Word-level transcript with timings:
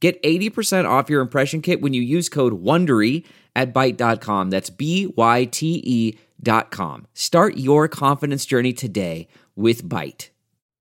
Get 0.00 0.22
80% 0.22 0.88
off 0.88 1.10
your 1.10 1.20
impression 1.20 1.60
kit 1.60 1.80
when 1.80 1.92
you 1.92 2.02
use 2.02 2.28
code 2.28 2.62
WONDERY 2.62 3.24
at 3.56 3.74
Byte.com. 3.74 4.50
That's 4.50 4.70
B-Y-T-E 4.70 6.18
dot 6.40 6.70
com. 6.70 7.06
Start 7.14 7.56
your 7.56 7.88
confidence 7.88 8.46
journey 8.46 8.72
today 8.72 9.26
with 9.56 9.82
Byte. 9.88 10.28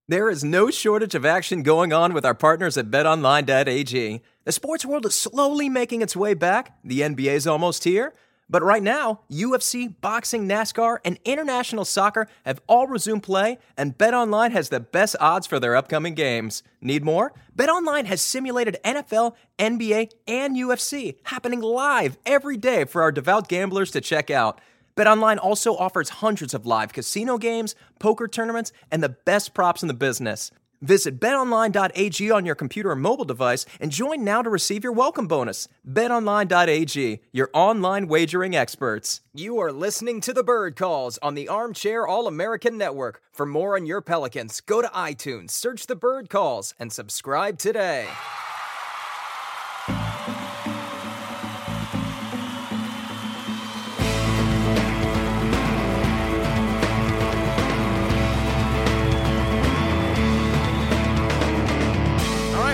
There 0.08 0.30
is 0.30 0.44
no 0.44 0.70
shortage 0.70 1.16
of 1.16 1.26
action 1.26 1.64
going 1.64 1.92
on 1.92 2.14
with 2.14 2.26
our 2.26 2.36
partners 2.36 2.78
at 2.78 2.90
BetOnline.ag. 2.90 4.22
The 4.46 4.52
sports 4.52 4.86
world 4.86 5.06
is 5.06 5.16
slowly 5.16 5.68
making 5.68 6.02
its 6.02 6.16
way 6.16 6.34
back. 6.34 6.78
The 6.84 7.02
NBA 7.02 7.34
is 7.34 7.48
almost 7.48 7.84
here. 7.84 8.14
But 8.50 8.64
right 8.64 8.82
now, 8.82 9.22
UFC, 9.30 9.94
boxing, 10.00 10.48
NASCAR, 10.48 11.00
and 11.04 11.20
international 11.26 11.84
soccer 11.84 12.28
have 12.46 12.62
all 12.68 12.88
resumed 12.88 13.24
play, 13.24 13.58
and 13.76 13.98
BetOnline 13.98 14.52
has 14.52 14.70
the 14.70 14.80
best 14.80 15.18
odds 15.20 15.46
for 15.46 15.60
their 15.60 15.76
upcoming 15.76 16.16
games. 16.16 16.64
Need 16.80 17.04
more? 17.04 17.34
BetOnline 17.58 18.06
has 18.06 18.22
simulated 18.22 18.78
NFL, 18.86 19.36
NBA, 19.60 20.12
and 20.28 20.56
UFC 20.56 21.18
happening 21.24 21.60
live 21.60 22.18
every 22.26 22.56
day 22.56 22.86
for 22.86 23.02
our 23.02 23.12
devout 23.12 23.50
gamblers 23.50 23.92
to 23.92 24.00
check 24.00 24.30
out. 24.30 24.62
BetOnline 24.96 25.38
also 25.38 25.76
offers 25.76 26.10
hundreds 26.10 26.54
of 26.54 26.66
live 26.66 26.94
casino 26.94 27.38
games, 27.38 27.76
poker 28.00 28.30
tournaments, 28.30 28.72
and 28.90 29.04
the 29.04 29.10
best 29.10 29.54
props 29.54 29.82
in 29.82 29.88
the 29.88 29.94
business. 29.94 30.52
Visit 30.82 31.20
betonline.ag 31.20 32.32
on 32.32 32.46
your 32.46 32.56
computer 32.56 32.92
or 32.92 32.96
mobile 32.96 33.26
device 33.26 33.66
and 33.80 33.92
join 33.92 34.24
now 34.24 34.42
to 34.42 34.50
receive 34.50 34.84
your 34.84 34.94
welcome 34.94 35.28
bonus. 35.28 35.68
BetOnline.ag, 35.90 37.22
your 37.32 37.50
online 37.54 38.08
wagering 38.08 38.56
experts. 38.56 39.22
You 39.34 39.60
are 39.60 39.72
listening 39.72 40.22
to 40.22 40.34
the 40.34 40.44
Bird 40.44 40.76
Calls 40.76 41.18
on 41.20 41.36
the 41.36 41.48
Armchair 41.48 42.08
All 42.08 42.28
American 42.28 42.78
Network. 42.78 43.22
For 43.32 43.46
more 43.46 43.76
on 43.76 43.86
your 43.86 44.02
Pelicans, 44.02 44.62
go 44.62 44.82
to 44.82 44.88
iTunes, 44.90 45.52
search 45.52 45.88
the 45.88 45.96
Bird 45.96 46.30
Calls, 46.30 46.74
and 46.80 46.92
subscribe 46.92 47.58
today. 47.58 48.08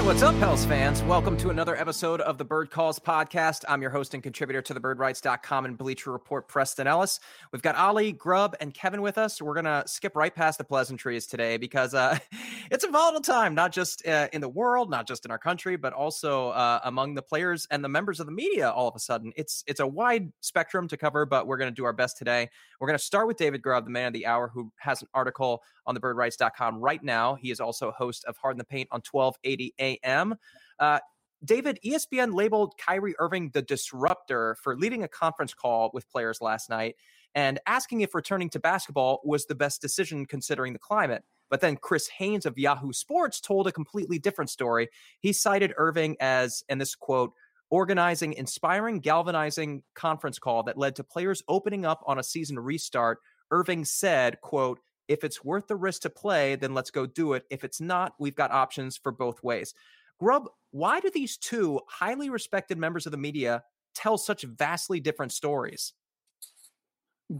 What's 0.03 0.21
up, 0.21 0.37
Pels 0.39 0.65
fans? 0.65 1.01
Welcome 1.03 1.37
to 1.37 1.49
another 1.49 1.77
episode 1.77 2.19
of 2.19 2.37
the 2.37 2.43
Bird 2.43 2.69
Calls 2.69 2.99
podcast. 2.99 3.63
I'm 3.69 3.81
your 3.81 3.89
host 3.89 4.13
and 4.13 4.21
contributor 4.21 4.61
to 4.61 4.73
the 4.73 4.81
birdwrites.com 4.81 5.63
and 5.63 5.77
Bleacher 5.77 6.11
Report, 6.11 6.49
Preston 6.49 6.87
Ellis. 6.87 7.21
We've 7.53 7.61
got 7.61 7.77
Ali, 7.77 8.11
Grubb, 8.11 8.53
and 8.59 8.73
Kevin 8.73 9.01
with 9.01 9.17
us. 9.17 9.41
We're 9.41 9.53
going 9.53 9.63
to 9.63 9.83
skip 9.87 10.17
right 10.17 10.35
past 10.35 10.57
the 10.57 10.65
pleasantries 10.65 11.25
today 11.25 11.55
because 11.55 11.93
uh, 11.93 12.19
it's 12.73 12.83
a 12.83 12.87
volatile 12.87 13.21
time, 13.21 13.53
not 13.53 13.71
just 13.71 14.05
uh, 14.07 14.27
in 14.33 14.41
the 14.41 14.49
world, 14.49 14.89
not 14.89 15.07
just 15.07 15.25
in 15.25 15.31
our 15.31 15.37
country, 15.37 15.75
but 15.75 15.93
also 15.93 16.49
uh, 16.49 16.79
among 16.83 17.13
the 17.13 17.21
players 17.21 17.67
and 17.69 17.83
the 17.83 17.87
members 17.87 18.19
of 18.19 18.25
the 18.25 18.31
media 18.31 18.67
all 18.67 18.87
of 18.87 18.95
a 18.95 18.99
sudden. 18.99 19.31
It's, 19.35 19.63
it's 19.67 19.79
a 19.79 19.85
wide 19.85 20.33
spectrum 20.39 20.87
to 20.87 20.97
cover, 20.97 21.27
but 21.27 21.45
we're 21.45 21.57
going 21.57 21.69
to 21.69 21.75
do 21.75 21.85
our 21.85 21.93
best 21.93 22.17
today. 22.17 22.49
We're 22.79 22.87
going 22.87 22.97
to 22.97 23.03
start 23.03 23.27
with 23.27 23.37
David 23.37 23.61
Grubb, 23.61 23.85
the 23.85 23.91
man 23.91 24.07
of 24.07 24.13
the 24.13 24.25
hour, 24.25 24.49
who 24.51 24.71
has 24.77 25.03
an 25.03 25.07
article 25.13 25.61
on 25.85 25.93
the 25.93 26.01
birdwrites.com 26.01 26.79
right 26.79 27.03
now. 27.03 27.35
He 27.35 27.51
is 27.51 27.59
also 27.59 27.91
host 27.91 28.25
of 28.25 28.37
Hard 28.37 28.55
in 28.55 28.57
the 28.57 28.65
Paint 28.65 28.89
on 28.91 29.01
1280 29.09 29.75
AM. 29.79 30.33
Uh, 30.79 30.99
David, 31.45 31.77
ESPN 31.85 32.33
labeled 32.33 32.73
Kyrie 32.79 33.13
Irving 33.19 33.51
the 33.53 33.61
disruptor 33.61 34.57
for 34.63 34.75
leading 34.75 35.03
a 35.03 35.07
conference 35.07 35.53
call 35.53 35.91
with 35.93 36.09
players 36.09 36.41
last 36.41 36.71
night 36.71 36.95
and 37.35 37.59
asking 37.67 38.01
if 38.01 38.15
returning 38.15 38.49
to 38.49 38.59
basketball 38.59 39.21
was 39.23 39.45
the 39.45 39.55
best 39.55 39.79
decision 39.79 40.25
considering 40.25 40.73
the 40.73 40.79
climate. 40.79 41.23
But 41.53 41.61
then 41.61 41.77
Chris 41.77 42.07
Haynes 42.07 42.47
of 42.47 42.57
Yahoo 42.57 42.91
Sports 42.93 43.39
told 43.39 43.67
a 43.67 43.71
completely 43.71 44.17
different 44.17 44.49
story. 44.49 44.89
He 45.19 45.33
cited 45.33 45.71
Irving 45.77 46.17
as, 46.19 46.63
and 46.67 46.81
this 46.81 46.95
quote, 46.95 47.31
organizing 47.69 48.33
inspiring, 48.33 49.01
galvanizing 49.01 49.83
conference 49.93 50.39
call 50.39 50.63
that 50.63 50.79
led 50.79 50.95
to 50.95 51.03
players 51.03 51.43
opening 51.47 51.85
up 51.85 52.01
on 52.07 52.17
a 52.17 52.23
season 52.23 52.59
restart. 52.59 53.19
Irving 53.51 53.85
said, 53.85 54.41
quote, 54.41 54.79
if 55.07 55.23
it's 55.23 55.43
worth 55.43 55.67
the 55.67 55.75
risk 55.75 56.01
to 56.01 56.09
play, 56.09 56.55
then 56.55 56.73
let's 56.73 56.89
go 56.89 57.05
do 57.05 57.33
it. 57.33 57.43
If 57.51 57.63
it's 57.63 57.79
not, 57.79 58.15
we've 58.17 58.33
got 58.33 58.49
options 58.49 58.97
for 58.97 59.11
both 59.11 59.43
ways. 59.43 59.75
Grubb, 60.19 60.49
why 60.71 61.01
do 61.01 61.11
these 61.11 61.37
two 61.37 61.81
highly 61.87 62.31
respected 62.31 62.79
members 62.79 63.05
of 63.05 63.11
the 63.11 63.17
media 63.19 63.61
tell 63.93 64.17
such 64.17 64.41
vastly 64.41 64.99
different 64.99 65.31
stories? 65.31 65.93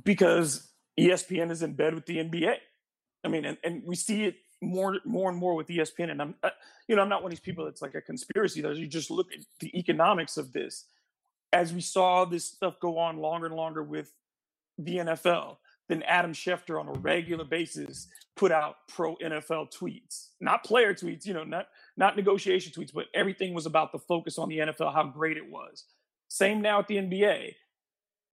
Because 0.03 0.71
ESPN 0.99 1.49
is 1.49 1.63
in 1.63 1.73
bed 1.73 1.95
with 1.95 2.05
the 2.05 2.17
NBA. 2.17 2.57
I 3.23 3.27
mean, 3.29 3.45
and, 3.45 3.57
and 3.63 3.83
we 3.85 3.95
see 3.95 4.25
it 4.25 4.35
more, 4.61 4.97
more 5.05 5.29
and 5.29 5.37
more 5.37 5.55
with 5.55 5.67
ESPN. 5.67 6.11
And 6.11 6.21
I'm, 6.21 6.35
uh, 6.43 6.49
you 6.87 6.95
know, 6.95 7.01
I'm 7.01 7.09
not 7.09 7.21
one 7.21 7.31
of 7.31 7.37
these 7.37 7.43
people 7.43 7.65
that's 7.65 7.81
like 7.81 7.95
a 7.95 8.01
conspiracy. 8.01 8.61
There's 8.61 8.79
you 8.79 8.87
just 8.87 9.11
look 9.11 9.27
at 9.33 9.39
the 9.59 9.77
economics 9.77 10.37
of 10.37 10.53
this. 10.53 10.85
As 11.51 11.73
we 11.73 11.81
saw 11.81 12.25
this 12.25 12.45
stuff 12.45 12.79
go 12.79 12.97
on 12.97 13.17
longer 13.17 13.45
and 13.47 13.55
longer 13.55 13.83
with 13.83 14.11
the 14.77 14.97
NFL, 14.97 15.57
then 15.89 16.03
Adam 16.03 16.33
Schefter 16.33 16.79
on 16.79 16.87
a 16.87 16.99
regular 16.99 17.43
basis 17.43 18.07
put 18.35 18.51
out 18.51 18.75
pro 18.87 19.15
NFL 19.17 19.71
tweets, 19.73 20.29
not 20.39 20.63
player 20.63 20.93
tweets, 20.93 21.25
you 21.25 21.33
know, 21.33 21.43
not 21.43 21.67
not 21.97 22.15
negotiation 22.15 22.71
tweets, 22.71 22.93
but 22.93 23.05
everything 23.13 23.53
was 23.53 23.65
about 23.65 23.91
the 23.91 23.99
focus 23.99 24.37
on 24.37 24.49
the 24.49 24.59
NFL, 24.59 24.93
how 24.93 25.03
great 25.03 25.37
it 25.37 25.49
was. 25.49 25.85
Same 26.29 26.61
now 26.61 26.79
at 26.79 26.87
the 26.87 26.95
NBA. 26.95 27.53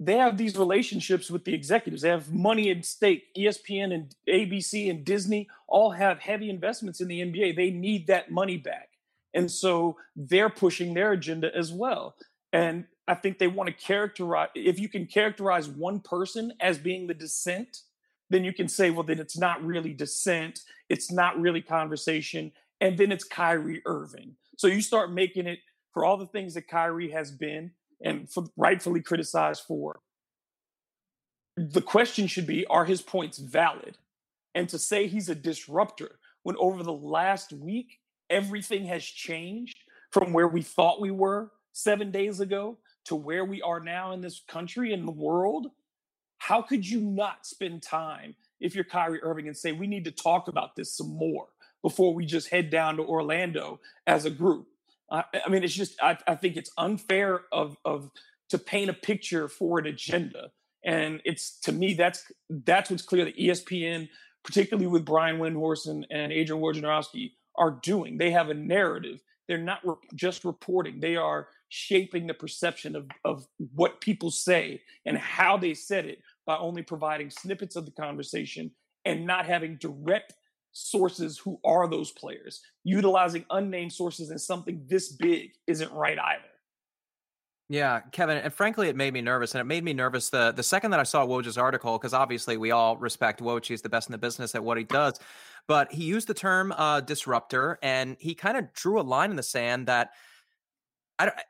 They 0.03 0.17
have 0.17 0.39
these 0.39 0.57
relationships 0.57 1.31
with 1.31 1.45
the 1.45 1.53
executives. 1.53 2.01
They 2.03 2.09
have 2.09 2.33
money 2.33 2.71
at 2.71 2.87
stake. 2.87 3.35
ESPN 3.37 3.93
and 3.93 4.15
ABC 4.27 4.89
and 4.89 5.05
Disney 5.05 5.47
all 5.69 5.91
have 5.91 6.21
heavy 6.21 6.49
investments 6.49 7.03
in 7.03 7.09
the 7.09 7.21
NBA. 7.21 7.55
They 7.55 7.71
need 7.71 8.07
that 8.07 8.31
money 8.31 8.57
back. 8.57 8.89
And 9.35 9.51
so 9.51 9.99
they're 10.17 10.49
pushing 10.49 10.95
their 10.95 11.13
agenda 11.13 11.55
as 11.55 11.71
well. 11.71 12.17
And 12.51 12.87
I 13.07 13.15
think 13.15 13.39
they 13.39 13.47
want 13.47 13.67
to 13.67 13.75
characterize, 13.75 14.49
if 14.55 14.81
you 14.81 14.89
can 14.89 15.07
characterize 15.07 15.69
one 15.69 16.01
person 16.01 16.55
as 16.61 16.79
being 16.79 17.07
the 17.07 17.15
dissent, 17.15 17.83
then 18.31 18.43
you 18.43 18.55
can 18.55 18.69
say, 18.69 18.91
well, 18.91 19.03
then 19.03 19.19
it's 19.19 19.37
not 19.37 19.63
really 19.63 19.93
dissent. 19.93 20.61
It's 20.89 21.13
not 21.13 21.39
really 21.39 21.61
conversation. 21.61 22.53
And 22.81 22.97
then 22.97 23.13
it's 23.13 23.25
Kyrie 23.25 23.83
Irving. 23.85 24.37
So 24.57 24.67
you 24.67 24.81
start 24.81 25.13
making 25.13 25.47
it 25.47 25.59
for 25.93 26.07
all 26.07 26.17
the 26.17 26.27
things 26.27 26.55
that 26.55 26.69
Kyrie 26.69 27.11
has 27.11 27.31
been 27.31 27.73
and 28.03 28.31
for, 28.31 28.45
rightfully 28.57 29.03
criticized 29.03 29.63
for. 29.67 30.01
The 31.57 31.83
question 31.83 32.27
should 32.27 32.47
be 32.47 32.67
are 32.67 32.85
his 32.85 33.03
points 33.03 33.39
valid? 33.39 33.99
And 34.55 34.69
to 34.71 34.79
say 34.79 35.07
he's 35.07 35.29
a 35.29 35.35
disruptor 35.35 36.19
when 36.43 36.57
over 36.59 36.83
the 36.83 36.93
last 36.93 37.53
week, 37.53 37.99
everything 38.29 38.87
has 38.87 39.05
changed 39.05 39.77
from 40.11 40.33
where 40.33 40.49
we 40.49 40.63
thought 40.63 41.01
we 41.01 41.11
were 41.11 41.51
seven 41.73 42.11
days 42.11 42.41
ago 42.41 42.79
to 43.05 43.15
where 43.15 43.45
we 43.45 43.63
are 43.63 43.81
now 43.81 44.13
in 44.13 44.21
this 44.21 44.43
country 44.49 44.93
and 44.93 45.07
the 45.07 45.13
world, 45.13 45.69
how 46.39 46.63
could 46.63 46.87
you 46.87 47.01
not 47.01 47.47
spend 47.47 47.83
time 47.83 48.35
if 48.61 48.75
you're 48.75 48.85
Kyrie 48.85 49.23
Irving 49.23 49.47
and 49.47 49.57
say, 49.57 49.73
we 49.73 49.87
need 49.87 50.05
to 50.05 50.11
talk 50.11 50.49
about 50.49 50.77
this 50.77 50.97
some 50.97 51.17
more 51.17 51.49
before 51.83 52.15
we 52.15 52.27
just 52.27 52.49
head 52.49 52.71
down 52.71 52.97
to 52.97 53.03
Orlando 53.03 53.81
as 54.07 54.25
a 54.25 54.31
group? 54.31 54.67
I, 55.11 55.25
I 55.47 55.49
mean, 55.49 55.65
it's 55.65 55.75
just, 55.75 56.01
I, 56.03 56.17
I 56.27 56.35
think 56.35 56.57
it's 56.57 56.71
unfair 56.79 57.43
of, 57.53 57.77
of 57.85 58.11
to 58.51 58.59
paint 58.59 58.91
a 58.91 58.95
picture 58.95 59.49
for 59.49 59.79
an 59.79 59.87
agenda. 59.87 60.51
And 60.85 61.21
it's 61.25 61.59
to 61.61 61.73
me, 61.73 61.95
that's 61.95 62.25
that's 62.49 62.91
what's 62.91 63.03
clear 63.03 63.25
that 63.25 63.37
ESPN, 63.37 64.09
particularly 64.45 64.87
with 64.87 65.05
Brian 65.05 65.39
Windhorst 65.39 65.89
and, 65.89 66.07
and 66.11 66.33
Adrian 66.33 66.63
Wojnarowski, 66.63 67.33
are 67.57 67.79
doing. 67.83 68.19
They 68.19 68.31
have 68.31 68.49
a 68.49 68.55
narrative. 68.55 69.21
They're 69.47 69.59
not 69.59 69.81
re- 69.85 69.95
just 70.15 70.45
reporting. 70.45 71.01
They 71.01 71.17
are 71.17 71.49
shaping 71.69 72.27
the 72.27 72.35
perception 72.35 72.97
of, 72.97 73.09
of 73.25 73.47
what 73.75 74.01
people 74.01 74.31
say 74.31 74.81
and 75.05 75.19
how 75.19 75.57
they 75.57 75.75
said 75.75 76.07
it 76.07 76.21
by 76.47 76.57
only 76.57 76.83
providing 76.83 77.31
snippets 77.31 77.77
of 77.77 77.85
the 77.85 77.93
conversation 77.93 78.71
and 79.05 79.27
not 79.27 79.47
having 79.47 79.77
direct 79.77 80.35
sources 80.73 81.39
who 81.39 81.59
are 81.65 81.89
those 81.89 82.11
players. 82.11 82.61
Utilizing 82.85 83.45
unnamed 83.51 83.93
sources 83.93 84.31
in 84.31 84.39
something 84.39 84.85
this 84.87 85.13
big 85.13 85.53
isn't 85.67 85.93
right 85.93 86.19
either. 86.19 86.45
Yeah, 87.69 88.01
Kevin, 88.11 88.39
and 88.39 88.53
frankly, 88.53 88.89
it 88.89 88.97
made 88.97 89.15
me 89.15 89.21
nervous, 89.21 89.55
and 89.55 89.61
it 89.61 89.65
made 89.65 89.85
me 89.85 89.93
nervous 89.93 90.29
the 90.29 90.51
the 90.51 90.63
second 90.63 90.91
that 90.91 90.99
I 90.99 91.05
saw 91.05 91.25
Woj's 91.25 91.57
article, 91.57 91.97
because 91.99 92.13
obviously 92.13 92.57
we 92.57 92.73
all 92.73 92.97
respect 92.97 93.41
Woj; 93.41 93.65
he's 93.67 93.81
the 93.81 93.89
best 93.89 94.09
in 94.09 94.13
the 94.13 94.19
business 94.19 94.57
at 94.57 94.65
what 94.65 94.77
he 94.77 94.83
does. 94.83 95.21
But 95.69 95.93
he 95.93 96.03
used 96.03 96.27
the 96.27 96.35
term 96.35 96.73
uh, 96.73 97.01
disruptor, 97.01 97.79
and 97.81 98.17
he 98.19 98.35
kind 98.35 98.57
of 98.57 98.73
drew 98.73 99.01
a 99.01 99.03
line 99.03 99.31
in 99.31 99.37
the 99.37 99.45
sand 99.45 99.87
that 99.87 100.11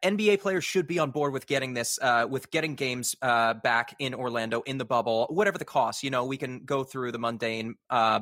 NBA 0.03 0.41
players 0.41 0.65
should 0.65 0.87
be 0.87 0.99
on 0.99 1.11
board 1.11 1.33
with 1.33 1.47
getting 1.47 1.75
this, 1.75 1.99
uh, 2.03 2.27
with 2.29 2.51
getting 2.51 2.75
games 2.75 3.17
uh, 3.23 3.55
back 3.55 3.95
in 3.99 4.15
Orlando 4.15 4.63
in 4.63 4.79
the 4.79 4.85
bubble, 4.85 5.27
whatever 5.31 5.59
the 5.59 5.65
cost. 5.65 6.03
You 6.03 6.11
know, 6.11 6.25
we 6.25 6.37
can 6.37 6.65
go 6.65 6.85
through 6.85 7.13
the 7.13 7.19
mundane 7.19 7.77
uh, 7.89 8.21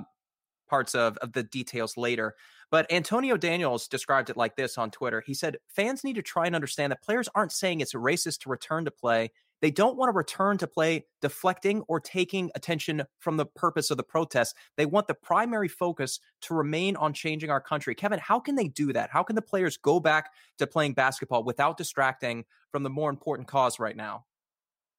parts 0.68 0.94
of, 0.94 1.16
of 1.18 1.32
the 1.32 1.42
details 1.42 1.96
later. 1.96 2.34
But 2.70 2.90
Antonio 2.92 3.36
Daniels 3.36 3.88
described 3.88 4.30
it 4.30 4.36
like 4.36 4.56
this 4.56 4.76
on 4.76 4.90
Twitter. 4.90 5.22
He 5.26 5.34
said, 5.34 5.56
fans 5.68 6.04
need 6.04 6.16
to 6.16 6.22
try 6.22 6.46
and 6.46 6.54
understand 6.54 6.92
that 6.92 7.02
players 7.02 7.28
aren't 7.34 7.52
saying 7.52 7.80
it's 7.80 7.94
racist 7.94 8.40
to 8.40 8.50
return 8.50 8.84
to 8.84 8.90
play. 8.90 9.30
They 9.60 9.70
don't 9.70 9.96
want 9.96 10.12
to 10.12 10.16
return 10.16 10.58
to 10.58 10.66
play 10.66 11.06
deflecting 11.20 11.82
or 11.88 11.98
taking 11.98 12.50
attention 12.54 13.04
from 13.18 13.36
the 13.36 13.46
purpose 13.46 13.90
of 13.90 13.96
the 13.96 14.04
protest. 14.04 14.54
They 14.76 14.86
want 14.86 15.08
the 15.08 15.14
primary 15.14 15.68
focus 15.68 16.20
to 16.42 16.54
remain 16.54 16.94
on 16.94 17.12
changing 17.12 17.50
our 17.50 17.60
country. 17.60 17.94
Kevin, 17.94 18.20
how 18.20 18.38
can 18.38 18.54
they 18.54 18.68
do 18.68 18.92
that? 18.92 19.10
How 19.10 19.22
can 19.22 19.34
the 19.34 19.42
players 19.42 19.76
go 19.76 19.98
back 19.98 20.30
to 20.58 20.66
playing 20.66 20.94
basketball 20.94 21.42
without 21.42 21.76
distracting 21.76 22.44
from 22.70 22.82
the 22.82 22.90
more 22.90 23.10
important 23.10 23.48
cause 23.48 23.80
right 23.80 23.96
now? 23.96 24.26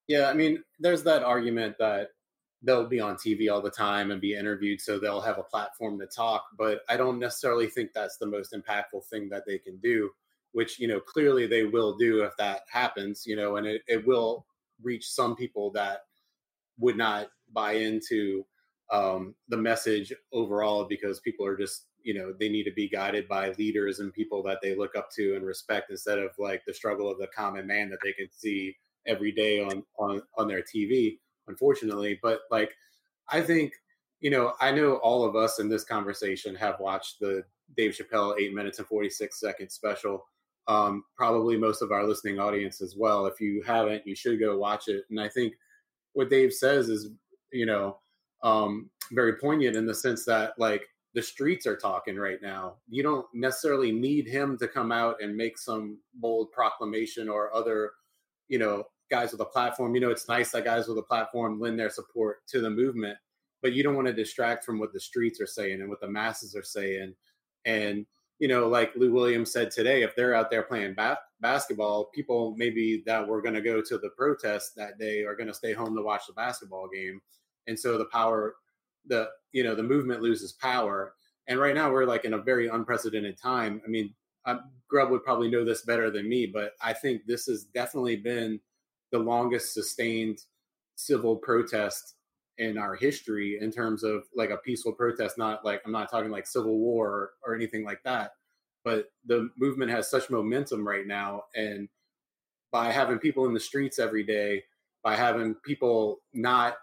Yeah, 0.07 0.27
I 0.27 0.33
mean, 0.33 0.63
there's 0.79 1.03
that 1.03 1.23
argument 1.23 1.75
that 1.79 2.09
they'll 2.61 2.87
be 2.87 2.99
on 2.99 3.15
TV 3.15 3.51
all 3.51 3.61
the 3.61 3.69
time 3.69 4.11
and 4.11 4.19
be 4.19 4.35
interviewed, 4.35 4.81
so 4.81 4.99
they'll 4.99 5.21
have 5.21 5.37
a 5.37 5.43
platform 5.43 5.97
to 5.99 6.05
talk. 6.05 6.45
But 6.57 6.81
I 6.89 6.97
don't 6.97 7.19
necessarily 7.19 7.67
think 7.67 7.91
that's 7.93 8.17
the 8.17 8.27
most 8.27 8.53
impactful 8.53 9.05
thing 9.09 9.29
that 9.29 9.43
they 9.45 9.57
can 9.57 9.77
do, 9.77 10.09
which, 10.51 10.79
you 10.79 10.87
know, 10.87 10.99
clearly 10.99 11.47
they 11.47 11.63
will 11.63 11.95
do 11.97 12.23
if 12.23 12.35
that 12.37 12.61
happens, 12.71 13.23
you 13.25 13.35
know, 13.35 13.55
and 13.55 13.65
it, 13.65 13.81
it 13.87 14.05
will 14.05 14.45
reach 14.81 15.09
some 15.09 15.35
people 15.35 15.71
that 15.71 16.01
would 16.79 16.97
not 16.97 17.29
buy 17.53 17.73
into 17.73 18.45
um, 18.91 19.35
the 19.49 19.57
message 19.57 20.11
overall 20.33 20.85
because 20.85 21.19
people 21.19 21.45
are 21.45 21.57
just 21.57 21.85
you 22.01 22.13
know 22.13 22.33
they 22.39 22.49
need 22.49 22.63
to 22.63 22.71
be 22.71 22.87
guided 22.87 23.27
by 23.27 23.51
leaders 23.59 23.99
and 23.99 24.13
people 24.13 24.41
that 24.41 24.59
they 24.61 24.75
look 24.75 24.95
up 24.95 25.09
to 25.11 25.35
and 25.35 25.45
respect 25.45 25.91
instead 25.91 26.17
of 26.17 26.31
like 26.39 26.63
the 26.65 26.73
struggle 26.73 27.11
of 27.11 27.17
the 27.17 27.27
common 27.35 27.67
man 27.67 27.89
that 27.89 27.99
they 28.01 28.13
can 28.13 28.29
see 28.31 28.75
every 29.05 29.31
day 29.31 29.61
on 29.61 29.83
on 29.99 30.21
on 30.37 30.47
their 30.47 30.61
TV 30.61 31.17
unfortunately 31.49 32.17
but 32.23 32.41
like 32.49 32.71
I 33.27 33.41
think 33.41 33.73
you 34.21 34.29
know 34.29 34.53
I 34.61 34.71
know 34.71 34.95
all 34.95 35.25
of 35.25 35.35
us 35.35 35.59
in 35.59 35.67
this 35.67 35.83
conversation 35.83 36.55
have 36.55 36.79
watched 36.79 37.19
the 37.19 37.43
Dave 37.75 37.91
Chappelle 37.91 38.39
8 38.39 38.53
minutes 38.53 38.79
and 38.79 38.87
46 38.87 39.39
seconds 39.39 39.73
special 39.73 40.25
um, 40.69 41.03
probably 41.15 41.57
most 41.57 41.81
of 41.81 41.91
our 41.91 42.05
listening 42.05 42.39
audience 42.39 42.79
as 42.79 42.95
well. 42.95 43.25
If 43.25 43.41
you 43.41 43.63
haven't, 43.63 44.05
you 44.05 44.15
should 44.15 44.39
go 44.39 44.57
watch 44.57 44.87
it. 44.87 45.03
And 45.09 45.19
I 45.19 45.27
think 45.27 45.55
what 46.13 46.29
Dave 46.29 46.53
says 46.53 46.89
is, 46.89 47.09
you 47.51 47.65
know, 47.65 47.97
um, 48.43 48.91
very 49.11 49.33
poignant 49.33 49.75
in 49.75 49.87
the 49.87 49.95
sense 49.95 50.25
that 50.25 50.53
like 50.59 50.87
the 51.15 51.23
streets 51.23 51.65
are 51.65 51.75
talking 51.75 52.17
right 52.17 52.39
now. 52.39 52.75
You 52.87 53.01
don't 53.01 53.25
necessarily 53.33 53.91
need 53.91 54.27
him 54.27 54.59
to 54.59 54.67
come 54.67 54.91
out 54.91 55.15
and 55.21 55.35
make 55.35 55.57
some 55.57 55.97
bold 56.13 56.51
proclamation 56.51 57.27
or 57.27 57.53
other, 57.53 57.93
you 58.47 58.59
know, 58.59 58.83
guys 59.09 59.31
with 59.31 59.41
a 59.41 59.45
platform. 59.45 59.95
You 59.95 60.01
know, 60.01 60.11
it's 60.11 60.27
nice 60.27 60.51
that 60.51 60.65
guys 60.65 60.87
with 60.87 60.97
a 60.97 61.03
platform 61.03 61.59
lend 61.59 61.79
their 61.79 61.89
support 61.89 62.47
to 62.47 62.61
the 62.61 62.69
movement, 62.69 63.17
but 63.61 63.73
you 63.73 63.83
don't 63.83 63.95
want 63.95 64.07
to 64.07 64.13
distract 64.13 64.63
from 64.63 64.79
what 64.79 64.93
the 64.93 64.99
streets 64.99 65.41
are 65.41 65.47
saying 65.47 65.81
and 65.81 65.89
what 65.89 66.01
the 66.01 66.09
masses 66.09 66.55
are 66.55 66.63
saying. 66.63 67.13
And 67.65 68.05
you 68.39 68.47
know, 68.47 68.69
like 68.69 68.95
Lou 68.95 69.11
Williams 69.11 69.51
said 69.51 69.69
today, 69.69 70.01
if 70.01 70.15
they're 70.15 70.33
out 70.33 70.49
there 70.49 70.63
playing 70.63 70.93
ba- 70.93 71.19
basketball, 71.41 72.05
people 72.05 72.55
maybe 72.57 73.03
that 73.05 73.27
were 73.27 73.41
going 73.41 73.55
to 73.55 73.61
go 73.61 73.81
to 73.81 73.97
the 73.97 74.11
protest 74.11 74.77
that 74.77 74.97
day 74.97 75.23
are 75.23 75.35
going 75.35 75.47
to 75.47 75.53
stay 75.53 75.73
home 75.73 75.93
to 75.95 76.01
watch 76.01 76.21
the 76.27 76.33
basketball 76.33 76.87
game, 76.87 77.21
and 77.67 77.77
so 77.77 77.97
the 77.97 78.05
power, 78.05 78.55
the 79.05 79.29
you 79.51 79.63
know, 79.63 79.75
the 79.75 79.83
movement 79.83 80.21
loses 80.21 80.53
power. 80.53 81.13
And 81.47 81.59
right 81.59 81.73
now 81.73 81.91
we're 81.91 82.05
like 82.05 82.25
in 82.25 82.35
a 82.35 82.37
very 82.37 82.67
unprecedented 82.67 83.35
time. 83.35 83.81
I 83.83 83.89
mean, 83.89 84.13
Grubb 84.87 85.11
would 85.11 85.23
probably 85.23 85.49
know 85.49 85.65
this 85.65 85.83
better 85.83 86.09
than 86.09 86.27
me, 86.27 86.45
but 86.45 86.73
I 86.81 86.93
think 86.93 87.23
this 87.25 87.45
has 87.45 87.65
definitely 87.65 88.17
been 88.17 88.59
the 89.11 89.19
longest 89.19 89.73
sustained 89.73 90.39
civil 90.95 91.35
protest 91.35 92.15
in 92.57 92.77
our 92.77 92.93
history 92.95 93.57
in 93.61 93.71
terms 93.71 94.03
of 94.03 94.25
like 94.35 94.49
a 94.49 94.57
peaceful 94.57 94.91
protest 94.91 95.37
not 95.37 95.63
like 95.63 95.81
i'm 95.85 95.91
not 95.91 96.11
talking 96.11 96.29
like 96.29 96.45
civil 96.45 96.77
war 96.77 97.31
or, 97.45 97.55
anything 97.55 97.85
like 97.85 98.03
that 98.03 98.33
but 98.83 99.11
the 99.25 99.49
movement 99.57 99.89
has 99.89 100.09
such 100.09 100.29
momentum 100.29 100.85
right 100.87 101.07
now 101.07 101.43
and 101.55 101.87
by 102.71 102.91
having 102.91 103.17
people 103.17 103.45
in 103.45 103.53
the 103.53 103.59
streets 103.59 103.97
every 103.97 104.23
day 104.23 104.61
by 105.03 105.15
having 105.15 105.53
people 105.65 106.19
not 106.33 106.75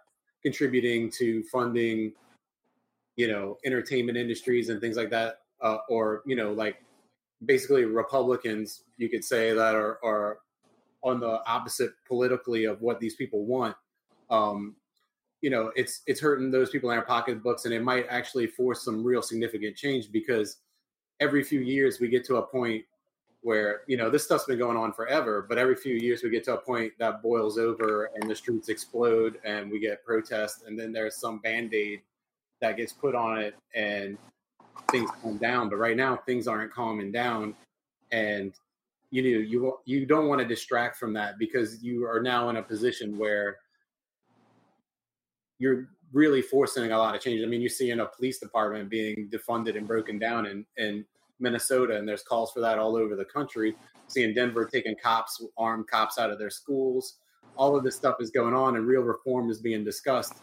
contributing 0.43 1.11
to 1.11 1.43
funding 1.45 2.13
you 3.17 3.29
know 3.29 3.59
entertainment 3.65 4.17
industries 4.17 4.71
and 4.71 4.81
things 4.81 4.97
like 4.97 5.11
that 5.11 5.41
uh, 5.61 5.79
or 5.91 6.23
you 6.27 6.37
know 6.37 6.53
like 6.53 6.77
basically 7.45 7.85
republicans 7.85 8.85
you 8.97 9.11
could 9.11 9.25
say 9.25 9.53
that 9.53 9.75
are, 9.75 9.99
are 10.03 10.39
on 11.03 11.21
the 11.21 11.41
opposite 11.47 11.93
politically 12.07 12.65
of 12.65 12.81
what 12.81 13.01
these 13.01 13.17
people 13.17 13.45
want 13.45 13.77
um, 14.31 14.75
you 15.41 15.51
know 15.51 15.71
it's 15.77 16.03
it's 16.07 16.21
hurting 16.21 16.51
those 16.51 16.71
people 16.71 16.91
in 16.91 16.99
our 16.99 17.05
pocketbooks 17.05 17.65
and 17.65 17.75
it 17.75 17.83
might 17.83 18.07
actually 18.09 18.47
force 18.47 18.85
some 18.85 19.05
real 19.05 19.23
significant 19.23 19.77
change 19.77 20.11
because 20.11 20.59
every 21.21 21.43
few 21.43 21.61
years 21.61 22.01
we 22.01 22.09
get 22.09 22.25
to 22.25 22.37
a 22.37 22.43
point 22.43 22.85
where 23.43 23.83
you 23.87 23.97
know 23.97 24.11
this 24.11 24.25
stuff's 24.25 24.45
been 24.45 24.59
going 24.59 24.77
on 24.77 24.93
forever 24.93 25.47
but 25.49 25.59
every 25.59 25.77
few 25.77 25.95
years 25.95 26.23
we 26.23 26.31
get 26.31 26.43
to 26.43 26.55
a 26.55 26.61
point 26.61 26.93
that 26.99 27.23
boils 27.23 27.59
over 27.59 28.11
and 28.15 28.29
the 28.29 28.35
streets 28.35 28.69
explode 28.69 29.39
and 29.45 29.71
we 29.71 29.79
get 29.79 30.05
protests 30.05 30.65
and 30.67 30.79
then 30.79 30.93
there's 30.93 31.17
some 31.17 31.39
band-aid 31.39 32.01
that 32.61 32.77
gets 32.77 32.93
put 32.93 33.15
on 33.15 33.39
it 33.39 33.55
and 33.75 34.17
things 34.91 35.11
calm 35.23 35.37
down. 35.39 35.69
But 35.69 35.77
right 35.77 35.97
now 35.97 36.17
things 36.17 36.49
aren't 36.49 36.73
calming 36.73 37.13
down 37.13 37.55
and 38.13 38.53
you 39.11 39.23
know 39.23 39.41
you 39.41 39.79
you 39.85 40.07
don't 40.07 40.29
want 40.29 40.41
to 40.41 40.47
distract 40.47 40.97
from 40.97 41.13
that 41.15 41.39
because 41.39 41.83
you 41.83 42.07
are 42.07 42.21
now 42.21 42.49
in 42.49 42.57
a 42.57 42.63
position 42.63 43.17
where 43.17 43.59
you're 45.59 45.89
really 46.13 46.43
forcing 46.43 46.93
a 46.93 46.99
lot 46.99 47.15
of 47.15 47.21
change. 47.21 47.43
I 47.43 47.47
mean, 47.47 47.61
you 47.61 47.69
see 47.69 47.91
in 47.91 48.01
a 48.01 48.07
police 48.07 48.39
department 48.39 48.89
being 48.89 49.29
defunded 49.31 49.77
and 49.77 49.87
broken 49.87 50.19
down 50.19 50.47
in, 50.47 50.65
in 50.77 51.05
Minnesota, 51.41 51.97
and 51.97 52.09
there's 52.09 52.23
calls 52.23 52.53
for 52.53 52.61
that 52.61 52.79
all 52.79 52.97
over 52.97 53.17
the 53.17 53.25
country. 53.25 53.75
Seeing 54.09 54.35
Denver 54.35 54.67
taking 54.67 54.95
cops, 55.03 55.45
armed 55.59 55.89
cops 55.89 56.19
out 56.19 56.31
of 56.31 56.39
their 56.39 56.51
schools. 56.51 57.19
All 57.57 57.77
of 57.77 57.85
this 57.85 57.97
stuff 57.97 58.17
is 58.21 58.31
going 58.31 58.55
on, 58.55 58.77
and 58.77 58.87
real 58.87 59.03
reform 59.03 59.51
is 59.51 59.61
being 59.61 59.85
discussed. 59.85 60.35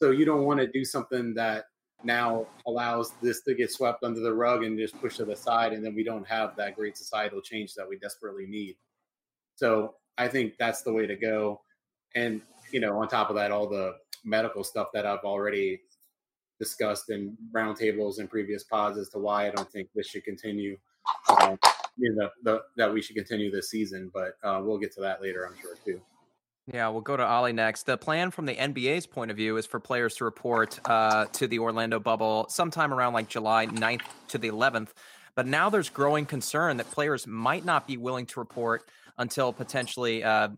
So 0.00 0.10
you 0.10 0.24
don't 0.24 0.44
want 0.44 0.58
to 0.60 0.66
do 0.66 0.84
something 0.84 1.34
that 1.34 1.66
now 2.04 2.46
allows 2.66 3.12
this 3.22 3.42
to 3.42 3.54
get 3.54 3.70
swept 3.70 4.04
under 4.04 4.20
the 4.20 4.32
rug 4.32 4.64
and 4.64 4.78
just 4.78 4.98
pushed 5.00 5.18
to 5.18 5.24
the 5.24 5.36
side, 5.36 5.72
and 5.72 5.84
then 5.84 5.94
we 5.94 6.04
don't 6.04 6.26
have 6.26 6.56
that 6.56 6.76
great 6.76 6.96
societal 6.96 7.40
change 7.40 7.74
that 7.74 7.88
we 7.88 7.98
desperately 7.98 8.46
need. 8.46 8.76
So 9.56 9.94
I 10.18 10.28
think 10.28 10.54
that's 10.58 10.82
the 10.82 10.92
way 10.92 11.06
to 11.06 11.16
go. 11.16 11.60
And 12.14 12.40
you 12.70 12.80
know, 12.80 12.98
on 12.98 13.08
top 13.08 13.30
of 13.30 13.36
that, 13.36 13.50
all 13.50 13.68
the 13.68 13.96
medical 14.24 14.64
stuff 14.64 14.88
that 14.94 15.06
I've 15.06 15.24
already 15.24 15.80
discussed 16.58 17.10
in 17.10 17.36
roundtables 17.52 18.18
and 18.18 18.30
previous 18.30 18.62
pods 18.62 18.98
as 18.98 19.08
to 19.10 19.18
why 19.18 19.48
I 19.48 19.50
don't 19.50 19.70
think 19.70 19.88
this 19.94 20.06
should 20.06 20.24
continue. 20.24 20.78
Um, 21.28 21.58
you 21.96 22.14
know, 22.14 22.30
the, 22.42 22.62
that 22.76 22.92
we 22.92 23.02
should 23.02 23.16
continue 23.16 23.50
this 23.50 23.70
season, 23.70 24.10
but 24.14 24.36
uh, 24.42 24.60
we'll 24.62 24.78
get 24.78 24.92
to 24.94 25.00
that 25.00 25.20
later, 25.20 25.44
I'm 25.44 25.60
sure 25.60 25.76
too. 25.84 26.00
Yeah, 26.66 26.88
we'll 26.88 27.00
go 27.00 27.16
to 27.16 27.24
Ali 27.24 27.52
next. 27.52 27.86
The 27.86 27.96
plan 27.96 28.30
from 28.30 28.46
the 28.46 28.54
NBA's 28.54 29.04
point 29.04 29.32
of 29.32 29.36
view 29.36 29.56
is 29.56 29.66
for 29.66 29.80
players 29.80 30.14
to 30.16 30.24
report 30.24 30.78
uh, 30.84 31.26
to 31.32 31.48
the 31.48 31.58
Orlando 31.58 31.98
bubble 31.98 32.46
sometime 32.48 32.94
around 32.94 33.14
like 33.14 33.28
July 33.28 33.66
9th 33.66 34.02
to 34.28 34.38
the 34.38 34.48
11th. 34.48 34.90
But 35.34 35.46
now 35.46 35.70
there's 35.70 35.88
growing 35.88 36.24
concern 36.24 36.76
that 36.76 36.88
players 36.90 37.26
might 37.26 37.64
not 37.64 37.88
be 37.88 37.96
willing 37.96 38.26
to 38.26 38.38
report 38.38 38.84
until 39.18 39.52
potentially 39.52 40.22
uh, 40.22 40.50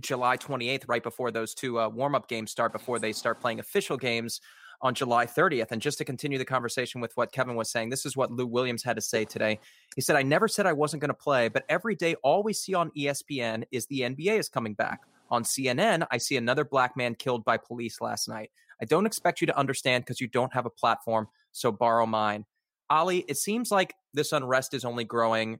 July 0.00 0.36
28th, 0.36 0.84
right 0.88 1.02
before 1.02 1.30
those 1.30 1.54
two 1.54 1.78
uh, 1.78 1.88
warm 1.88 2.16
up 2.16 2.28
games 2.28 2.50
start, 2.50 2.72
before 2.72 2.98
they 2.98 3.12
start 3.12 3.40
playing 3.40 3.60
official 3.60 3.96
games 3.96 4.40
on 4.82 4.94
July 4.94 5.26
30th. 5.26 5.70
And 5.70 5.80
just 5.80 5.98
to 5.98 6.04
continue 6.04 6.38
the 6.38 6.44
conversation 6.44 7.00
with 7.00 7.12
what 7.16 7.30
Kevin 7.30 7.54
was 7.54 7.70
saying, 7.70 7.90
this 7.90 8.04
is 8.04 8.16
what 8.16 8.32
Lou 8.32 8.46
Williams 8.46 8.82
had 8.82 8.96
to 8.96 9.02
say 9.02 9.24
today. 9.24 9.60
He 9.94 10.00
said, 10.00 10.16
I 10.16 10.22
never 10.22 10.48
said 10.48 10.66
I 10.66 10.72
wasn't 10.72 11.02
going 11.02 11.10
to 11.10 11.14
play, 11.14 11.48
but 11.48 11.64
every 11.68 11.94
day, 11.94 12.16
all 12.16 12.42
we 12.42 12.52
see 12.52 12.74
on 12.74 12.90
ESPN 12.98 13.64
is 13.70 13.86
the 13.86 14.00
NBA 14.00 14.38
is 14.38 14.48
coming 14.48 14.74
back. 14.74 15.02
On 15.30 15.42
CNN, 15.42 16.06
I 16.10 16.18
see 16.18 16.36
another 16.36 16.64
black 16.64 16.96
man 16.96 17.14
killed 17.14 17.44
by 17.44 17.56
police 17.56 18.00
last 18.00 18.28
night. 18.28 18.50
I 18.80 18.84
don't 18.84 19.06
expect 19.06 19.40
you 19.40 19.46
to 19.46 19.58
understand 19.58 20.04
because 20.04 20.20
you 20.20 20.28
don't 20.28 20.52
have 20.52 20.66
a 20.66 20.70
platform, 20.70 21.28
so 21.52 21.72
borrow 21.72 22.06
mine. 22.06 22.44
Ali, 22.88 23.24
it 23.26 23.36
seems 23.36 23.70
like 23.70 23.94
this 24.14 24.32
unrest 24.32 24.74
is 24.74 24.84
only 24.84 25.04
growing 25.04 25.58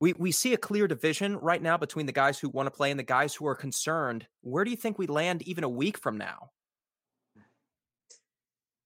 we 0.00 0.12
we 0.14 0.32
see 0.32 0.52
a 0.52 0.58
clear 0.58 0.86
division 0.86 1.38
right 1.38 1.62
now 1.62 1.76
between 1.76 2.06
the 2.06 2.12
guys 2.12 2.38
who 2.38 2.48
want 2.48 2.66
to 2.66 2.70
play 2.70 2.90
and 2.90 2.98
the 2.98 3.04
guys 3.04 3.34
who 3.34 3.46
are 3.46 3.54
concerned. 3.54 4.26
Where 4.42 4.64
do 4.64 4.70
you 4.70 4.76
think 4.76 4.98
we 4.98 5.06
land 5.06 5.42
even 5.42 5.64
a 5.64 5.68
week 5.68 5.98
from 5.98 6.18
now? 6.18 6.50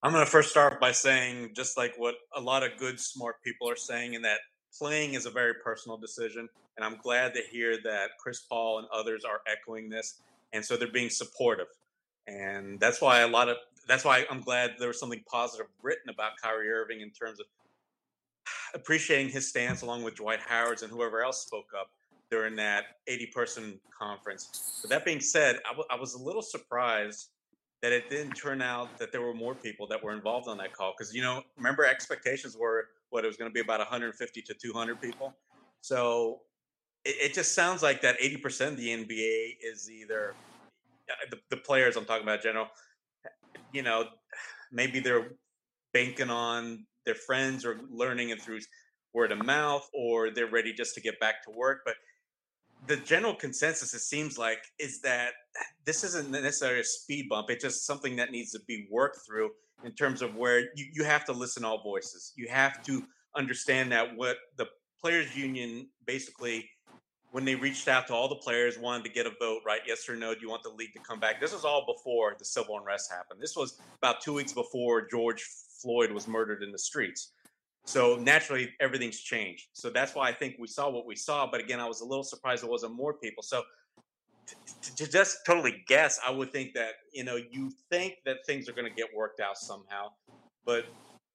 I'm 0.01 0.13
going 0.13 0.25
to 0.25 0.31
first 0.31 0.51
start 0.51 0.81
by 0.81 0.93
saying 0.93 1.55
just 1.57 1.77
like 1.77 1.95
what 1.97 2.15
a 2.37 2.41
lot 2.41 2.63
of 2.63 2.79
good 2.79 3.01
smart 3.01 3.43
people 3.43 3.69
are 3.69 3.77
saying 3.77 4.15
in 4.15 4.23
that 4.23 4.39
playing 4.77 5.15
is 5.15 5.27
a 5.27 5.31
very 5.31 5.55
personal 5.55 5.97
decision 5.97 6.49
and 6.77 6.85
I'm 6.85 6.97
glad 7.03 7.35
to 7.35 7.43
hear 7.51 7.77
that 7.83 8.11
Chris 8.19 8.41
Paul 8.41 8.79
and 8.79 8.89
others 8.93 9.25
are 9.25 9.41
echoing 9.47 9.89
this 9.89 10.21
and 10.53 10.65
so 10.65 10.77
they're 10.77 10.89
being 10.89 11.11
supportive. 11.11 11.67
And 12.27 12.79
that's 12.81 13.01
why 13.01 13.21
a 13.21 13.29
lot 13.29 13.49
of 13.49 13.57
that's 13.87 14.05
why 14.05 14.27
I'm 14.31 14.41
glad 14.41 14.75
there 14.79 14.89
was 14.89 15.01
something 15.01 15.23
positive 15.27 15.67
written 15.83 16.11
about 16.11 16.33
Kyrie 16.43 16.71
Irving 16.71 17.01
in 17.01 17.11
terms 17.11 17.41
of 17.41 17.47
appreciating 18.75 19.31
his 19.31 19.49
stance 19.49 19.81
along 19.83 20.03
with 20.03 20.17
Dwight 20.17 20.41
Howard's 20.41 20.83
and 20.83 20.93
whoever 20.93 21.23
else 21.23 21.43
spoke 21.43 21.71
up 21.79 21.91
during 22.31 22.55
that 22.57 22.85
80 23.07 23.27
person 23.27 23.81
conference. 23.99 24.79
But 24.83 24.91
that 24.91 25.05
being 25.07 25.21
said, 25.21 25.57
I, 25.65 25.71
w- 25.71 25.87
I 25.91 25.97
was 25.97 26.15
a 26.15 26.23
little 26.23 26.43
surprised 26.43 27.29
that 27.81 27.93
it 27.93 28.11
didn't 28.11 28.33
turn 28.33 28.61
out 28.61 28.99
that 28.99 29.11
there 29.11 29.23
were 29.23 29.33
more 29.33 29.55
people 29.55 29.87
that 29.87 30.03
were 30.03 30.13
involved 30.13 30.49
on 30.49 30.59
that 30.59 30.75
call. 30.75 30.93
Because, 30.97 31.15
you 31.15 31.23
know, 31.23 31.43
remember 31.57 31.87
expectations 31.87 32.57
were 32.59 32.89
what 33.11 33.25
it 33.25 33.29
was 33.29 33.37
going 33.37 33.50
to 33.50 33.55
be 33.55 33.61
about 33.61 33.79
150 33.79 34.43
to 34.43 34.55
200 34.55 35.00
people. 35.00 35.35
So 35.81 36.41
it, 37.05 37.31
it 37.31 37.35
just 37.35 37.55
sounds 37.55 37.83
like 37.83 38.03
that 38.03 38.19
80% 38.21 38.69
of 38.69 38.77
the 38.77 38.88
NBA 38.88 39.57
is 39.62 39.91
either 39.91 40.35
uh, 41.11 41.15
the, 41.31 41.38
the 41.50 41.57
players 41.57 41.97
I'm 41.97 42.05
talking 42.05 42.23
about, 42.23 42.43
general, 42.43 42.69
you 43.73 43.83
know, 43.83 44.05
maybe 44.73 45.00
they're 45.00 45.33
banking 45.93 46.31
on 46.31 46.87
their 47.07 47.15
friends 47.15 47.65
or 47.65 47.81
learning 47.91 48.31
it 48.31 48.43
through 48.43 48.61
word 49.15 49.33
of 49.33 49.45
mouth 49.45 49.88
or 49.95 50.31
they're 50.31 50.50
ready 50.50 50.73
just 50.73 50.95
to 50.95 51.00
get 51.00 51.19
back 51.19 51.43
to 51.45 51.50
work. 51.50 51.81
But 51.85 51.95
the 52.88 52.97
general 52.97 53.35
consensus, 53.35 53.95
it 53.95 54.00
seems 54.00 54.38
like, 54.38 54.59
is 54.78 55.00
that 55.02 55.33
this 55.85 56.02
isn't 56.04 56.30
necessarily 56.30 56.80
a 56.80 56.85
speed 56.85 57.28
bump. 57.28 57.50
It's 57.50 57.62
just 57.62 57.87
something 57.87 58.16
that 58.16 58.30
needs 58.30 58.50
to 58.52 58.61
be 58.66 58.88
worked 58.90 59.18
through 59.26 59.50
in 59.85 59.92
terms 59.92 60.23
of 60.23 60.35
where 60.35 60.61
you, 60.75 60.87
you 60.92 61.04
have 61.04 61.25
to 61.26 61.33
listen 61.33 61.62
to 61.62 61.68
all 61.68 61.83
voices. 61.83 62.33
You 62.37 62.49
have 62.49 62.83
to 62.85 63.04
understand 63.37 63.92
that 63.92 64.16
what 64.16 64.38
the 64.57 64.66
players 65.00 65.37
union 65.37 65.88
basically 66.07 66.68
when 67.30 67.45
they 67.45 67.54
reached 67.54 67.88
out 67.88 68.07
to 68.07 68.14
all 68.14 68.26
the 68.26 68.37
players 68.37 68.78
wanted 68.78 69.04
to 69.04 69.11
get 69.11 69.26
a 69.26 69.33
vote 69.38 69.61
right 69.64 69.80
yes 69.87 70.09
or 70.09 70.16
no 70.16 70.35
do 70.35 70.40
you 70.40 70.49
want 70.49 70.62
the 70.62 70.71
league 70.71 70.92
to 70.92 70.99
come 71.00 71.21
back 71.21 71.40
this 71.40 71.52
was 71.52 71.64
all 71.64 71.85
before 71.87 72.35
the 72.38 72.45
civil 72.45 72.76
unrest 72.78 73.12
happened 73.12 73.40
this 73.40 73.54
was 73.54 73.78
about 73.99 74.21
two 74.21 74.33
weeks 74.33 74.52
before 74.52 75.07
george 75.07 75.45
floyd 75.80 76.11
was 76.11 76.26
murdered 76.26 76.62
in 76.62 76.73
the 76.73 76.78
streets 76.78 77.33
so 77.88 78.16
naturally, 78.16 78.75
everything's 78.80 79.18
changed. 79.18 79.68
So 79.73 79.88
that's 79.88 80.14
why 80.14 80.28
I 80.28 80.33
think 80.33 80.57
we 80.59 80.66
saw 80.66 80.90
what 80.90 81.07
we 81.07 81.16
saw. 81.16 81.50
But 81.50 81.62
again, 81.62 81.80
I 81.80 81.87
was 81.87 82.02
a 82.02 82.04
little 82.04 82.23
surprised 82.23 82.62
there 82.62 82.68
wasn't 82.68 82.95
more 82.95 83.14
people. 83.14 83.42
So 83.42 83.62
to, 84.83 84.95
to 84.97 85.11
just 85.11 85.38
totally 85.47 85.83
guess, 85.88 86.21
I 86.23 86.30
would 86.30 86.52
think 86.52 86.75
that 86.75 86.97
you 87.14 87.25
know 87.25 87.37
you 87.50 87.73
think 87.90 88.16
that 88.26 88.45
things 88.45 88.68
are 88.68 88.73
going 88.73 88.90
to 88.90 88.95
get 88.95 89.07
worked 89.16 89.40
out 89.40 89.57
somehow, 89.57 90.09
but 90.66 90.85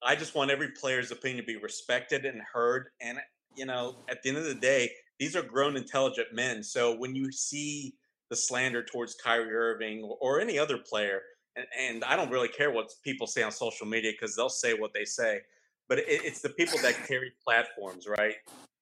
I 0.03 0.15
just 0.15 0.35
want 0.35 0.51
every 0.51 0.69
player's 0.79 1.09
opinion 1.09 1.43
to 1.43 1.47
be 1.47 1.57
respected 1.57 2.23
and 2.23 2.39
heard. 2.53 2.89
And 3.01 3.17
you 3.55 3.65
know, 3.65 3.95
at 4.07 4.21
the 4.21 4.29
end 4.29 4.37
of 4.37 4.45
the 4.45 4.53
day, 4.53 4.91
these 5.17 5.35
are 5.35 5.41
grown, 5.41 5.75
intelligent 5.75 6.35
men. 6.35 6.61
So 6.61 6.95
when 6.95 7.15
you 7.15 7.31
see 7.31 7.95
the 8.29 8.35
slander 8.35 8.83
towards 8.83 9.15
Kyrie 9.15 9.51
Irving 9.55 10.03
or, 10.03 10.17
or 10.21 10.39
any 10.39 10.59
other 10.59 10.77
player, 10.77 11.23
and, 11.55 11.65
and 11.79 12.03
I 12.03 12.15
don't 12.15 12.29
really 12.29 12.47
care 12.47 12.69
what 12.69 12.91
people 13.03 13.25
say 13.25 13.41
on 13.41 13.51
social 13.51 13.87
media 13.87 14.11
because 14.11 14.35
they'll 14.35 14.49
say 14.49 14.75
what 14.75 14.93
they 14.93 15.05
say 15.05 15.41
but 15.87 15.99
it, 15.99 16.05
it's 16.07 16.41
the 16.41 16.49
people 16.49 16.79
that 16.79 16.95
carry 17.07 17.31
platforms, 17.43 18.07
right? 18.07 18.35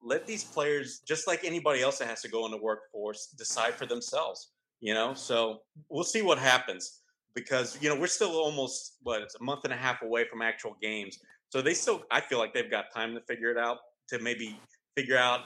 Let 0.03 0.25
these 0.25 0.43
players, 0.43 1.01
just 1.05 1.27
like 1.27 1.43
anybody 1.43 1.81
else 1.81 1.99
that 1.99 2.07
has 2.07 2.21
to 2.21 2.29
go 2.29 2.45
in 2.45 2.51
the 2.51 2.57
workforce, 2.57 3.27
decide 3.37 3.73
for 3.73 3.85
themselves. 3.85 4.51
You 4.79 4.95
know, 4.95 5.13
so 5.13 5.59
we'll 5.89 6.03
see 6.03 6.23
what 6.23 6.39
happens 6.39 7.01
because 7.35 7.77
you 7.81 7.87
know 7.87 7.95
we're 7.95 8.07
still 8.07 8.31
almost 8.31 8.97
what 9.03 9.21
it's 9.21 9.35
a 9.35 9.43
month 9.43 9.63
and 9.63 9.71
a 9.71 9.75
half 9.75 10.01
away 10.01 10.25
from 10.27 10.41
actual 10.41 10.75
games. 10.81 11.19
So 11.49 11.61
they 11.61 11.73
still, 11.73 12.03
I 12.09 12.21
feel 12.21 12.39
like 12.39 12.53
they've 12.53 12.71
got 12.71 12.85
time 12.93 13.13
to 13.13 13.21
figure 13.21 13.51
it 13.51 13.57
out 13.57 13.77
to 14.07 14.19
maybe 14.19 14.57
figure 14.95 15.17
out 15.17 15.41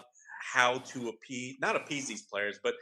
how 0.53 0.77
to 0.77 1.09
appease, 1.09 1.57
not 1.59 1.75
appease 1.75 2.07
these 2.07 2.21
players, 2.21 2.59
but 2.63 2.75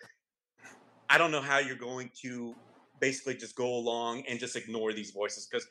I 1.10 1.18
don't 1.18 1.32
know 1.32 1.42
how 1.42 1.60
you're 1.60 1.76
going 1.76 2.12
to 2.22 2.54
basically 3.00 3.36
just 3.36 3.56
go 3.56 3.76
along 3.76 4.24
and 4.28 4.40
just 4.40 4.56
ignore 4.56 4.94
these 4.94 5.12
voices 5.12 5.48
because 5.50 5.66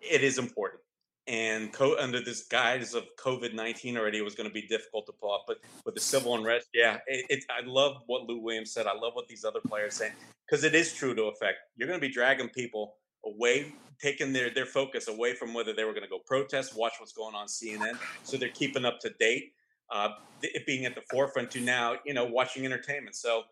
it 0.00 0.22
is 0.22 0.38
important 0.38 0.80
and 1.26 1.72
co- 1.72 1.96
under 1.98 2.20
this 2.20 2.44
guise 2.44 2.94
of 2.94 3.04
COVID 3.16 3.54
nineteen 3.54 3.96
already, 3.96 4.18
it 4.18 4.24
was 4.24 4.34
going 4.34 4.48
to 4.48 4.52
be 4.52 4.66
difficult 4.66 5.06
to 5.06 5.12
pull 5.12 5.30
off. 5.30 5.42
But 5.46 5.58
with 5.84 5.94
the 5.94 6.00
civil 6.00 6.34
unrest, 6.34 6.68
yeah, 6.74 6.98
it, 7.06 7.26
it, 7.28 7.44
I 7.50 7.66
love 7.66 8.02
what 8.06 8.24
Lou 8.24 8.38
Williams 8.38 8.72
said. 8.72 8.86
I 8.86 8.94
love 8.94 9.14
what 9.14 9.28
these 9.28 9.44
other 9.44 9.60
players 9.66 9.94
saying 9.94 10.12
because 10.46 10.64
it 10.64 10.74
is 10.74 10.92
true 10.92 11.14
to 11.14 11.24
effect. 11.24 11.58
You're 11.76 11.88
going 11.88 12.00
to 12.00 12.06
be 12.06 12.12
dragging 12.12 12.48
people 12.48 12.94
away, 13.24 13.72
taking 14.00 14.32
their 14.32 14.50
their 14.50 14.66
focus 14.66 15.08
away 15.08 15.34
from 15.34 15.54
whether 15.54 15.72
they 15.72 15.84
were 15.84 15.92
going 15.92 16.04
to 16.04 16.08
go 16.08 16.20
protest, 16.26 16.76
watch 16.76 16.94
what's 16.98 17.12
going 17.12 17.34
on 17.34 17.46
CNN, 17.46 17.98
so 18.24 18.36
they're 18.36 18.48
keeping 18.48 18.84
up 18.84 18.98
to 19.00 19.10
date. 19.18 19.52
Uh, 19.92 20.10
it 20.42 20.64
being 20.66 20.84
at 20.84 20.94
the 20.94 21.02
forefront 21.10 21.50
to 21.50 21.60
now, 21.60 21.96
you 22.06 22.14
know, 22.14 22.24
watching 22.24 22.64
entertainment. 22.64 23.16
So 23.16 23.42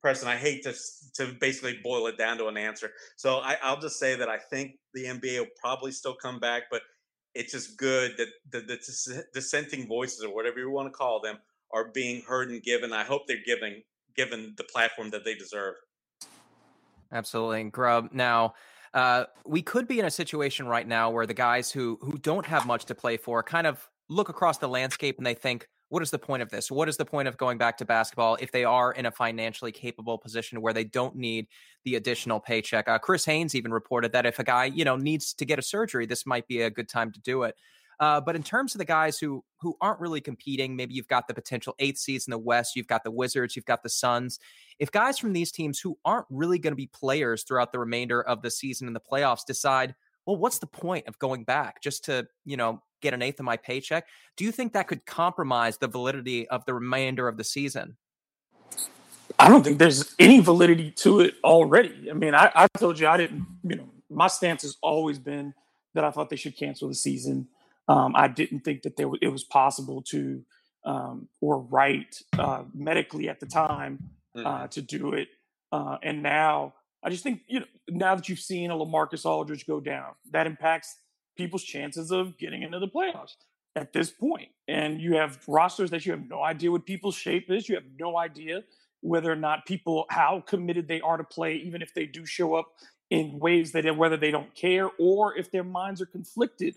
Preston, 0.00 0.28
I 0.28 0.36
hate 0.36 0.62
to 0.64 0.74
to 1.14 1.34
basically 1.40 1.78
boil 1.82 2.06
it 2.06 2.18
down 2.18 2.38
to 2.38 2.46
an 2.46 2.56
answer. 2.56 2.90
So 3.16 3.38
I, 3.38 3.56
will 3.70 3.80
just 3.80 3.98
say 3.98 4.16
that 4.16 4.28
I 4.28 4.38
think 4.38 4.78
the 4.94 5.04
NBA 5.04 5.40
will 5.40 5.46
probably 5.60 5.92
still 5.92 6.14
come 6.14 6.38
back, 6.38 6.64
but 6.70 6.82
it's 7.34 7.52
just 7.52 7.76
good 7.76 8.16
that 8.16 8.28
the, 8.50 8.60
the 8.60 9.24
dissenting 9.34 9.86
voices 9.86 10.24
or 10.24 10.34
whatever 10.34 10.58
you 10.58 10.70
want 10.70 10.88
to 10.88 10.96
call 10.96 11.20
them 11.20 11.38
are 11.72 11.90
being 11.92 12.22
heard 12.22 12.50
and 12.50 12.62
given. 12.62 12.92
I 12.92 13.04
hope 13.04 13.22
they're 13.26 13.36
giving 13.44 13.82
given 14.16 14.54
the 14.56 14.64
platform 14.64 15.10
that 15.10 15.24
they 15.24 15.34
deserve. 15.34 15.74
Absolutely, 17.12 17.60
and 17.60 17.72
Grubb. 17.72 18.08
Now, 18.12 18.54
uh, 18.94 19.24
we 19.44 19.62
could 19.62 19.86
be 19.86 20.00
in 20.00 20.06
a 20.06 20.10
situation 20.10 20.66
right 20.66 20.88
now 20.88 21.10
where 21.10 21.26
the 21.26 21.34
guys 21.34 21.70
who 21.70 21.98
who 22.00 22.16
don't 22.18 22.46
have 22.46 22.66
much 22.66 22.86
to 22.86 22.94
play 22.94 23.16
for 23.16 23.42
kind 23.42 23.66
of 23.66 23.88
look 24.08 24.28
across 24.28 24.58
the 24.58 24.68
landscape 24.68 25.18
and 25.18 25.26
they 25.26 25.34
think, 25.34 25.68
what 25.88 26.02
is 26.02 26.10
the 26.10 26.18
point 26.18 26.42
of 26.42 26.50
this? 26.50 26.70
What 26.70 26.88
is 26.88 26.96
the 26.96 27.04
point 27.04 27.28
of 27.28 27.36
going 27.36 27.58
back 27.58 27.76
to 27.78 27.84
basketball 27.84 28.36
if 28.40 28.50
they 28.50 28.64
are 28.64 28.92
in 28.92 29.06
a 29.06 29.10
financially 29.10 29.72
capable 29.72 30.18
position 30.18 30.60
where 30.60 30.72
they 30.72 30.84
don't 30.84 31.16
need 31.16 31.46
the 31.84 31.94
additional 31.94 32.40
paycheck? 32.40 32.88
Uh, 32.88 32.98
Chris 32.98 33.24
Haynes 33.24 33.54
even 33.54 33.72
reported 33.72 34.12
that 34.12 34.26
if 34.26 34.38
a 34.38 34.44
guy, 34.44 34.64
you 34.64 34.84
know, 34.84 34.96
needs 34.96 35.32
to 35.34 35.44
get 35.44 35.58
a 35.58 35.62
surgery, 35.62 36.06
this 36.06 36.26
might 36.26 36.46
be 36.48 36.62
a 36.62 36.70
good 36.70 36.88
time 36.88 37.12
to 37.12 37.20
do 37.20 37.44
it. 37.44 37.54
Uh, 37.98 38.20
but 38.20 38.36
in 38.36 38.42
terms 38.42 38.74
of 38.74 38.78
the 38.78 38.84
guys 38.84 39.18
who 39.18 39.42
who 39.58 39.74
aren't 39.80 40.00
really 40.00 40.20
competing, 40.20 40.76
maybe 40.76 40.92
you've 40.92 41.08
got 41.08 41.26
the 41.28 41.34
potential 41.34 41.74
eighth 41.78 41.98
seeds 41.98 42.26
in 42.26 42.30
the 42.30 42.38
West, 42.38 42.76
you've 42.76 42.86
got 42.86 43.04
the 43.04 43.10
Wizards, 43.10 43.56
you've 43.56 43.64
got 43.64 43.82
the 43.82 43.88
Suns. 43.88 44.38
If 44.78 44.90
guys 44.90 45.18
from 45.18 45.32
these 45.32 45.50
teams 45.50 45.80
who 45.80 45.96
aren't 46.04 46.26
really 46.28 46.58
going 46.58 46.72
to 46.72 46.76
be 46.76 46.88
players 46.88 47.42
throughout 47.42 47.72
the 47.72 47.78
remainder 47.78 48.22
of 48.22 48.42
the 48.42 48.50
season 48.50 48.86
and 48.86 48.94
the 48.94 49.00
playoffs 49.00 49.46
decide, 49.46 49.94
well, 50.26 50.36
what's 50.36 50.58
the 50.58 50.66
point 50.66 51.06
of 51.06 51.18
going 51.18 51.44
back 51.44 51.80
just 51.80 52.04
to 52.06 52.26
you 52.44 52.56
know 52.56 52.82
get 53.00 53.14
an 53.14 53.22
eighth 53.22 53.38
of 53.38 53.44
my 53.44 53.56
paycheck. 53.56 54.06
Do 54.36 54.44
you 54.44 54.52
think 54.52 54.72
that 54.72 54.88
could 54.88 55.06
compromise 55.06 55.78
the 55.78 55.88
validity 55.88 56.48
of 56.48 56.64
the 56.64 56.74
remainder 56.74 57.28
of 57.28 57.36
the 57.36 57.44
season? 57.44 57.96
I 59.38 59.48
don't 59.48 59.62
think 59.62 59.78
there's 59.78 60.14
any 60.18 60.40
validity 60.40 60.90
to 60.92 61.20
it 61.20 61.34
already. 61.44 62.10
I 62.10 62.14
mean, 62.14 62.34
I, 62.34 62.50
I 62.54 62.66
told 62.78 62.98
you 62.98 63.06
I 63.06 63.16
didn't, 63.16 63.46
you 63.62 63.76
know, 63.76 63.88
my 64.08 64.28
stance 64.28 64.62
has 64.62 64.76
always 64.82 65.18
been 65.18 65.52
that 65.94 66.04
I 66.04 66.10
thought 66.10 66.30
they 66.30 66.36
should 66.36 66.56
cancel 66.56 66.88
the 66.88 66.94
season. 66.94 67.48
Um, 67.88 68.14
I 68.16 68.28
didn't 68.28 68.60
think 68.60 68.82
that 68.82 68.96
there 68.96 69.08
it 69.20 69.28
was 69.28 69.44
possible 69.44 70.02
to 70.08 70.42
um, 70.84 71.28
or 71.40 71.58
right 71.58 72.16
uh, 72.38 72.62
medically 72.74 73.28
at 73.28 73.40
the 73.40 73.46
time 73.46 74.10
uh, 74.34 74.40
mm-hmm. 74.40 74.66
to 74.68 74.82
do 74.82 75.12
it. 75.12 75.28
Uh, 75.72 75.98
and 76.02 76.22
now 76.22 76.74
I 77.06 77.10
just 77.10 77.22
think 77.22 77.42
you 77.46 77.60
know 77.60 77.66
now 77.88 78.16
that 78.16 78.28
you've 78.28 78.40
seen 78.40 78.70
a 78.70 78.74
LaMarcus 78.74 79.24
Aldridge 79.24 79.66
go 79.66 79.78
down, 79.78 80.12
that 80.32 80.46
impacts 80.46 80.96
people's 81.36 81.62
chances 81.62 82.10
of 82.10 82.36
getting 82.36 82.62
into 82.62 82.80
the 82.80 82.88
playoffs 82.88 83.36
at 83.76 83.92
this 83.92 84.10
point. 84.10 84.48
And 84.66 85.00
you 85.00 85.14
have 85.14 85.38
rosters 85.46 85.90
that 85.90 86.04
you 86.04 86.12
have 86.12 86.28
no 86.28 86.42
idea 86.42 86.72
what 86.72 86.84
people's 86.84 87.14
shape 87.14 87.48
is. 87.48 87.68
You 87.68 87.76
have 87.76 87.84
no 87.98 88.18
idea 88.18 88.64
whether 89.02 89.30
or 89.30 89.36
not 89.36 89.66
people 89.66 90.06
how 90.10 90.42
committed 90.46 90.88
they 90.88 91.00
are 91.00 91.16
to 91.16 91.22
play, 91.22 91.54
even 91.56 91.80
if 91.80 91.94
they 91.94 92.06
do 92.06 92.26
show 92.26 92.54
up 92.54 92.72
in 93.10 93.38
ways 93.38 93.70
that 93.70 93.96
whether 93.96 94.16
they 94.16 94.32
don't 94.32 94.52
care 94.56 94.90
or 94.98 95.38
if 95.38 95.52
their 95.52 95.62
minds 95.62 96.02
are 96.02 96.06
conflicted 96.06 96.74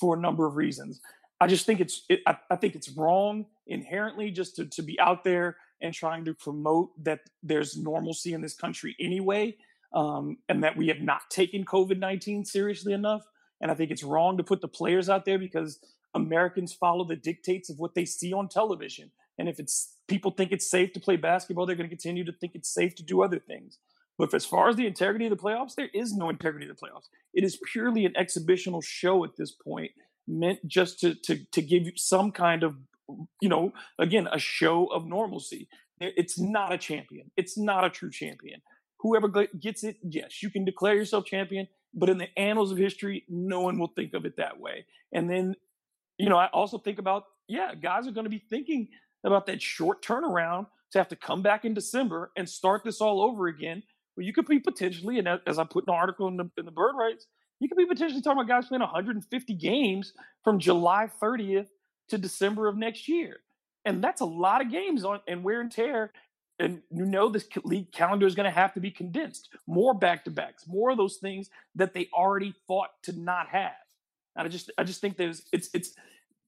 for 0.00 0.16
a 0.16 0.18
number 0.18 0.46
of 0.46 0.56
reasons. 0.56 1.02
I 1.38 1.48
just 1.48 1.66
think 1.66 1.80
it's 1.80 2.04
it, 2.08 2.20
I, 2.26 2.38
I, 2.50 2.56
think 2.56 2.74
it's 2.74 2.88
wrong 2.88 3.44
inherently 3.66 4.30
just 4.30 4.56
to, 4.56 4.64
to 4.64 4.82
be 4.82 4.98
out 4.98 5.22
there 5.22 5.56
and 5.82 5.92
trying 5.92 6.24
to 6.24 6.32
promote 6.32 6.90
that 7.04 7.20
there's 7.42 7.76
normalcy 7.76 8.32
in 8.32 8.40
this 8.40 8.54
country 8.54 8.96
anyway, 8.98 9.56
um, 9.92 10.38
and 10.48 10.62
that 10.64 10.76
we 10.76 10.88
have 10.88 11.00
not 11.00 11.30
taken 11.30 11.64
COVID 11.64 11.98
nineteen 11.98 12.44
seriously 12.44 12.92
enough. 12.92 13.22
And 13.60 13.70
I 13.70 13.74
think 13.74 13.90
it's 13.90 14.02
wrong 14.02 14.36
to 14.36 14.44
put 14.44 14.60
the 14.60 14.68
players 14.68 15.08
out 15.08 15.24
there 15.24 15.38
because 15.38 15.78
Americans 16.14 16.72
follow 16.72 17.04
the 17.04 17.16
dictates 17.16 17.70
of 17.70 17.78
what 17.78 17.94
they 17.94 18.04
see 18.04 18.32
on 18.32 18.48
television. 18.48 19.10
And 19.38 19.48
if 19.48 19.58
it's 19.58 19.94
people 20.08 20.30
think 20.30 20.52
it's 20.52 20.70
safe 20.70 20.92
to 20.92 21.00
play 21.00 21.16
basketball, 21.16 21.66
they're 21.66 21.76
going 21.76 21.88
to 21.88 21.94
continue 21.96 22.24
to 22.24 22.32
think 22.32 22.54
it's 22.54 22.72
safe 22.72 22.94
to 22.96 23.02
do 23.02 23.22
other 23.22 23.38
things. 23.38 23.78
But 24.18 24.32
as 24.32 24.46
far 24.46 24.68
as 24.68 24.76
the 24.76 24.86
integrity 24.86 25.26
of 25.26 25.30
the 25.30 25.42
playoffs, 25.42 25.74
there 25.74 25.90
is 25.92 26.14
no 26.14 26.30
integrity 26.30 26.66
of 26.68 26.74
the 26.74 26.80
playoffs. 26.80 27.08
It 27.34 27.44
is 27.44 27.58
purely 27.70 28.06
an 28.06 28.14
exhibitional 28.16 28.82
show 28.82 29.24
at 29.24 29.36
this 29.36 29.52
point, 29.52 29.92
meant 30.26 30.66
just 30.66 31.00
to 31.00 31.14
to 31.24 31.44
to 31.52 31.62
give 31.62 31.84
you 31.84 31.92
some 31.96 32.32
kind 32.32 32.62
of, 32.62 32.76
you 33.42 33.48
know, 33.48 33.72
again, 33.98 34.26
a 34.32 34.38
show 34.38 34.86
of 34.86 35.06
normalcy. 35.06 35.68
It's 36.00 36.38
not 36.38 36.72
a 36.72 36.78
champion. 36.78 37.30
It's 37.36 37.56
not 37.56 37.84
a 37.84 37.90
true 37.90 38.10
champion. 38.10 38.60
Whoever 39.06 39.28
gets 39.28 39.84
it, 39.84 39.98
yes, 40.02 40.42
you 40.42 40.50
can 40.50 40.64
declare 40.64 40.96
yourself 40.96 41.26
champion. 41.26 41.68
But 41.94 42.10
in 42.10 42.18
the 42.18 42.26
annals 42.36 42.72
of 42.72 42.78
history, 42.78 43.24
no 43.28 43.60
one 43.60 43.78
will 43.78 43.92
think 43.94 44.14
of 44.14 44.24
it 44.24 44.36
that 44.36 44.58
way. 44.58 44.84
And 45.12 45.30
then, 45.30 45.54
you 46.18 46.28
know, 46.28 46.36
I 46.36 46.48
also 46.52 46.76
think 46.76 46.98
about, 46.98 47.22
yeah, 47.46 47.72
guys 47.74 48.08
are 48.08 48.10
going 48.10 48.24
to 48.24 48.30
be 48.30 48.42
thinking 48.50 48.88
about 49.24 49.46
that 49.46 49.62
short 49.62 50.04
turnaround 50.04 50.66
to 50.90 50.98
have 50.98 51.08
to 51.08 51.16
come 51.16 51.40
back 51.40 51.64
in 51.64 51.72
December 51.72 52.32
and 52.36 52.48
start 52.48 52.82
this 52.82 53.00
all 53.00 53.22
over 53.22 53.46
again. 53.46 53.84
Well, 54.16 54.26
you 54.26 54.32
could 54.32 54.46
be 54.46 54.58
potentially, 54.58 55.20
and 55.20 55.28
as 55.46 55.58
I 55.58 55.64
put 55.64 55.84
in 55.84 55.92
the 55.92 55.92
article 55.92 56.26
in 56.26 56.36
the, 56.36 56.50
in 56.58 56.64
the 56.64 56.72
bird 56.72 56.96
writes, 56.98 57.26
You 57.60 57.68
could 57.68 57.78
be 57.78 57.86
potentially 57.86 58.22
talking 58.22 58.40
about 58.40 58.48
guys 58.48 58.66
playing 58.66 58.80
150 58.80 59.54
games 59.54 60.14
from 60.42 60.58
July 60.58 61.08
30th 61.22 61.68
to 62.08 62.18
December 62.18 62.66
of 62.66 62.76
next 62.76 63.06
year. 63.06 63.38
And 63.84 64.02
that's 64.02 64.20
a 64.20 64.26
lot 64.26 64.60
of 64.60 64.70
games 64.72 65.04
on 65.04 65.20
and 65.28 65.44
wear 65.44 65.60
and 65.60 65.70
tear. 65.70 66.12
And 66.58 66.80
you 66.90 67.04
know 67.04 67.28
this 67.28 67.46
league 67.64 67.92
calendar 67.92 68.26
is 68.26 68.34
going 68.34 68.44
to 68.44 68.50
have 68.50 68.72
to 68.74 68.80
be 68.80 68.90
condensed. 68.90 69.50
More 69.66 69.92
back 69.92 70.24
to 70.24 70.30
backs, 70.30 70.66
more 70.66 70.90
of 70.90 70.96
those 70.96 71.16
things 71.16 71.50
that 71.74 71.92
they 71.92 72.08
already 72.14 72.54
fought 72.66 72.90
to 73.04 73.12
not 73.12 73.48
have. 73.48 73.72
And 74.34 74.46
I 74.46 74.48
just 74.48 74.70
I 74.78 74.84
just 74.84 75.00
think 75.00 75.16
there's 75.16 75.42
it's 75.52 75.68
it's 75.74 75.94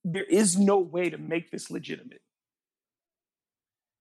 there 0.04 0.24
is 0.24 0.58
no 0.58 0.78
way 0.78 1.10
to 1.10 1.18
make 1.18 1.50
this 1.50 1.70
legitimate. 1.70 2.22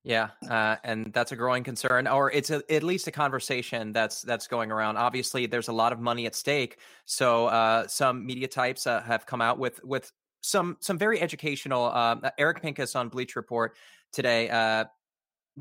Yeah, 0.04 0.30
uh, 0.50 0.78
and 0.86 1.12
that's 1.12 1.34
a 1.34 1.36
growing 1.36 1.66
concern, 1.66 2.08
or 2.08 2.32
it's 2.32 2.50
a, 2.50 2.62
at 2.72 2.82
least 2.82 3.08
a 3.08 3.12
conversation 3.12 3.92
that's 3.92 4.22
that's 4.22 4.48
going 4.48 4.72
around. 4.72 4.96
Obviously, 4.96 5.48
there's 5.48 5.68
a 5.68 5.74
lot 5.74 5.92
of 5.92 6.00
money 6.00 6.26
at 6.26 6.34
stake, 6.34 6.78
so 7.04 7.48
uh, 7.48 7.88
some 7.88 8.26
media 8.26 8.48
types 8.48 8.88
uh, 8.88 9.02
have 9.02 9.26
come 9.26 9.42
out 9.42 9.60
with 9.60 9.84
with 9.84 10.10
some 10.42 10.78
some 10.80 10.98
very 10.98 11.20
educational. 11.20 11.92
Uh, 11.94 12.16
Eric 12.38 12.62
Pincus 12.62 12.96
on 12.96 13.10
Bleacher 13.10 13.40
Report 13.40 13.76
today 14.14 14.50
uh, 14.50 14.86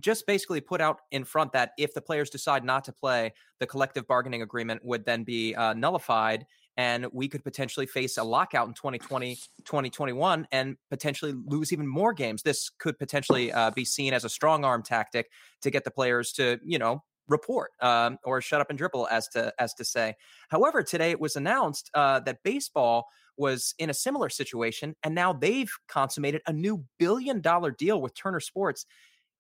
just 0.01 0.27
basically 0.27 0.61
put 0.61 0.81
out 0.81 1.01
in 1.11 1.25
front 1.25 1.53
that 1.53 1.73
if 1.79 1.95
the 1.95 2.01
players 2.01 2.31
decide 2.31 2.65
not 2.65 2.85
to 2.85 2.93
play, 2.93 3.33
the 3.61 3.67
collective 3.67 4.07
bargaining 4.07 4.43
agreement 4.43 4.85
would 4.85 5.05
then 5.05 5.25
be 5.25 5.55
uh, 5.55 5.73
nullified 5.75 6.47
and 6.77 7.07
we 7.13 7.29
could 7.29 7.43
potentially 7.43 7.87
face 7.87 8.19
a 8.19 8.25
lockout 8.25 8.69
in 8.69 8.75
2020 8.75 9.37
2021 9.65 10.47
and 10.53 10.77
potentially 10.91 11.35
lose 11.47 11.73
even 11.73 11.87
more 11.87 12.13
games. 12.13 12.43
This 12.43 12.71
could 12.79 12.99
potentially 12.99 13.53
uh, 13.53 13.71
be 13.71 13.85
seen 13.85 14.13
as 14.13 14.25
a 14.25 14.29
strong 14.29 14.65
arm 14.65 14.83
tactic 14.83 15.31
to 15.63 15.71
get 15.71 15.85
the 15.85 15.91
players 15.91 16.33
to 16.33 16.59
you 16.65 16.79
know 16.79 17.03
report 17.29 17.73
um, 17.81 18.19
or 18.25 18.41
shut 18.41 18.61
up 18.61 18.71
and 18.71 18.79
dribble 18.79 19.09
as 19.11 19.29
to 19.29 19.53
as 19.59 19.75
to 19.75 19.85
say. 19.85 20.15
However 20.49 20.83
today 20.83 21.11
it 21.11 21.21
was 21.21 21.37
announced 21.37 21.91
uh, 21.95 22.21
that 22.21 22.43
baseball 22.43 23.07
was 23.39 23.75
in 23.79 23.91
a 23.91 23.95
similar 23.95 24.29
situation 24.29 24.95
and 25.03 25.15
now 25.15 25.33
they've 25.33 25.71
consummated 25.89 26.41
a 26.47 26.53
new 26.53 26.85
billion 26.99 27.41
dollar 27.41 27.71
deal 27.71 28.01
with 28.01 28.15
turner 28.15 28.41
sports 28.41 28.87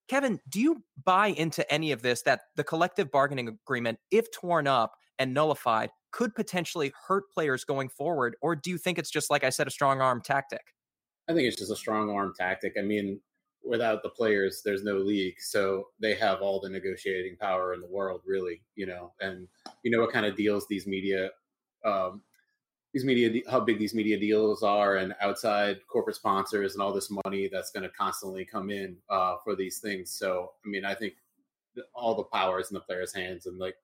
Kevin, 0.09 0.41
do 0.49 0.61
you 0.61 0.83
buy 1.05 1.29
into 1.29 1.71
any 1.73 1.93
of 1.93 2.03
this 2.03 2.23
that 2.23 2.43
the 2.55 2.65
collective 2.65 3.11
bargaining 3.11 3.49
agreement, 3.49 3.99
if 4.11 4.31
torn 4.31 4.67
up 4.67 4.95
and 5.19 5.35
nullified, 5.35 5.91
could 6.13 6.35
potentially 6.35 6.93
hurt 7.09 7.25
players 7.33 7.65
going 7.65 7.89
forward? 7.89 8.37
Or 8.41 8.55
do 8.55 8.71
you 8.71 8.79
think 8.79 8.99
it's 8.99 9.11
just, 9.11 9.31
like 9.31 9.45
I 9.45 9.51
said, 9.51 9.67
a 9.67 9.71
strong 9.71 10.01
arm 10.01 10.23
tactic? 10.25 10.75
I 11.29 11.33
think 11.33 11.49
it's 11.49 11.57
just 11.57 11.73
a 11.73 11.77
strong 11.77 12.11
arm 12.11 12.33
tactic. 12.39 12.75
I 12.79 12.83
mean, 12.83 13.21
without 13.65 14.03
the 14.03 14.11
players, 14.11 14.63
there's 14.65 14.85
no 14.85 14.99
league. 14.99 15.35
So 15.41 15.89
they 16.01 16.15
have 16.15 16.41
all 16.41 16.61
the 16.61 16.71
negotiating 16.71 17.37
power 17.41 17.75
in 17.75 17.81
the 17.81 17.89
world, 17.89 18.23
really, 18.25 18.63
you 18.77 18.87
know, 18.87 19.13
and 19.21 19.49
you 19.83 19.91
know 19.91 20.01
what 20.01 20.13
kind 20.13 20.25
of 20.25 20.37
deals 20.37 20.67
these 20.69 20.87
media 20.87 21.31
um, 21.85 22.23
these 22.97 23.05
media 23.05 23.43
how 23.51 23.61
big 23.61 23.79
these 23.79 23.93
media 23.93 24.19
deals 24.19 24.63
are 24.63 24.97
and 24.97 25.15
outside 25.21 25.81
corporate 25.87 26.17
sponsors 26.17 26.73
and 26.73 26.83
all 26.83 26.95
this 26.95 27.11
money 27.27 27.47
that's 27.47 27.71
going 27.71 27.83
to 27.83 27.91
constantly 27.91 28.43
come 28.43 28.71
in 28.71 28.97
uh, 29.11 29.37
for 29.45 29.55
these 29.55 29.81
things. 29.81 30.11
So 30.11 30.53
i 30.65 30.69
mean 30.69 30.87
i 30.87 30.95
think 30.95 31.13
all 31.95 32.15
the 32.15 32.23
power 32.23 32.59
is 32.59 32.71
in 32.71 32.75
the 32.75 32.81
players 32.81 33.15
hands 33.15 33.45
and 33.45 33.59
like 33.59 33.77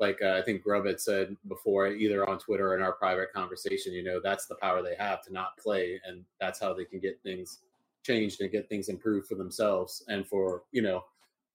like 0.00 0.18
uh, 0.20 0.32
i 0.32 0.42
think 0.42 0.64
Grubb 0.64 0.84
had 0.84 1.00
said 1.00 1.36
before 1.46 1.86
either 1.86 2.28
on 2.28 2.40
twitter 2.40 2.72
or 2.72 2.76
in 2.76 2.82
our 2.82 2.94
private 2.94 3.32
conversation 3.32 3.92
you 3.92 4.02
know 4.02 4.18
that's 4.20 4.46
the 4.46 4.56
power 4.56 4.82
they 4.82 4.96
have 4.96 5.22
to 5.26 5.32
not 5.32 5.56
play 5.58 6.00
and 6.04 6.24
that's 6.40 6.58
how 6.58 6.74
they 6.74 6.84
can 6.84 6.98
get 6.98 7.22
things 7.22 7.60
changed 8.02 8.40
and 8.40 8.50
get 8.50 8.68
things 8.68 8.88
improved 8.88 9.28
for 9.28 9.36
themselves 9.36 10.02
and 10.08 10.26
for 10.26 10.64
you 10.72 10.82
know 10.82 11.04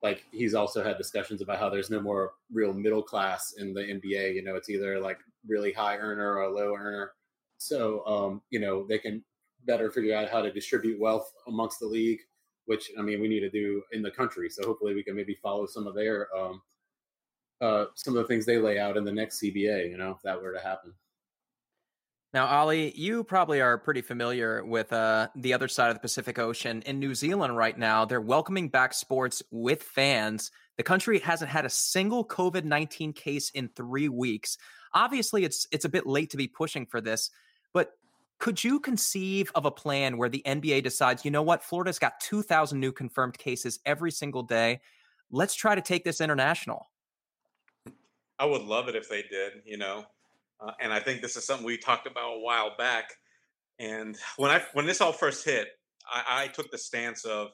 like 0.03 0.25
he's 0.31 0.55
also 0.55 0.83
had 0.83 0.97
discussions 0.97 1.41
about 1.41 1.59
how 1.59 1.69
there's 1.69 1.89
no 1.89 2.01
more 2.01 2.33
real 2.51 2.73
middle 2.73 3.03
class 3.03 3.53
in 3.57 3.73
the 3.73 3.81
NBA. 3.81 4.33
You 4.33 4.43
know, 4.43 4.55
it's 4.55 4.69
either 4.69 4.99
like 4.99 5.19
really 5.47 5.71
high 5.71 5.97
earner 5.97 6.37
or 6.37 6.49
low 6.49 6.75
earner. 6.75 7.11
So, 7.57 8.05
um, 8.07 8.41
you 8.49 8.59
know, 8.59 8.85
they 8.87 8.97
can 8.97 9.23
better 9.65 9.91
figure 9.91 10.15
out 10.15 10.29
how 10.29 10.41
to 10.41 10.51
distribute 10.51 10.99
wealth 10.99 11.31
amongst 11.47 11.79
the 11.79 11.85
league, 11.85 12.19
which 12.65 12.91
I 12.97 13.03
mean, 13.03 13.21
we 13.21 13.27
need 13.27 13.41
to 13.41 13.49
do 13.49 13.83
in 13.91 14.01
the 14.01 14.09
country. 14.09 14.49
So 14.49 14.63
hopefully 14.65 14.95
we 14.95 15.03
can 15.03 15.15
maybe 15.15 15.37
follow 15.41 15.67
some 15.67 15.85
of 15.85 15.93
their, 15.93 16.27
um, 16.35 16.61
uh, 17.61 17.85
some 17.95 18.17
of 18.17 18.23
the 18.23 18.27
things 18.27 18.45
they 18.45 18.57
lay 18.57 18.79
out 18.79 18.97
in 18.97 19.03
the 19.03 19.11
next 19.11 19.39
CBA, 19.39 19.91
you 19.91 19.97
know, 19.97 20.11
if 20.11 20.21
that 20.23 20.41
were 20.41 20.53
to 20.53 20.59
happen. 20.59 20.93
Now, 22.33 22.45
Ali, 22.45 22.97
you 22.97 23.25
probably 23.25 23.59
are 23.59 23.77
pretty 23.77 24.01
familiar 24.01 24.63
with 24.63 24.93
uh, 24.93 25.27
the 25.35 25.53
other 25.53 25.67
side 25.67 25.89
of 25.89 25.95
the 25.95 25.99
Pacific 25.99 26.39
Ocean. 26.39 26.81
In 26.85 26.97
New 26.97 27.13
Zealand 27.13 27.57
right 27.57 27.77
now, 27.77 28.05
they're 28.05 28.21
welcoming 28.21 28.69
back 28.69 28.93
sports 28.93 29.43
with 29.51 29.83
fans. 29.83 30.49
The 30.77 30.83
country 30.83 31.19
hasn't 31.19 31.51
had 31.51 31.65
a 31.65 31.69
single 31.69 32.25
COVID 32.25 32.63
19 32.63 33.11
case 33.11 33.49
in 33.49 33.67
three 33.75 34.07
weeks. 34.07 34.57
Obviously, 34.93 35.43
it's 35.43 35.67
it's 35.71 35.83
a 35.83 35.89
bit 35.89 36.07
late 36.07 36.29
to 36.29 36.37
be 36.37 36.47
pushing 36.47 36.85
for 36.85 37.01
this, 37.01 37.31
but 37.73 37.91
could 38.39 38.63
you 38.63 38.79
conceive 38.79 39.51
of 39.53 39.65
a 39.65 39.71
plan 39.71 40.17
where 40.17 40.29
the 40.29 40.41
NBA 40.45 40.83
decides, 40.83 41.23
you 41.23 41.31
know 41.31 41.43
what, 41.43 41.63
Florida's 41.63 41.99
got 41.99 42.19
2,000 42.21 42.79
new 42.79 42.91
confirmed 42.91 43.37
cases 43.37 43.79
every 43.85 44.09
single 44.09 44.41
day. 44.41 44.81
Let's 45.29 45.53
try 45.53 45.75
to 45.75 45.81
take 45.81 46.03
this 46.03 46.19
international. 46.19 46.89
I 48.39 48.45
would 48.45 48.63
love 48.63 48.87
it 48.87 48.95
if 48.95 49.07
they 49.09 49.21
did, 49.21 49.61
you 49.63 49.77
know. 49.77 50.05
Uh, 50.61 50.71
and 50.79 50.93
I 50.93 50.99
think 50.99 51.21
this 51.21 51.35
is 51.35 51.45
something 51.45 51.65
we 51.65 51.77
talked 51.77 52.07
about 52.07 52.35
a 52.35 52.39
while 52.39 52.75
back. 52.77 53.13
And 53.79 54.15
when 54.37 54.51
I 54.51 54.61
when 54.73 54.85
this 54.85 55.01
all 55.01 55.11
first 55.11 55.43
hit, 55.43 55.67
I, 56.11 56.43
I 56.43 56.47
took 56.47 56.69
the 56.69 56.77
stance 56.77 57.25
of 57.25 57.49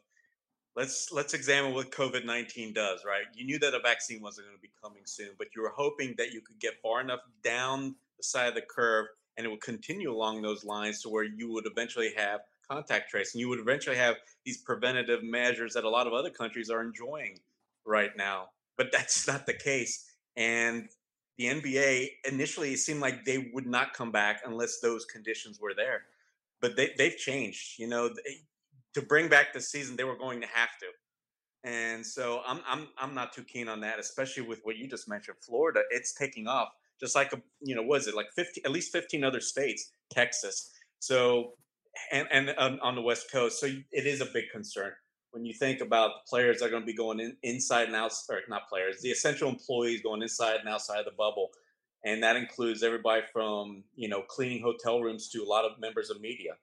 let's 0.76 1.10
let's 1.12 1.34
examine 1.34 1.74
what 1.74 1.92
COVID 1.92 2.26
nineteen 2.26 2.74
does. 2.74 3.06
Right, 3.06 3.24
you 3.34 3.46
knew 3.46 3.60
that 3.60 3.74
a 3.74 3.80
vaccine 3.80 4.22
wasn't 4.22 4.48
going 4.48 4.58
to 4.58 4.62
be 4.62 4.72
coming 4.84 5.04
soon, 5.06 5.30
but 5.38 5.48
you 5.56 5.62
were 5.62 5.74
hoping 5.76 6.16
that 6.18 6.32
you 6.32 6.42
could 6.42 6.60
get 6.60 6.82
far 6.84 7.00
enough 7.02 7.22
down 7.44 7.96
the 8.18 8.24
side 8.24 8.50
of 8.50 8.56
the 8.56 8.62
curve, 8.62 9.06
and 9.38 9.46
it 9.46 9.50
would 9.50 9.62
continue 9.62 10.12
along 10.12 10.42
those 10.42 10.66
lines 10.66 11.02
to 11.02 11.10
where 11.10 11.24
you 11.24 11.52
would 11.54 11.66
eventually 11.66 12.12
have 12.18 12.42
contact 12.70 13.10
tracing. 13.10 13.40
You 13.40 13.48
would 13.48 13.60
eventually 13.60 13.96
have 13.96 14.16
these 14.44 14.58
preventative 14.58 15.24
measures 15.24 15.74
that 15.74 15.86
a 15.86 15.90
lot 15.90 16.08
of 16.08 16.14
other 16.14 16.30
countries 16.30 16.70
are 16.70 16.82
enjoying 16.82 17.40
right 17.86 18.12
now. 18.18 18.50
But 18.78 18.92
that's 18.92 19.26
not 19.28 19.46
the 19.46 19.54
case. 19.54 20.12
And 20.36 20.90
the 21.38 21.46
NBA 21.46 22.10
initially 22.30 22.74
it 22.74 22.80
seemed 22.80 23.00
like 23.00 23.26
they 23.26 23.50
would 23.54 23.68
not 23.68 23.94
come 23.94 24.12
back 24.12 24.42
unless 24.46 24.80
those 24.80 25.06
conditions 25.06 25.60
were 25.60 25.74
there. 25.76 26.04
But 26.60 26.76
they, 26.76 26.92
they've 26.98 27.16
changed. 27.16 27.78
You 27.78 27.88
know, 27.88 28.10
they, 28.10 28.42
to 28.94 29.02
bring 29.02 29.30
back 29.30 29.54
the 29.54 29.62
season, 29.62 29.96
they 29.96 30.04
were 30.04 30.18
going 30.18 30.42
to 30.42 30.48
have 30.48 30.78
to. 30.80 30.88
And 31.64 32.06
so 32.06 32.42
I'm 32.46 32.62
I'm 32.68 32.88
I'm 32.98 33.14
not 33.14 33.34
too 33.34 33.44
keen 33.44 33.68
on 33.68 33.82
that, 33.82 34.00
especially 34.00 34.44
with 34.44 34.62
what 34.64 34.78
you 34.78 34.88
just 34.88 35.08
mentioned, 35.08 35.38
Florida. 35.42 35.82
It's 35.92 36.14
taking 36.14 36.48
off, 36.48 36.70
just 37.00 37.16
like 37.16 37.34
a 37.34 37.42
you 37.62 37.76
know, 37.76 37.84
was 37.84 38.08
it 38.08 38.16
like 38.16 38.32
50, 38.36 38.64
at 38.64 38.72
least 38.72 38.92
15 38.92 39.24
other 39.24 39.42
states, 39.42 39.92
Texas. 40.10 40.72
So 41.00 41.54
and 42.12 42.28
and 42.32 42.54
um, 42.58 42.80
on 42.82 42.96
the 42.96 43.02
West 43.02 43.32
Coast, 43.32 43.60
so 43.60 43.68
it 43.68 44.06
is 44.08 44.22
a 44.22 44.26
big 44.26 44.46
concern 44.52 44.94
when 45.38 45.46
you 45.46 45.54
think 45.54 45.82
about 45.82 46.12
the 46.16 46.30
players 46.30 46.60
that 46.60 46.66
are 46.66 46.70
going 46.70 46.82
to 46.82 46.88
be 46.88 46.94
going 46.96 47.20
in, 47.20 47.38
inside 47.44 47.88
and 47.88 47.96
outside, 47.96 48.34
or 48.34 48.42
not 48.50 48.68
players, 48.68 49.02
the 49.02 49.12
essential 49.12 49.48
employees 49.48 50.02
going 50.02 50.24
inside 50.24 50.60
and 50.60 50.68
outside 50.68 50.98
of 50.98 51.06
the 51.06 51.12
bubble, 51.12 51.52
and 52.04 52.24
that 52.24 52.36
includes 52.36 52.82
everybody 52.82 53.22
from 53.32 53.84
you 53.96 54.10
know 54.10 54.24
cleaning 54.24 54.64
hotel 54.64 55.00
rooms 55.00 55.30
to 55.30 55.44
a 55.44 55.46
lot 55.46 55.64
of 55.64 55.80
members 55.80 56.10
of 56.10 56.20
media. 56.20 56.54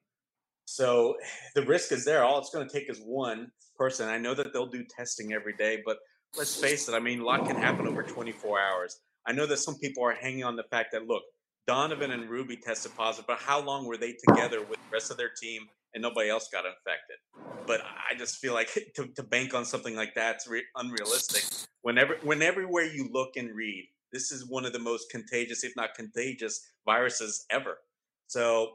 So 0.65 1.17
the 1.55 1.63
risk 1.63 1.93
is 1.93 2.05
there. 2.05 2.25
All 2.25 2.41
it's 2.41 2.51
going 2.51 2.67
to 2.69 2.73
take 2.73 2.91
is 2.91 2.99
one 2.99 3.53
person. 3.77 4.09
I 4.09 4.19
know 4.19 4.35
that 4.35 4.53
they'll 4.53 4.67
do 4.67 4.85
testing 4.85 5.33
every 5.33 5.55
day, 5.55 5.81
but 5.87 5.99
let's 6.37 6.61
face 6.61 6.89
it. 6.89 6.95
I 6.95 6.99
mean, 6.99 7.21
a 7.21 7.25
lot 7.25 7.47
can 7.47 7.57
happen 7.57 7.87
over 7.87 8.03
24 8.03 8.59
hours. 8.59 8.99
I 9.25 9.33
know 9.33 9.47
that 9.47 9.59
some 9.59 9.79
people 9.79 10.03
are 10.03 10.15
hanging 10.15 10.43
on 10.43 10.57
the 10.57 10.65
fact 10.65 10.91
that 10.93 11.07
look, 11.07 11.23
Donovan 11.69 12.11
and 12.11 12.29
Rudy 12.29 12.57
tested 12.57 12.97
positive, 12.97 13.27
but 13.29 13.39
how 13.39 13.61
long 13.61 13.87
were 13.87 13.97
they 13.97 14.17
together 14.27 14.61
with 14.61 14.79
the 14.79 14.93
rest 14.93 15.13
of 15.13 15.17
their 15.17 15.31
team 15.31 15.69
and 15.95 16.03
nobody 16.03 16.29
else 16.29 16.49
got 16.53 16.65
infected? 16.65 17.17
But 17.67 17.81
I 17.83 18.17
just 18.17 18.37
feel 18.37 18.55
like 18.55 18.71
to, 18.97 19.07
to 19.07 19.23
bank 19.23 19.55
on 19.55 19.65
something 19.65 19.97
like 19.97 20.15
that's 20.15 20.47
re- 20.47 20.65
unrealistic. 20.77 21.45
Whenever, 21.83 22.17
when 22.23 22.43
everywhere 22.43 22.85
you 22.85 23.09
look 23.13 23.37
and 23.37 23.55
read, 23.55 23.89
this 24.13 24.31
is 24.31 24.49
one 24.49 24.65
of 24.65 24.73
the 24.73 24.79
most 24.79 25.11
contagious, 25.11 25.65
if 25.65 25.73
not 25.77 25.95
contagious, 25.95 26.61
viruses 26.85 27.47
ever. 27.51 27.79
So 28.27 28.73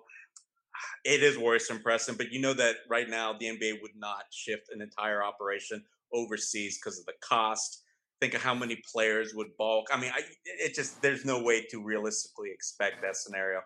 it 1.05 1.23
is 1.23 1.37
worrisome, 1.37 1.79
Preston. 1.79 2.15
But 2.15 2.31
you 2.31 2.41
know 2.41 2.53
that 2.53 2.77
right 2.89 3.09
now 3.09 3.33
the 3.33 3.47
NBA 3.47 3.81
would 3.81 3.95
not 3.95 4.23
shift 4.31 4.69
an 4.73 4.81
entire 4.81 5.23
operation 5.23 5.83
overseas 6.13 6.79
because 6.79 6.99
of 6.99 7.05
the 7.05 7.13
cost 7.21 7.83
think 8.19 8.33
of 8.33 8.41
how 8.41 8.53
many 8.53 8.81
players 8.91 9.33
would 9.33 9.55
bulk. 9.57 9.87
I 9.91 9.99
mean, 9.99 10.11
I, 10.13 10.21
it 10.45 10.75
just 10.75 11.01
there's 11.01 11.25
no 11.25 11.41
way 11.41 11.65
to 11.69 11.83
realistically 11.83 12.49
expect 12.51 13.01
that 13.01 13.15
scenario. 13.15 13.61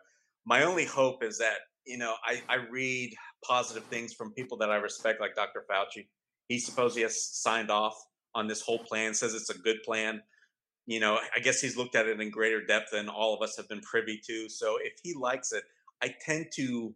My 0.45 0.63
only 0.63 0.85
hope 0.85 1.23
is 1.23 1.37
that 1.39 1.57
you 1.85 1.97
know 1.97 2.15
I, 2.25 2.41
I 2.49 2.55
read 2.71 3.13
positive 3.47 3.83
things 3.85 4.13
from 4.13 4.31
people 4.33 4.57
that 4.57 4.69
I 4.69 4.75
respect, 4.75 5.21
like 5.21 5.35
Dr. 5.35 5.63
Fauci. 5.69 6.07
He 6.47 6.59
supposedly 6.59 7.03
has 7.03 7.23
signed 7.23 7.71
off 7.71 7.95
on 8.35 8.47
this 8.47 8.61
whole 8.61 8.79
plan, 8.79 9.13
says 9.13 9.33
it's 9.33 9.49
a 9.49 9.57
good 9.57 9.77
plan. 9.83 10.21
You 10.85 10.99
know, 10.99 11.19
I 11.35 11.39
guess 11.39 11.61
he's 11.61 11.77
looked 11.77 11.95
at 11.95 12.07
it 12.07 12.19
in 12.19 12.29
greater 12.29 12.65
depth 12.65 12.91
than 12.91 13.07
all 13.07 13.33
of 13.33 13.41
us 13.41 13.55
have 13.57 13.69
been 13.69 13.81
privy 13.81 14.19
to. 14.27 14.49
So 14.49 14.77
if 14.81 14.93
he 15.01 15.13
likes 15.13 15.53
it, 15.53 15.63
I 16.01 16.13
tend 16.25 16.47
to 16.55 16.93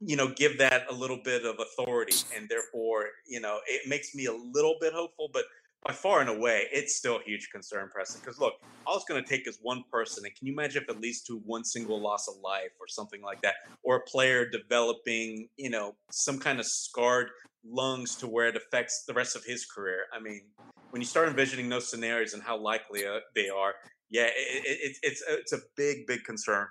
you 0.00 0.16
know 0.16 0.28
give 0.28 0.58
that 0.58 0.84
a 0.90 0.94
little 0.94 1.20
bit 1.24 1.44
of 1.44 1.56
authority 1.58 2.14
and 2.36 2.48
therefore 2.48 3.06
you 3.26 3.40
know 3.40 3.58
it 3.66 3.88
makes 3.88 4.14
me 4.14 4.26
a 4.26 4.32
little 4.32 4.76
bit 4.80 4.92
hopeful 4.92 5.28
but 5.32 5.42
by 5.84 5.92
far 5.92 6.20
and 6.20 6.28
away, 6.28 6.64
it's 6.72 6.96
still 6.96 7.16
a 7.16 7.22
huge 7.24 7.48
concern, 7.50 7.88
Preston. 7.92 8.20
Because 8.24 8.38
look, 8.38 8.54
all 8.86 8.96
it's 8.96 9.04
going 9.04 9.22
to 9.22 9.28
take 9.28 9.46
is 9.46 9.58
one 9.62 9.84
person, 9.90 10.24
and 10.24 10.34
can 10.34 10.46
you 10.46 10.52
imagine 10.52 10.82
if 10.82 10.88
it 10.88 11.00
leads 11.00 11.22
to 11.22 11.40
one 11.44 11.64
single 11.64 12.00
loss 12.00 12.28
of 12.28 12.34
life 12.42 12.72
or 12.80 12.88
something 12.88 13.22
like 13.22 13.40
that, 13.42 13.54
or 13.82 13.96
a 13.96 14.00
player 14.00 14.48
developing, 14.48 15.48
you 15.56 15.70
know, 15.70 15.94
some 16.10 16.38
kind 16.38 16.58
of 16.58 16.66
scarred 16.66 17.28
lungs 17.64 18.16
to 18.16 18.26
where 18.26 18.48
it 18.48 18.56
affects 18.56 19.04
the 19.06 19.14
rest 19.14 19.36
of 19.36 19.44
his 19.44 19.66
career? 19.66 20.04
I 20.12 20.20
mean, 20.20 20.42
when 20.90 21.00
you 21.00 21.06
start 21.06 21.28
envisioning 21.28 21.68
those 21.68 21.88
scenarios 21.88 22.32
and 22.32 22.42
how 22.42 22.58
likely 22.58 23.06
uh, 23.06 23.20
they 23.34 23.48
are, 23.48 23.74
yeah, 24.10 24.24
it, 24.24 24.30
it, 24.64 24.96
it's 25.02 25.22
it's 25.28 25.52
a 25.52 25.60
big, 25.76 26.06
big 26.06 26.24
concern. 26.24 26.66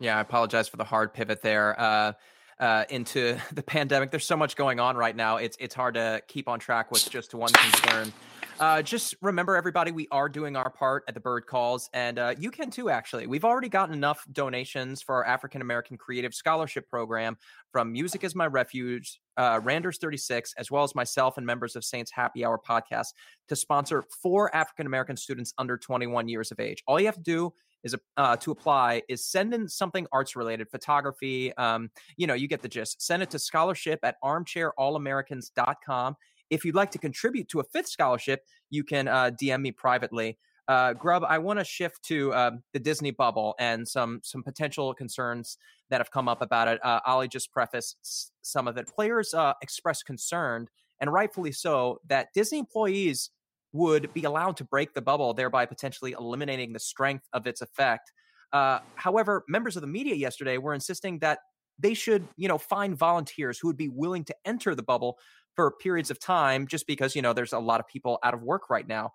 Yeah, 0.00 0.16
I 0.16 0.20
apologize 0.20 0.68
for 0.68 0.76
the 0.76 0.84
hard 0.84 1.12
pivot 1.12 1.42
there. 1.42 1.78
Uh, 1.78 2.12
uh, 2.60 2.84
into 2.90 3.38
the 3.52 3.62
pandemic. 3.62 4.10
There's 4.10 4.26
so 4.26 4.36
much 4.36 4.56
going 4.56 4.80
on 4.80 4.96
right 4.96 5.14
now. 5.14 5.36
It's 5.36 5.56
it's 5.60 5.74
hard 5.74 5.94
to 5.94 6.22
keep 6.28 6.48
on 6.48 6.58
track 6.58 6.90
with 6.90 7.08
just 7.10 7.34
one 7.34 7.52
concern. 7.52 8.12
Uh, 8.60 8.82
just 8.82 9.14
remember, 9.22 9.56
everybody, 9.56 9.92
we 9.92 10.08
are 10.10 10.28
doing 10.28 10.56
our 10.56 10.68
part 10.68 11.04
at 11.06 11.14
the 11.14 11.20
Bird 11.20 11.46
Calls, 11.46 11.88
and 11.92 12.18
uh, 12.18 12.34
you 12.36 12.50
can 12.50 12.70
too. 12.70 12.90
Actually, 12.90 13.28
we've 13.28 13.44
already 13.44 13.68
gotten 13.68 13.94
enough 13.94 14.26
donations 14.32 15.00
for 15.00 15.14
our 15.14 15.24
African 15.24 15.62
American 15.62 15.96
Creative 15.96 16.34
Scholarship 16.34 16.88
Program 16.88 17.36
from 17.70 17.92
Music 17.92 18.24
is 18.24 18.34
My 18.34 18.48
Refuge, 18.48 19.20
uh, 19.36 19.60
Randers 19.62 19.98
36, 19.98 20.54
as 20.58 20.72
well 20.72 20.82
as 20.82 20.96
myself 20.96 21.36
and 21.36 21.46
members 21.46 21.76
of 21.76 21.84
Saints 21.84 22.10
Happy 22.10 22.44
Hour 22.44 22.58
podcast 22.58 23.12
to 23.46 23.54
sponsor 23.54 24.04
four 24.22 24.54
African 24.54 24.86
American 24.86 25.16
students 25.16 25.54
under 25.56 25.78
21 25.78 26.28
years 26.28 26.50
of 26.50 26.58
age. 26.58 26.82
All 26.88 26.98
you 26.98 27.06
have 27.06 27.14
to 27.14 27.22
do 27.22 27.52
is 27.84 27.94
uh, 28.16 28.36
to 28.36 28.50
apply 28.50 29.02
is 29.08 29.24
send 29.24 29.54
in 29.54 29.68
something 29.68 30.06
arts 30.12 30.36
related 30.36 30.68
photography 30.70 31.52
um, 31.54 31.90
you 32.16 32.26
know 32.26 32.34
you 32.34 32.48
get 32.48 32.62
the 32.62 32.68
gist. 32.68 33.02
Send 33.02 33.22
it 33.22 33.30
to 33.30 33.38
scholarship 33.38 34.00
at 34.02 34.16
armchairallamericans.com 34.22 36.16
if 36.50 36.64
you'd 36.64 36.74
like 36.74 36.90
to 36.90 36.98
contribute 36.98 37.48
to 37.48 37.60
a 37.60 37.64
fifth 37.64 37.88
scholarship 37.88 38.40
you 38.70 38.84
can 38.84 39.08
uh, 39.08 39.30
dm 39.40 39.60
me 39.60 39.72
privately. 39.72 40.38
Uh, 40.66 40.92
Grubb 40.92 41.24
i 41.24 41.38
want 41.38 41.58
to 41.58 41.64
shift 41.64 42.02
to 42.04 42.34
um, 42.34 42.62
the 42.72 42.78
disney 42.78 43.10
bubble 43.10 43.54
and 43.58 43.86
some 43.86 44.20
some 44.22 44.42
potential 44.42 44.92
concerns 44.94 45.56
that 45.90 46.00
have 46.00 46.10
come 46.10 46.28
up 46.28 46.42
about 46.42 46.68
it. 46.68 46.78
Uh, 46.84 47.00
ali 47.06 47.28
just 47.28 47.52
prefaced 47.52 48.32
some 48.42 48.68
of 48.68 48.76
it. 48.76 48.86
Players 48.88 49.32
uh, 49.32 49.54
expressed 49.62 50.04
concern 50.04 50.66
and 51.00 51.12
rightfully 51.12 51.52
so 51.52 52.00
that 52.08 52.28
disney 52.34 52.58
employees 52.58 53.30
would 53.72 54.12
be 54.14 54.24
allowed 54.24 54.56
to 54.56 54.64
break 54.64 54.94
the 54.94 55.02
bubble, 55.02 55.34
thereby 55.34 55.66
potentially 55.66 56.12
eliminating 56.12 56.72
the 56.72 56.78
strength 56.78 57.26
of 57.32 57.46
its 57.46 57.60
effect. 57.60 58.12
Uh, 58.52 58.78
however, 58.94 59.44
members 59.48 59.76
of 59.76 59.82
the 59.82 59.88
media 59.88 60.14
yesterday 60.14 60.58
were 60.58 60.74
insisting 60.74 61.18
that 61.18 61.40
they 61.78 61.94
should, 61.94 62.26
you 62.36 62.48
know, 62.48 62.58
find 62.58 62.96
volunteers 62.96 63.58
who 63.58 63.68
would 63.68 63.76
be 63.76 63.88
willing 63.88 64.24
to 64.24 64.34
enter 64.44 64.74
the 64.74 64.82
bubble 64.82 65.18
for 65.54 65.70
periods 65.72 66.10
of 66.10 66.18
time, 66.18 66.66
just 66.66 66.86
because 66.86 67.14
you 67.14 67.22
know 67.22 67.32
there's 67.32 67.52
a 67.52 67.58
lot 67.58 67.80
of 67.80 67.86
people 67.86 68.18
out 68.22 68.34
of 68.34 68.42
work 68.42 68.70
right 68.70 68.86
now. 68.86 69.12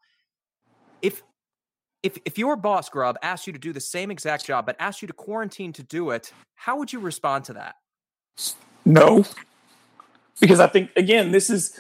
If 1.02 1.24
if 2.04 2.18
if 2.26 2.38
your 2.38 2.56
boss 2.56 2.90
Grubb 2.90 3.18
asked 3.24 3.48
you 3.48 3.54
to 3.54 3.60
do 3.60 3.74
the 3.74 3.80
same 3.80 4.12
exact 4.12 4.46
job 4.46 4.66
but 4.66 4.76
asked 4.80 5.02
you 5.02 5.08
to 5.08 5.14
quarantine 5.14 5.74
to 5.74 5.84
do 5.84 6.12
it, 6.12 6.32
how 6.56 6.78
would 6.78 6.94
you 6.94 7.00
respond 7.00 7.46
to 7.46 7.54
that? 7.54 7.76
No, 8.86 9.26
because 10.40 10.60
I 10.60 10.68
think 10.68 10.92
again, 10.96 11.32
this 11.32 11.50
is 11.50 11.80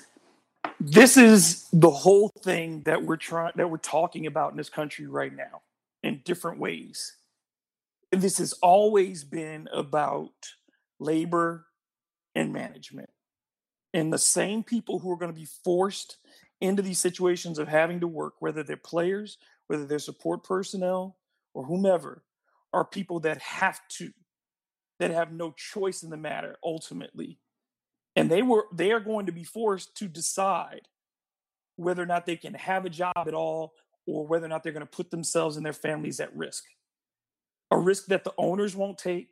this 0.85 1.15
is 1.15 1.65
the 1.71 1.89
whole 1.89 2.29
thing 2.43 2.81
that 2.83 3.03
we're 3.03 3.15
trying 3.15 3.53
that 3.55 3.69
we're 3.69 3.77
talking 3.77 4.27
about 4.27 4.51
in 4.51 4.57
this 4.57 4.69
country 4.69 5.07
right 5.07 5.33
now 5.33 5.61
in 6.03 6.21
different 6.25 6.59
ways. 6.59 7.15
And 8.11 8.21
this 8.21 8.37
has 8.37 8.53
always 8.61 9.23
been 9.23 9.69
about 9.73 10.33
labor 10.99 11.65
and 12.35 12.51
management. 12.51 13.09
And 13.93 14.11
the 14.11 14.17
same 14.17 14.61
people 14.61 14.99
who 14.99 15.09
are 15.11 15.17
going 15.17 15.33
to 15.33 15.39
be 15.39 15.47
forced 15.63 16.17
into 16.59 16.81
these 16.81 16.99
situations 16.99 17.59
of 17.59 17.69
having 17.69 18.01
to 18.01 18.07
work, 18.07 18.33
whether 18.39 18.61
they're 18.61 18.75
players, 18.75 19.37
whether 19.67 19.85
they're 19.85 19.99
support 19.99 20.43
personnel, 20.43 21.15
or 21.53 21.63
whomever, 21.63 22.23
are 22.73 22.83
people 22.83 23.21
that 23.21 23.37
have 23.39 23.79
to, 23.87 24.11
that 24.99 25.11
have 25.11 25.31
no 25.31 25.51
choice 25.51 26.03
in 26.03 26.09
the 26.09 26.17
matter 26.17 26.57
ultimately 26.63 27.39
and 28.15 28.29
they 28.29 28.41
were 28.41 28.65
they 28.73 28.91
are 28.91 28.99
going 28.99 29.25
to 29.25 29.31
be 29.31 29.43
forced 29.43 29.95
to 29.97 30.07
decide 30.07 30.87
whether 31.75 32.03
or 32.03 32.05
not 32.05 32.25
they 32.25 32.35
can 32.35 32.53
have 32.53 32.85
a 32.85 32.89
job 32.89 33.13
at 33.27 33.33
all 33.33 33.73
or 34.05 34.27
whether 34.27 34.45
or 34.45 34.49
not 34.49 34.63
they're 34.63 34.73
going 34.73 34.85
to 34.85 34.91
put 34.91 35.11
themselves 35.11 35.57
and 35.57 35.65
their 35.65 35.73
families 35.73 36.19
at 36.19 36.35
risk. 36.35 36.65
A 37.71 37.77
risk 37.77 38.07
that 38.07 38.23
the 38.23 38.33
owners 38.37 38.75
won't 38.75 38.97
take 38.97 39.29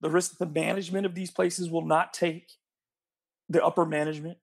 the 0.00 0.10
risk 0.10 0.36
that 0.36 0.38
the 0.38 0.60
management 0.60 1.06
of 1.06 1.14
these 1.14 1.30
places 1.30 1.70
will 1.70 1.84
not 1.84 2.12
take 2.12 2.52
the 3.48 3.64
upper 3.64 3.84
management. 3.84 4.38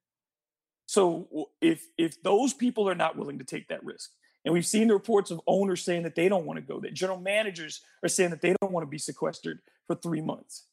So 0.86 1.50
if 1.62 1.86
if 1.98 2.22
those 2.22 2.54
people 2.54 2.90
are 2.90 2.96
not 2.96 3.18
willing 3.18 3.40
to 3.40 3.46
take 3.46 3.70
that 3.70 3.84
risk 3.84 4.12
and 4.46 4.54
we've 4.54 4.66
seen 4.66 4.90
the 4.90 4.94
reports 4.94 5.32
of 5.32 5.42
owners 5.48 5.84
saying 5.84 6.04
that 6.04 6.16
they 6.16 6.30
don't 6.30 6.46
want 6.46 6.58
to 6.58 6.62
go 6.62 6.80
that 6.82 6.94
general 6.94 7.20
managers 7.20 7.82
are 8.04 8.10
saying 8.10 8.32
that 8.32 8.42
they 8.42 8.54
don't 8.62 8.74
want 8.74 8.86
to 8.86 8.90
be 8.90 8.98
sequestered 8.98 9.60
for 9.88 9.96
3 9.96 10.22
months. 10.22 10.66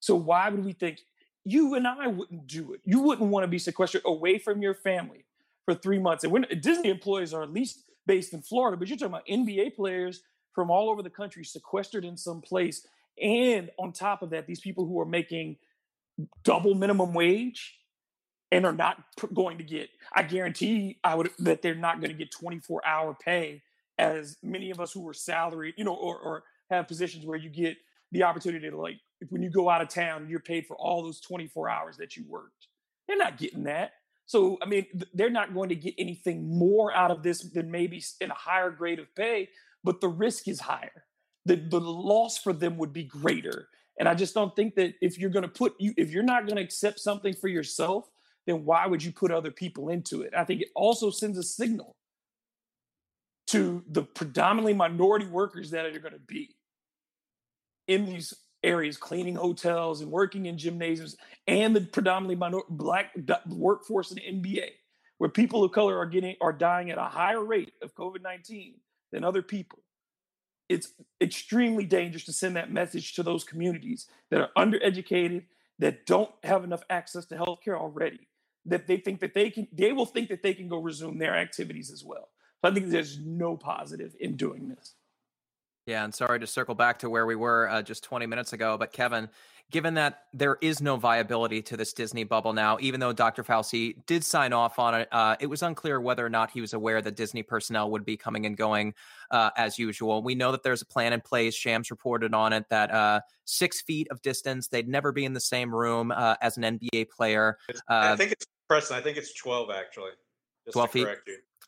So 0.00 0.14
why 0.16 0.48
would 0.48 0.64
we 0.64 0.72
think 0.72 1.00
you 1.44 1.74
and 1.74 1.86
I 1.86 2.08
wouldn't 2.08 2.46
do 2.46 2.72
it. 2.74 2.80
You 2.84 3.00
wouldn't 3.00 3.30
want 3.30 3.44
to 3.44 3.48
be 3.48 3.58
sequestered 3.58 4.02
away 4.04 4.38
from 4.38 4.62
your 4.62 4.74
family 4.74 5.24
for 5.64 5.74
three 5.74 5.98
months. 5.98 6.24
And 6.24 6.32
when 6.32 6.46
Disney 6.60 6.90
employees 6.90 7.32
are 7.34 7.42
at 7.42 7.52
least 7.52 7.84
based 8.06 8.32
in 8.32 8.42
Florida, 8.42 8.76
but 8.76 8.88
you're 8.88 8.96
talking 8.96 9.12
about 9.12 9.26
NBA 9.26 9.76
players 9.76 10.22
from 10.54 10.70
all 10.70 10.90
over 10.90 11.02
the 11.02 11.10
country 11.10 11.44
sequestered 11.44 12.04
in 12.04 12.16
some 12.16 12.40
place. 12.40 12.86
And 13.22 13.70
on 13.78 13.92
top 13.92 14.22
of 14.22 14.30
that, 14.30 14.46
these 14.46 14.60
people 14.60 14.86
who 14.86 14.98
are 15.00 15.06
making 15.06 15.56
double 16.42 16.74
minimum 16.74 17.14
wage 17.14 17.78
and 18.50 18.64
are 18.64 18.72
not 18.72 19.02
going 19.34 19.58
to 19.58 19.64
get, 19.64 19.90
I 20.12 20.22
guarantee 20.22 20.98
I 21.04 21.14
would 21.14 21.30
that 21.38 21.62
they're 21.62 21.74
not 21.74 22.00
going 22.00 22.10
to 22.10 22.16
get 22.16 22.30
24 22.30 22.86
hour 22.86 23.14
pay 23.14 23.62
as 23.98 24.36
many 24.42 24.70
of 24.70 24.80
us 24.80 24.92
who 24.92 25.06
are 25.08 25.14
salaried, 25.14 25.74
you 25.76 25.84
know, 25.84 25.94
or, 25.94 26.18
or 26.18 26.44
have 26.70 26.88
positions 26.88 27.26
where 27.26 27.38
you 27.38 27.50
get 27.50 27.76
the 28.12 28.22
opportunity 28.22 28.70
to 28.70 28.76
like 28.76 29.00
when 29.30 29.42
you 29.42 29.50
go 29.50 29.68
out 29.68 29.82
of 29.82 29.88
town, 29.88 30.28
you're 30.28 30.40
paid 30.40 30.66
for 30.66 30.76
all 30.76 31.02
those 31.02 31.20
24 31.20 31.68
hours 31.68 31.96
that 31.96 32.16
you 32.16 32.24
worked. 32.28 32.68
They're 33.06 33.16
not 33.16 33.38
getting 33.38 33.64
that. 33.64 33.92
So, 34.26 34.58
I 34.62 34.66
mean, 34.66 34.86
they're 35.14 35.30
not 35.30 35.54
going 35.54 35.70
to 35.70 35.74
get 35.74 35.94
anything 35.98 36.56
more 36.56 36.94
out 36.94 37.10
of 37.10 37.22
this 37.22 37.40
than 37.40 37.70
maybe 37.70 38.02
in 38.20 38.30
a 38.30 38.34
higher 38.34 38.70
grade 38.70 38.98
of 38.98 39.14
pay, 39.14 39.48
but 39.82 40.00
the 40.00 40.08
risk 40.08 40.48
is 40.48 40.60
higher. 40.60 41.04
The, 41.46 41.56
the 41.56 41.80
loss 41.80 42.36
for 42.36 42.52
them 42.52 42.76
would 42.76 42.92
be 42.92 43.04
greater. 43.04 43.68
And 43.98 44.08
I 44.08 44.14
just 44.14 44.34
don't 44.34 44.54
think 44.54 44.74
that 44.74 44.94
if 45.00 45.18
you're 45.18 45.30
going 45.30 45.44
to 45.44 45.48
put 45.48 45.74
you, 45.80 45.94
if 45.96 46.10
you're 46.10 46.22
not 46.22 46.46
going 46.46 46.56
to 46.56 46.62
accept 46.62 47.00
something 47.00 47.34
for 47.34 47.48
yourself, 47.48 48.08
then 48.46 48.64
why 48.64 48.86
would 48.86 49.02
you 49.02 49.12
put 49.12 49.30
other 49.30 49.50
people 49.50 49.88
into 49.88 50.22
it? 50.22 50.34
I 50.36 50.44
think 50.44 50.60
it 50.60 50.68
also 50.74 51.10
sends 51.10 51.38
a 51.38 51.42
signal 51.42 51.96
to 53.48 53.82
the 53.88 54.02
predominantly 54.02 54.74
minority 54.74 55.26
workers 55.26 55.70
that 55.70 55.86
are 55.86 55.98
going 55.98 56.12
to 56.12 56.20
be 56.20 56.54
in 57.86 58.04
these 58.04 58.34
areas, 58.62 58.96
cleaning 58.96 59.34
hotels 59.34 60.00
and 60.00 60.10
working 60.10 60.46
in 60.46 60.58
gymnasiums, 60.58 61.16
and 61.46 61.74
the 61.74 61.80
predominantly 61.80 62.36
minor, 62.36 62.60
black 62.68 63.14
workforce 63.46 64.10
in 64.10 64.16
the 64.16 64.48
NBA, 64.48 64.68
where 65.18 65.30
people 65.30 65.64
of 65.64 65.72
color 65.72 65.96
are 65.98 66.06
getting 66.06 66.36
are 66.40 66.52
dying 66.52 66.90
at 66.90 66.98
a 66.98 67.04
higher 67.04 67.44
rate 67.44 67.72
of 67.82 67.94
COVID 67.94 68.22
nineteen 68.22 68.74
than 69.12 69.24
other 69.24 69.42
people. 69.42 69.80
It's 70.68 70.92
extremely 71.20 71.86
dangerous 71.86 72.24
to 72.24 72.32
send 72.32 72.56
that 72.56 72.70
message 72.70 73.14
to 73.14 73.22
those 73.22 73.42
communities 73.42 74.06
that 74.30 74.40
are 74.40 74.50
undereducated, 74.56 75.44
that 75.78 76.04
don't 76.04 76.30
have 76.42 76.62
enough 76.62 76.82
access 76.90 77.24
to 77.26 77.36
healthcare 77.36 77.78
already, 77.78 78.28
that 78.66 78.86
they 78.86 78.98
think 78.98 79.20
that 79.20 79.32
they 79.32 79.48
can, 79.48 79.66
they 79.72 79.92
will 79.92 80.04
think 80.04 80.28
that 80.28 80.42
they 80.42 80.52
can 80.52 80.68
go 80.68 80.78
resume 80.78 81.16
their 81.16 81.34
activities 81.34 81.90
as 81.90 82.04
well. 82.04 82.28
So 82.60 82.70
I 82.70 82.74
think 82.74 82.88
there's 82.88 83.18
no 83.18 83.56
positive 83.56 84.14
in 84.20 84.36
doing 84.36 84.68
this. 84.68 84.94
Yeah, 85.88 86.04
and 86.04 86.14
sorry 86.14 86.38
to 86.38 86.46
circle 86.46 86.74
back 86.74 86.98
to 86.98 87.08
where 87.08 87.24
we 87.24 87.34
were 87.34 87.66
uh, 87.70 87.80
just 87.80 88.04
20 88.04 88.26
minutes 88.26 88.52
ago, 88.52 88.76
but 88.76 88.92
Kevin, 88.92 89.30
given 89.70 89.94
that 89.94 90.24
there 90.34 90.58
is 90.60 90.82
no 90.82 90.98
viability 90.98 91.62
to 91.62 91.78
this 91.78 91.94
Disney 91.94 92.24
bubble 92.24 92.52
now, 92.52 92.76
even 92.82 93.00
though 93.00 93.14
Dr. 93.14 93.42
Fauci 93.42 93.94
did 94.04 94.22
sign 94.22 94.52
off 94.52 94.78
on 94.78 94.94
it, 94.94 95.08
uh, 95.12 95.36
it 95.40 95.46
was 95.46 95.62
unclear 95.62 95.98
whether 95.98 96.24
or 96.24 96.28
not 96.28 96.50
he 96.50 96.60
was 96.60 96.74
aware 96.74 97.00
that 97.00 97.16
Disney 97.16 97.42
personnel 97.42 97.90
would 97.90 98.04
be 98.04 98.18
coming 98.18 98.44
and 98.44 98.54
going 98.54 98.92
uh, 99.30 99.48
as 99.56 99.78
usual. 99.78 100.22
We 100.22 100.34
know 100.34 100.52
that 100.52 100.62
there's 100.62 100.82
a 100.82 100.86
plan 100.86 101.14
in 101.14 101.22
place. 101.22 101.54
Shams 101.54 101.90
reported 101.90 102.34
on 102.34 102.52
it 102.52 102.66
that 102.68 102.90
uh, 102.92 103.20
six 103.46 103.80
feet 103.80 104.08
of 104.10 104.20
distance, 104.20 104.68
they'd 104.68 104.88
never 104.88 105.10
be 105.10 105.24
in 105.24 105.32
the 105.32 105.40
same 105.40 105.74
room 105.74 106.10
uh, 106.10 106.34
as 106.42 106.58
an 106.58 106.64
NBA 106.64 107.08
player. 107.08 107.56
I 107.88 108.10
uh, 108.10 108.16
think 108.16 108.32
it's 108.32 108.44
Preston. 108.68 108.98
I 108.98 109.00
think 109.00 109.16
it's 109.16 109.32
12 109.32 109.70
actually. 109.70 110.10
12 110.70 110.90
feet. 110.90 111.08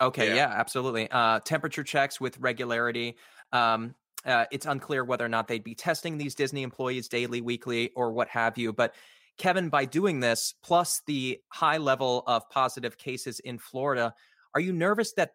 Okay, 0.02 0.28
yeah, 0.28 0.34
yeah 0.34 0.48
absolutely. 0.48 1.08
temperature 1.46 1.84
checks 1.84 2.20
with 2.20 2.36
regularity. 2.38 3.16
Um, 3.52 3.94
uh, 4.24 4.44
it's 4.50 4.66
unclear 4.66 5.04
whether 5.04 5.24
or 5.24 5.28
not 5.28 5.48
they'd 5.48 5.64
be 5.64 5.74
testing 5.74 6.18
these 6.18 6.34
Disney 6.34 6.62
employees 6.62 7.08
daily, 7.08 7.40
weekly, 7.40 7.90
or 7.96 8.12
what 8.12 8.28
have 8.28 8.58
you. 8.58 8.72
But 8.72 8.94
Kevin, 9.38 9.68
by 9.68 9.86
doing 9.86 10.20
this, 10.20 10.54
plus 10.62 11.02
the 11.06 11.40
high 11.48 11.78
level 11.78 12.24
of 12.26 12.48
positive 12.50 12.98
cases 12.98 13.40
in 13.40 13.58
Florida, 13.58 14.14
are 14.54 14.60
you 14.60 14.72
nervous 14.72 15.12
that 15.14 15.30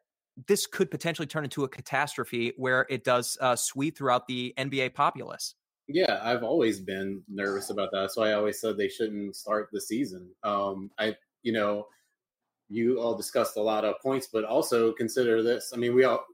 this 0.48 0.68
could 0.68 0.92
potentially 0.92 1.26
turn 1.26 1.44
into 1.44 1.64
a 1.64 1.70
catastrophe 1.70 2.54
where 2.58 2.86
it 2.90 3.04
does 3.04 3.38
uh, 3.42 3.56
sweep 3.56 3.98
throughout 3.98 4.28
the 4.28 4.54
NBA 4.58 4.94
populace? 4.94 5.56
Yeah, 5.88 6.20
I've 6.22 6.44
always 6.44 6.80
been 6.80 7.22
nervous 7.28 7.70
about 7.70 7.90
that. 7.92 8.12
So 8.12 8.24
I 8.24 8.34
always 8.34 8.60
said 8.60 8.78
they 8.78 8.90
shouldn't 8.90 9.36
start 9.36 9.70
the 9.72 9.82
season. 9.82 10.30
Um, 10.44 10.92
I, 11.00 11.16
you 11.44 11.54
know, 11.54 11.88
you 12.70 13.00
all 13.00 13.16
discussed 13.16 13.58
a 13.58 13.62
lot 13.62 13.86
of 13.86 14.00
points, 14.02 14.28
but 14.32 14.44
also 14.44 14.92
consider 14.94 15.44
this. 15.44 15.72
I 15.74 15.78
mean, 15.78 15.94
we 15.94 16.04
all 16.04 16.26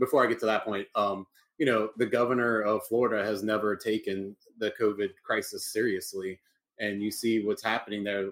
before 0.00 0.24
I 0.24 0.28
get 0.28 0.40
to 0.40 0.46
that 0.46 0.64
point, 0.64 0.88
um, 0.96 1.26
you 1.58 1.66
know, 1.66 1.90
the 1.96 2.06
governor 2.06 2.60
of 2.60 2.86
Florida 2.86 3.24
has 3.24 3.42
never 3.42 3.76
taken 3.76 4.36
the 4.58 4.72
COVID 4.80 5.10
crisis 5.24 5.72
seriously, 5.72 6.38
and 6.78 7.02
you 7.02 7.10
see 7.10 7.44
what's 7.44 7.62
happening 7.62 8.04
there 8.04 8.30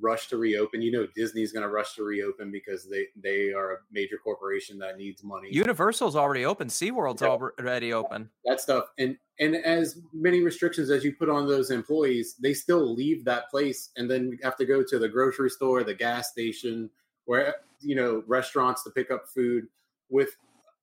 rush 0.00 0.28
to 0.28 0.36
reopen. 0.36 0.82
You 0.82 0.92
know, 0.92 1.06
Disney's 1.14 1.52
going 1.52 1.62
to 1.62 1.68
rush 1.68 1.94
to 1.94 2.02
reopen 2.02 2.50
because 2.50 2.88
they 2.88 3.06
they 3.16 3.52
are 3.52 3.72
a 3.72 3.76
major 3.90 4.16
corporation 4.16 4.78
that 4.78 4.96
needs 4.96 5.22
money. 5.22 5.48
Universal's 5.50 6.16
already 6.16 6.44
open. 6.44 6.68
SeaWorld's 6.68 7.22
yeah. 7.22 7.28
already 7.28 7.92
open. 7.92 8.30
That 8.44 8.60
stuff, 8.60 8.86
and 8.98 9.16
and 9.38 9.56
as 9.56 10.00
many 10.12 10.40
restrictions 10.40 10.90
as 10.90 11.04
you 11.04 11.14
put 11.14 11.28
on 11.28 11.46
those 11.46 11.70
employees, 11.70 12.36
they 12.40 12.54
still 12.54 12.94
leave 12.94 13.24
that 13.24 13.50
place 13.50 13.90
and 13.96 14.10
then 14.10 14.38
have 14.42 14.56
to 14.56 14.64
go 14.64 14.82
to 14.82 14.98
the 14.98 15.08
grocery 15.08 15.50
store, 15.50 15.84
the 15.84 15.94
gas 15.94 16.30
station, 16.30 16.90
where 17.24 17.56
you 17.80 17.94
know 17.94 18.22
restaurants 18.26 18.82
to 18.84 18.90
pick 18.90 19.10
up 19.10 19.28
food 19.28 19.66
with 20.08 20.36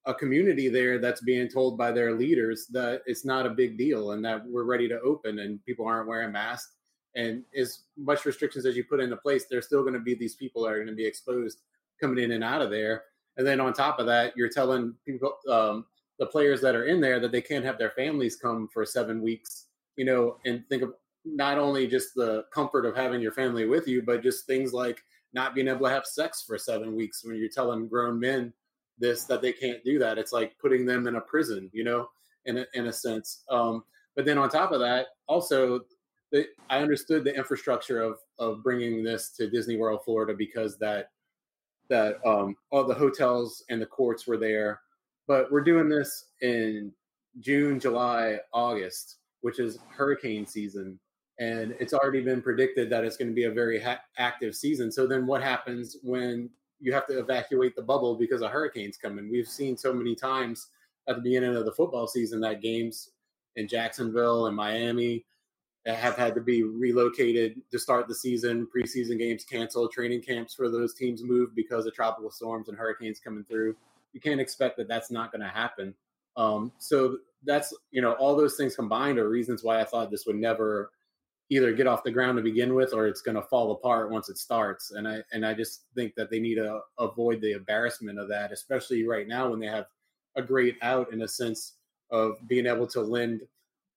a 0.06 0.14
community 0.14 0.70
there 0.70 0.98
that's 0.98 1.22
being 1.22 1.48
told 1.48 1.78
by 1.78 1.92
their 1.92 2.14
leaders 2.16 2.68
that 2.68 3.02
it's 3.06 3.26
not 3.26 3.46
a 3.46 3.50
big 3.50 3.78
deal 3.78 4.12
and 4.12 4.24
that 4.24 4.46
we're 4.48 4.64
ready 4.64 4.88
to 4.88 5.00
open 5.02 5.40
and 5.40 5.64
people 5.66 5.86
aren't 5.86 6.08
wearing 6.08 6.32
masks 6.32 6.76
and 7.16 7.44
as 7.58 7.84
much 7.98 8.26
restrictions 8.26 8.66
as 8.66 8.78
you 8.78 8.84
put 8.84 9.00
into 9.00 9.18
place, 9.18 9.46
there's 9.50 9.66
still 9.66 9.82
going 9.82 9.94
to 9.94 10.00
be 10.00 10.16
these 10.16 10.36
people 10.36 10.64
that 10.64 10.72
are 10.72 10.78
going 10.78 10.88
to 10.88 10.94
be 10.94 11.06
exposed 11.06 11.62
coming 12.00 12.24
in 12.24 12.32
and 12.32 12.44
out 12.44 12.62
of 12.62 12.70
there. 12.70 13.04
And 13.38 13.46
then 13.46 13.60
on 13.60 13.74
top 13.74 14.00
of 14.00 14.06
that, 14.08 14.34
you're 14.36 14.50
telling 14.50 14.94
people, 15.06 15.34
um, 15.50 15.86
the 16.20 16.26
players 16.26 16.62
that 16.62 16.76
are 16.76 16.86
in 16.86 17.00
there, 17.00 17.20
that 17.20 17.32
they 17.32 17.42
can't 17.42 17.66
have 17.66 17.78
their 17.78 17.92
families 17.92 18.36
come 18.36 18.68
for 18.74 18.86
seven 18.86 19.22
weeks. 19.22 19.66
You 19.96 20.06
know, 20.06 20.38
and 20.46 20.64
think 20.70 20.84
of 20.84 20.94
not 21.26 21.58
only 21.58 21.88
just 21.88 22.16
the 22.16 22.46
comfort 22.54 22.86
of 22.86 22.96
having 22.96 23.22
your 23.22 23.32
family 23.32 23.66
with 23.66 23.88
you, 23.88 24.02
but 24.02 24.24
just 24.24 24.46
things 24.46 24.72
like 24.72 25.02
not 25.34 25.54
being 25.54 25.68
able 25.68 25.88
to 25.88 25.94
have 25.94 26.06
sex 26.06 26.44
for 26.46 26.58
seven 26.58 26.96
weeks 26.96 27.24
when 27.24 27.36
you're 27.36 27.50
telling 27.50 27.88
grown 27.88 28.20
men 28.20 28.54
this 29.00 29.26
that 29.26 29.42
they 29.42 29.54
can't 29.54 29.84
do 29.84 30.00
that. 30.00 30.18
It's 30.18 30.34
like 30.34 30.58
putting 30.60 30.86
them 30.86 31.08
in 31.08 31.16
a 31.16 31.22
prison, 31.22 31.70
you 31.74 31.84
know, 31.84 32.10
in 32.46 32.60
a, 32.60 32.66
in 32.74 32.88
a 32.88 32.94
sense. 32.94 33.44
Um, 33.50 33.84
but 34.16 34.26
then 34.26 34.38
on 34.38 34.50
top 34.50 34.72
of 34.72 34.80
that, 34.80 35.08
also 35.28 35.82
the, 36.32 36.46
I 36.70 36.80
understood 36.80 37.24
the 37.24 37.36
infrastructure 37.36 38.02
of 38.02 38.18
of 38.38 38.64
bringing 38.64 39.04
this 39.04 39.32
to 39.32 39.50
Disney 39.50 39.78
World 39.78 40.02
Florida 40.06 40.34
because 40.38 40.78
that 40.80 41.12
that 41.90 42.18
um, 42.26 42.56
all 42.72 42.84
the 42.84 42.94
hotels 42.94 43.64
and 43.70 43.82
the 43.82 43.86
courts 43.86 44.28
were 44.28 44.38
there, 44.38 44.82
but 45.28 45.52
we're 45.52 45.64
doing 45.64 45.90
this 45.90 46.26
in 46.42 46.92
June, 47.40 47.80
July, 47.80 48.38
August, 48.54 49.18
which 49.42 49.60
is 49.60 49.80
hurricane 49.90 50.46
season, 50.46 51.00
and 51.40 51.76
it's 51.80 51.94
already 51.94 52.22
been 52.22 52.42
predicted 52.42 52.90
that 52.90 53.04
it's 53.04 53.18
going 53.18 53.30
to 53.30 53.34
be 53.34 53.46
a 53.46 53.52
very 53.52 53.82
ha- 53.82 54.02
active 54.18 54.56
season. 54.56 54.92
So 54.92 55.08
then, 55.08 55.26
what 55.26 55.42
happens 55.42 55.98
when 56.04 56.50
you 56.80 56.94
have 56.94 57.08
to 57.08 57.20
evacuate 57.20 57.76
the 57.76 57.82
bubble 57.82 58.16
because 58.16 58.42
a 58.42 58.50
hurricane's 58.50 58.98
coming? 58.98 59.30
We've 59.30 59.48
seen 59.48 59.78
so 59.78 59.94
many 59.94 60.16
times 60.16 60.68
at 61.08 61.16
the 61.16 61.22
beginning 61.22 61.56
of 61.56 61.66
the 61.66 61.72
football 61.72 62.08
season 62.08 62.40
that 62.42 62.62
games 62.62 63.12
in 63.56 63.68
Jacksonville 63.68 64.48
and 64.48 64.56
Miami 64.56 65.26
have 65.86 66.16
had 66.16 66.36
to 66.36 66.42
be 66.42 66.64
relocated 66.64 67.62
to 67.72 67.80
start 67.80 68.08
the 68.08 68.16
season. 68.16 68.68
Preseason 68.76 69.18
games 69.18 69.44
canceled, 69.44 69.92
training 69.92 70.22
camps 70.22 70.54
for 70.54 70.70
those 70.70 70.94
teams 70.94 71.24
moved 71.24 71.56
because 71.56 71.86
of 71.86 71.94
tropical 71.94 72.32
storms 72.32 72.70
and 72.70 72.78
hurricanes 72.78 73.20
coming 73.20 73.44
through. 73.44 73.76
You 74.14 74.20
can't 74.20 74.42
expect 74.42 74.78
that 74.78 74.88
that's 74.88 75.12
not 75.12 75.32
going 75.32 75.42
to 75.42 75.48
happen. 75.48 75.94
Um, 76.38 76.72
so 76.78 77.18
that's 77.44 77.74
you 77.92 78.02
know 78.02 78.14
all 78.14 78.36
those 78.36 78.56
things 78.56 78.76
combined 78.76 79.18
are 79.18 79.30
reasons 79.30 79.64
why 79.64 79.80
I 79.80 79.86
thought 79.86 80.12
this 80.12 80.26
would 80.26 80.36
never 80.36 80.92
either 81.50 81.74
get 81.74 81.88
off 81.88 82.04
the 82.04 82.12
ground 82.12 82.38
to 82.38 82.44
begin 82.44 82.76
with 82.76 82.94
or 82.94 83.08
it's 83.08 83.22
going 83.22 83.36
to 83.36 83.42
fall 83.42 83.72
apart 83.72 84.12
once 84.12 84.30
it 84.30 84.38
starts. 84.38 84.92
And 84.92 85.08
I 85.08 85.20
and 85.32 85.46
I 85.46 85.54
just 85.54 85.84
think 85.96 86.16
that 86.16 86.30
they 86.30 86.40
need 86.40 86.56
to 86.56 86.82
avoid 86.98 87.42
the 87.42 87.54
embarrassment 87.54 88.20
of 88.20 88.30
that, 88.30 88.52
especially 88.52 89.06
right 89.08 89.28
now 89.28 89.50
when 89.50 89.60
they 89.60 89.68
have 89.68 89.86
a 90.36 90.42
great 90.42 90.78
out 90.82 91.12
in 91.12 91.24
a 91.24 91.28
sense 91.28 91.74
of 92.12 92.38
being 92.48 92.66
able 92.66 92.88
to 92.88 93.02
lend 93.02 93.42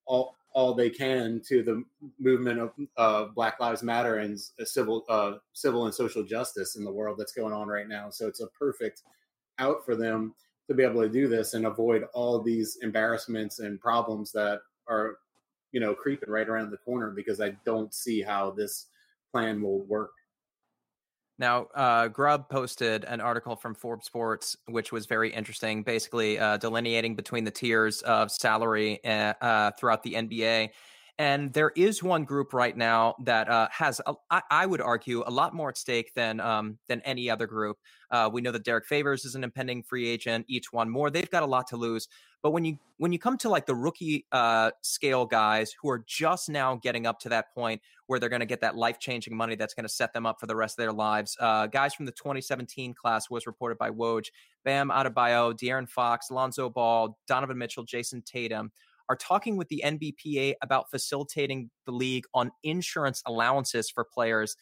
all 0.07 0.37
all 0.55 0.75
they 0.75 0.91
can 0.91 1.41
to 1.49 1.63
the 1.63 1.83
movement 2.19 2.61
of 2.61 2.73
uh, 2.99 3.25
Black 3.35 3.59
Lives 3.59 3.83
Matter 3.83 4.19
and 4.19 4.39
civil 4.65 5.05
uh, 5.09 5.35
civil 5.53 5.87
and 5.87 5.95
social 5.95 6.23
justice 6.23 6.77
in 6.77 6.85
the 6.85 6.93
world 6.93 7.19
that's 7.19 7.33
going 7.33 7.53
on 7.53 7.69
right 7.69 7.89
now. 7.89 8.11
So 8.11 8.27
it's 8.27 8.41
a 8.41 8.49
perfect 8.49 9.03
out 9.59 9.85
for 9.85 9.95
them 9.95 10.35
to 10.69 10.75
be 10.75 10.83
able 10.83 11.03
to 11.03 11.09
do 11.09 11.29
this 11.29 11.55
and 11.55 11.67
avoid 11.67 12.05
all 12.15 12.41
these 12.41 12.79
embarrassments 12.83 13.59
and 13.59 13.81
problems 13.81 14.33
that 14.33 14.61
are 14.89 15.17
you 15.73 15.81
know 15.81 15.95
creeping 15.95 16.31
right 16.31 16.49
around 16.49 16.71
the 16.71 16.79
corner 16.79 17.11
because 17.11 17.41
I 17.41 17.57
don't 17.65 17.93
see 17.93 18.23
how 18.23 18.51
this 18.51 18.87
plan 19.33 19.63
will 19.63 19.85
work. 19.85 20.13
Now, 21.39 21.67
uh, 21.75 22.09
posted 22.51 23.05
an 23.05 23.21
article 23.21 23.57
from 23.57 23.75
Forbes 23.75 24.07
Sports, 24.07 24.57
which 24.69 24.93
was 24.93 25.07
very 25.07 25.33
interesting, 25.33 25.83
basically 25.83 26.39
uh, 26.39 26.59
delineating 26.59 27.17
between 27.17 27.45
the 27.45 27.51
tiers 27.51 28.03
of 28.03 28.31
salary 28.31 29.03
uh, 29.05 29.35
uh 29.41 29.71
throughout 29.73 30.03
the 30.03 30.13
NBA. 30.13 30.71
And 31.19 31.53
there 31.53 31.73
is 31.77 32.03
one 32.03 32.25
group 32.25 32.53
right 32.53 32.77
now 32.77 33.17
that 33.25 33.49
uh, 33.49 33.69
has, 33.71 34.01
a, 34.07 34.15
I, 34.31 34.43
I 34.51 34.67
would 34.67 34.81
argue, 34.81 35.23
a 35.27 35.31
lot 35.31 35.55
more 35.55 35.69
at 35.69 35.77
stake 35.77 36.13
than 36.15 36.41
um, 36.41 36.79
than 36.89 37.01
any 37.03 37.29
other 37.29 37.47
group. 37.47 37.77
Uh, 38.11 38.31
we 38.33 38.41
know 38.41 38.51
that 38.51 38.65
Derrick 38.65 38.87
Favors 38.87 39.25
is 39.25 39.35
an 39.35 39.45
impending 39.45 39.83
free 39.83 40.09
agent. 40.09 40.47
E'Twaun 40.51 40.89
Moore. 40.89 41.11
They've 41.11 41.31
got 41.31 41.43
a 41.43 41.47
lot 41.47 41.67
to 41.69 41.77
lose. 41.77 42.09
But 42.43 42.51
when 42.51 42.65
you 42.65 42.79
when 42.99 43.13
you 43.13 43.19
come 43.19 43.39
to 43.39 43.49
like 43.49 43.67
the 43.67 43.75
rookie 43.75 44.27
uh, 44.33 44.73
scale 44.83 45.27
guys 45.27 45.75
who 45.81 45.89
are 45.91 46.05
just 46.07 46.49
now 46.49 46.77
getting 46.77 47.07
up 47.07 47.21
to 47.21 47.29
that 47.31 47.55
point 47.55 47.81
where 48.07 48.19
they're 48.19 48.29
going 48.29 48.41
to 48.41 48.47
get 48.47 48.61
that 48.61 48.77
life 48.77 48.99
changing 48.99 49.37
money 49.37 49.55
that's 49.55 49.75
going 49.75 49.85
to 49.85 49.93
set 49.93 50.13
them 50.13 50.27
up 50.27 50.39
for 50.41 50.47
the 50.47 50.57
rest 50.57 50.79
of 50.79 50.83
their 50.83 50.93
lives, 50.93 51.37
uh, 51.41 51.67
guys 51.67 51.95
from 51.95 52.07
the 52.07 52.13
2017 52.13 52.95
class 52.95 53.31
was 53.31 53.47
reported 53.47 53.79
by 53.79 53.91
Woj, 53.91 54.27
Bam 54.65 54.91
Adebayo, 54.91 55.53
De'Aaron 55.55 55.89
Fox, 55.89 56.31
Lonzo 56.31 56.69
Ball, 56.69 57.17
Donovan 57.27 57.59
Mitchell, 57.59 57.85
Jayson 57.85 58.23
Tatum 58.25 58.71
are 59.09 59.17
talking 59.17 59.57
with 59.57 59.69
the 59.69 59.83
NBPA 59.85 60.55
about 60.63 60.91
facilitating 60.91 61.71
the 61.87 61.93
league 61.93 62.25
on 62.35 62.51
insurance 62.63 63.23
allowances 63.27 63.91
for 63.91 64.05
players. 64.05 64.57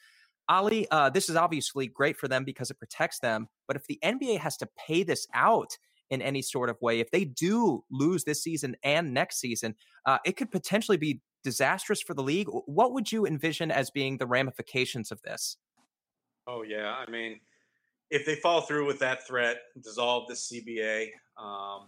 Ali, 0.49 0.89
uh, 0.91 1.11
this 1.11 1.29
is 1.29 1.37
obviously 1.37 1.87
great 1.87 2.17
for 2.17 2.27
them 2.27 2.45
because 2.45 2.71
it 2.71 2.79
protects 2.79 3.21
them. 3.21 3.49
But 3.69 3.77
if 3.77 3.87
the 3.87 4.01
NBA 4.03 4.39
has 4.39 4.57
to 4.59 4.69
pay 4.77 5.05
this 5.05 5.29
out 5.35 5.79
in 6.11 6.21
any 6.21 6.43
sort 6.43 6.69
of 6.69 6.77
way. 6.83 7.01
If 7.01 7.11
they 7.11 7.25
do 7.25 7.85
lose 7.91 8.25
this 8.25 8.43
season 8.43 8.77
and 8.83 9.15
next 9.15 9.39
season, 9.39 9.75
uh, 10.07 10.19
it 10.25 10.37
could 10.37 10.51
potentially 10.51 10.97
be 10.97 11.21
disastrous 11.43 12.03
for 12.03 12.15
the 12.15 12.23
league. 12.23 12.49
What 12.49 12.93
would 12.93 13.11
you 13.11 13.27
envision 13.27 13.71
as 13.71 13.91
being 13.91 14.19
the 14.19 14.27
ramifications 14.27 15.11
of 15.11 15.23
this? 15.23 15.57
Oh 16.47 16.63
yeah, 16.63 16.95
I 16.95 17.11
mean, 17.11 17.41
if 18.11 18.27
they 18.27 18.35
fall 18.35 18.63
through 18.63 18.87
with 18.87 18.99
that 18.99 19.27
threat, 19.27 19.59
dissolve 19.83 20.27
the 20.29 20.35
CBA, 20.35 21.09
um, 21.39 21.87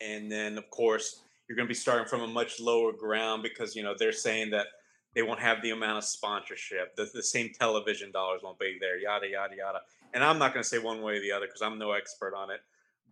and 0.00 0.30
then 0.30 0.58
of 0.58 0.68
course 0.70 1.22
you're 1.48 1.56
going 1.56 1.66
to 1.66 1.70
be 1.70 1.74
starting 1.74 2.06
from 2.06 2.22
a 2.22 2.26
much 2.26 2.60
lower 2.60 2.92
ground 2.92 3.42
because 3.42 3.76
you 3.76 3.82
know 3.82 3.94
they're 3.98 4.12
saying 4.12 4.50
that 4.50 4.66
they 5.14 5.22
won't 5.22 5.40
have 5.40 5.60
the 5.62 5.70
amount 5.70 5.98
of 5.98 6.04
sponsorship, 6.04 6.94
the, 6.96 7.08
the 7.12 7.22
same 7.22 7.50
television 7.58 8.12
dollars 8.12 8.40
won't 8.42 8.58
be 8.58 8.78
there, 8.80 8.98
yada 8.98 9.28
yada 9.28 9.54
yada. 9.56 9.80
And 10.14 10.24
I'm 10.24 10.38
not 10.38 10.52
going 10.54 10.62
to 10.62 10.68
say 10.68 10.78
one 10.78 11.02
way 11.02 11.16
or 11.16 11.20
the 11.20 11.32
other 11.32 11.46
because 11.46 11.62
I'm 11.62 11.78
no 11.78 11.92
expert 11.92 12.34
on 12.34 12.50
it, 12.50 12.60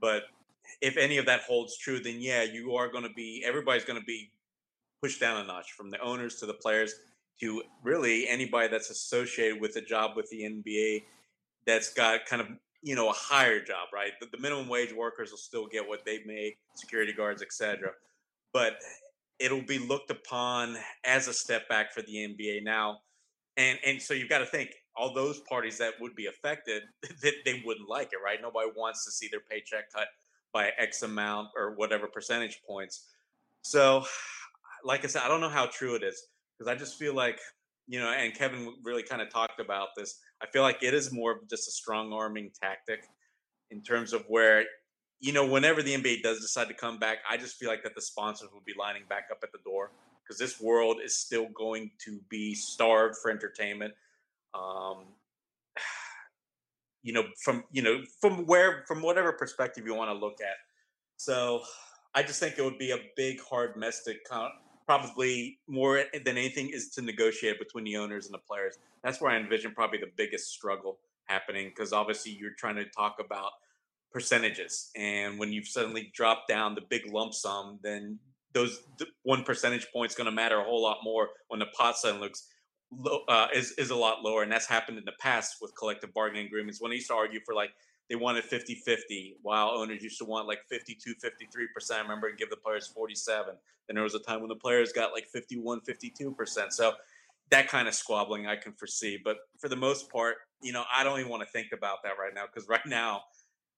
but 0.00 0.24
if 0.80 0.96
any 0.96 1.18
of 1.18 1.26
that 1.26 1.40
holds 1.40 1.76
true, 1.76 2.00
then 2.00 2.16
yeah, 2.20 2.42
you 2.42 2.74
are 2.74 2.88
going 2.88 3.04
to 3.04 3.12
be 3.14 3.42
everybody's 3.44 3.84
going 3.84 3.98
to 3.98 4.04
be 4.04 4.30
pushed 5.02 5.20
down 5.20 5.42
a 5.42 5.46
notch 5.46 5.72
from 5.72 5.90
the 5.90 6.00
owners 6.00 6.36
to 6.36 6.46
the 6.46 6.54
players 6.54 6.94
to 7.40 7.62
really 7.84 8.28
anybody 8.28 8.68
that's 8.68 8.90
associated 8.90 9.60
with 9.60 9.76
a 9.76 9.80
job 9.80 10.16
with 10.16 10.28
the 10.30 10.42
NBA 10.42 11.04
that's 11.66 11.92
got 11.92 12.26
kind 12.26 12.42
of 12.42 12.48
you 12.82 12.94
know 12.94 13.08
a 13.08 13.14
higher 13.14 13.62
job, 13.62 13.88
right? 13.92 14.12
The, 14.20 14.26
the 14.32 14.38
minimum 14.38 14.68
wage 14.68 14.92
workers 14.92 15.30
will 15.30 15.38
still 15.38 15.66
get 15.66 15.86
what 15.86 16.04
they 16.04 16.20
make, 16.26 16.58
security 16.74 17.12
guards, 17.12 17.42
etc. 17.42 17.90
But 18.52 18.78
it'll 19.38 19.62
be 19.62 19.78
looked 19.78 20.10
upon 20.10 20.76
as 21.04 21.28
a 21.28 21.32
step 21.32 21.68
back 21.68 21.92
for 21.92 22.02
the 22.02 22.14
NBA 22.14 22.64
now, 22.64 22.98
and 23.56 23.78
and 23.84 24.00
so 24.00 24.14
you've 24.14 24.28
got 24.28 24.38
to 24.38 24.46
think 24.46 24.70
all 24.96 25.14
those 25.14 25.40
parties 25.48 25.78
that 25.78 25.92
would 26.00 26.14
be 26.16 26.26
affected 26.26 26.82
that 27.22 27.34
they 27.44 27.62
wouldn't 27.64 27.88
like 27.88 28.12
it, 28.12 28.18
right? 28.24 28.40
Nobody 28.42 28.70
wants 28.76 29.04
to 29.04 29.12
see 29.12 29.28
their 29.30 29.40
paycheck 29.40 29.92
cut 29.92 30.08
by 30.52 30.70
X 30.78 31.02
amount 31.02 31.48
or 31.56 31.74
whatever 31.74 32.06
percentage 32.06 32.60
points. 32.66 33.06
So, 33.62 34.04
like 34.84 35.04
I 35.04 35.08
said, 35.08 35.22
I 35.22 35.28
don't 35.28 35.40
know 35.40 35.48
how 35.48 35.66
true 35.66 35.94
it 35.94 36.02
is 36.02 36.22
because 36.56 36.70
I 36.70 36.76
just 36.76 36.98
feel 36.98 37.14
like, 37.14 37.38
you 37.86 38.00
know, 38.00 38.10
and 38.10 38.34
Kevin 38.34 38.74
really 38.82 39.02
kind 39.02 39.22
of 39.22 39.30
talked 39.30 39.60
about 39.60 39.88
this. 39.96 40.18
I 40.42 40.46
feel 40.46 40.62
like 40.62 40.82
it 40.82 40.94
is 40.94 41.12
more 41.12 41.32
of 41.32 41.48
just 41.48 41.68
a 41.68 41.72
strong 41.72 42.12
arming 42.12 42.50
tactic 42.60 43.04
in 43.70 43.82
terms 43.82 44.12
of 44.12 44.24
where, 44.28 44.64
you 45.20 45.32
know, 45.32 45.46
whenever 45.46 45.82
the 45.82 45.94
NBA 45.94 46.22
does 46.22 46.40
decide 46.40 46.68
to 46.68 46.74
come 46.74 46.98
back, 46.98 47.18
I 47.28 47.36
just 47.36 47.56
feel 47.56 47.68
like 47.68 47.82
that 47.82 47.94
the 47.94 48.02
sponsors 48.02 48.50
will 48.52 48.62
be 48.64 48.74
lining 48.78 49.02
back 49.08 49.28
up 49.30 49.38
at 49.42 49.52
the 49.52 49.58
door 49.64 49.90
because 50.22 50.38
this 50.38 50.60
world 50.60 50.98
is 51.02 51.16
still 51.16 51.48
going 51.54 51.90
to 52.04 52.20
be 52.28 52.54
starved 52.54 53.16
for 53.20 53.30
entertainment. 53.30 53.94
Um, 54.54 55.06
you 57.02 57.12
know 57.12 57.24
from 57.42 57.64
you 57.72 57.82
know 57.82 58.02
from 58.20 58.46
where 58.46 58.84
from 58.86 59.02
whatever 59.02 59.32
perspective 59.32 59.86
you 59.86 59.94
want 59.94 60.10
to 60.10 60.16
look 60.16 60.40
at. 60.40 60.56
So 61.16 61.62
i 62.14 62.22
just 62.22 62.40
think 62.40 62.58
it 62.58 62.62
would 62.62 62.78
be 62.78 62.90
a 62.90 62.98
big 63.16 63.40
hard 63.40 63.76
mess 63.76 64.02
to 64.04 64.14
count 64.28 64.52
probably 64.86 65.58
more 65.66 66.02
than 66.24 66.38
anything 66.38 66.70
is 66.70 66.88
to 66.88 67.02
negotiate 67.02 67.58
between 67.58 67.84
the 67.84 67.96
owners 67.96 68.24
and 68.24 68.34
the 68.34 68.38
players. 68.38 68.78
That's 69.02 69.20
where 69.20 69.30
i 69.30 69.36
envision 69.36 69.72
probably 69.72 69.98
the 69.98 70.10
biggest 70.16 70.50
struggle 70.50 70.98
happening 71.26 71.68
because 71.68 71.92
obviously 71.92 72.32
you're 72.32 72.54
trying 72.58 72.76
to 72.76 72.86
talk 72.86 73.16
about 73.24 73.50
percentages, 74.10 74.90
and 74.96 75.38
when 75.38 75.52
you've 75.52 75.68
suddenly 75.68 76.10
dropped 76.14 76.48
down 76.48 76.74
the 76.74 76.80
big 76.80 77.12
lump 77.12 77.34
sum, 77.34 77.78
then 77.82 78.18
those 78.54 78.82
one 79.22 79.44
percentage 79.44 79.86
point 79.92 80.10
is 80.10 80.16
going 80.16 80.24
to 80.24 80.32
matter 80.32 80.58
a 80.58 80.64
whole 80.64 80.82
lot 80.82 80.98
more 81.04 81.28
when 81.48 81.60
the 81.60 81.66
pot 81.66 81.96
suddenly 81.96 82.26
looks 82.26 82.48
low, 82.90 83.20
uh, 83.28 83.48
is 83.54 83.72
is 83.72 83.90
a 83.90 83.96
lot 83.96 84.22
lower, 84.22 84.42
and 84.42 84.50
that's 84.50 84.66
happened 84.66 84.98
in 84.98 85.04
the 85.04 85.12
past 85.20 85.56
with 85.60 85.76
collective 85.76 86.12
bargaining 86.14 86.46
agreements. 86.46 86.80
When 86.80 86.90
they 86.90 86.96
used 86.96 87.08
to 87.08 87.14
argue 87.14 87.40
for 87.44 87.54
like 87.54 87.70
they 88.08 88.16
wanted 88.16 88.44
50-50, 88.44 89.34
while 89.42 89.68
owners 89.68 90.02
used 90.02 90.18
to 90.18 90.24
want 90.24 90.48
like 90.48 90.60
52, 90.70 91.14
53%. 91.16 91.92
I 91.92 92.00
remember 92.00 92.28
and 92.28 92.38
give 92.38 92.48
the 92.48 92.56
players 92.56 92.86
47. 92.86 93.54
Then 93.86 93.94
there 93.94 94.02
was 94.02 94.14
a 94.14 94.18
time 94.18 94.40
when 94.40 94.48
the 94.48 94.56
players 94.56 94.92
got 94.92 95.12
like 95.12 95.26
51, 95.26 95.82
52%. 95.82 96.72
So 96.72 96.92
that 97.50 97.68
kind 97.68 97.86
of 97.86 97.94
squabbling 97.94 98.46
I 98.46 98.56
can 98.56 98.72
foresee. 98.72 99.18
But 99.22 99.36
for 99.58 99.68
the 99.68 99.76
most 99.76 100.10
part, 100.10 100.36
you 100.62 100.72
know, 100.72 100.84
I 100.94 101.04
don't 101.04 101.18
even 101.18 101.30
want 101.30 101.42
to 101.42 101.48
think 101.48 101.68
about 101.72 101.98
that 102.04 102.12
right 102.18 102.32
now 102.34 102.44
because 102.46 102.68
right 102.68 102.84
now, 102.86 103.22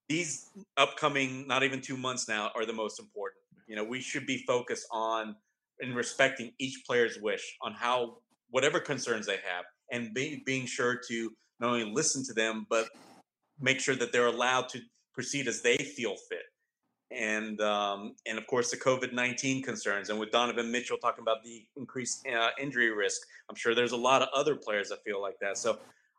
these 0.09 0.51
upcoming, 0.77 1.46
not 1.46 1.62
even 1.62 1.81
two 1.81 1.96
months 1.96 2.29
now, 2.29 2.51
are 2.55 2.66
the 2.66 2.73
most 2.73 2.99
important. 2.99 3.42
You 3.66 3.77
know, 3.77 3.85
we 3.85 4.01
should 4.01 4.27
be 4.27 4.38
focused 4.38 4.87
on 4.90 5.37
and 5.81 5.94
respecting 5.94 6.53
each 6.59 6.83
player's 6.85 7.18
wish 7.20 7.57
on 7.62 7.73
how 7.73 8.18
whatever 8.50 8.80
concerns 8.80 9.26
they 9.26 9.32
have 9.36 9.64
and 9.92 10.14
be, 10.14 10.42
being 10.44 10.66
sure 10.66 11.00
to 11.08 11.30
not 11.60 11.70
only 11.70 11.84
listen 11.84 12.24
to 12.24 12.32
them 12.32 12.66
but 12.68 12.88
make 13.58 13.80
sure 13.80 13.96
that 13.96 14.12
they're 14.12 14.26
allowed 14.26 14.68
to 14.68 14.80
proceed 15.14 15.48
as 15.48 15.62
they 15.62 15.76
feel 15.76 16.16
fit 16.28 16.44
and 17.10 17.60
um, 17.60 18.14
and 18.26 18.38
of 18.38 18.46
course 18.46 18.70
the 18.70 18.76
COVID 18.76 19.12
nineteen 19.12 19.62
concerns, 19.62 20.10
and 20.10 20.18
with 20.18 20.30
Donovan 20.30 20.70
Mitchell 20.70 20.96
talking 20.98 21.22
about 21.22 21.42
the 21.42 21.64
increased 21.76 22.26
uh, 22.26 22.50
injury 22.60 22.90
risk, 22.90 23.20
I'm 23.48 23.56
sure 23.56 23.74
there's 23.74 23.92
a 23.92 23.96
lot 23.96 24.22
of 24.22 24.28
other 24.34 24.54
players 24.54 24.90
that 24.90 24.98
feel 25.04 25.20
like 25.20 25.34
that. 25.40 25.58
So 25.58 25.78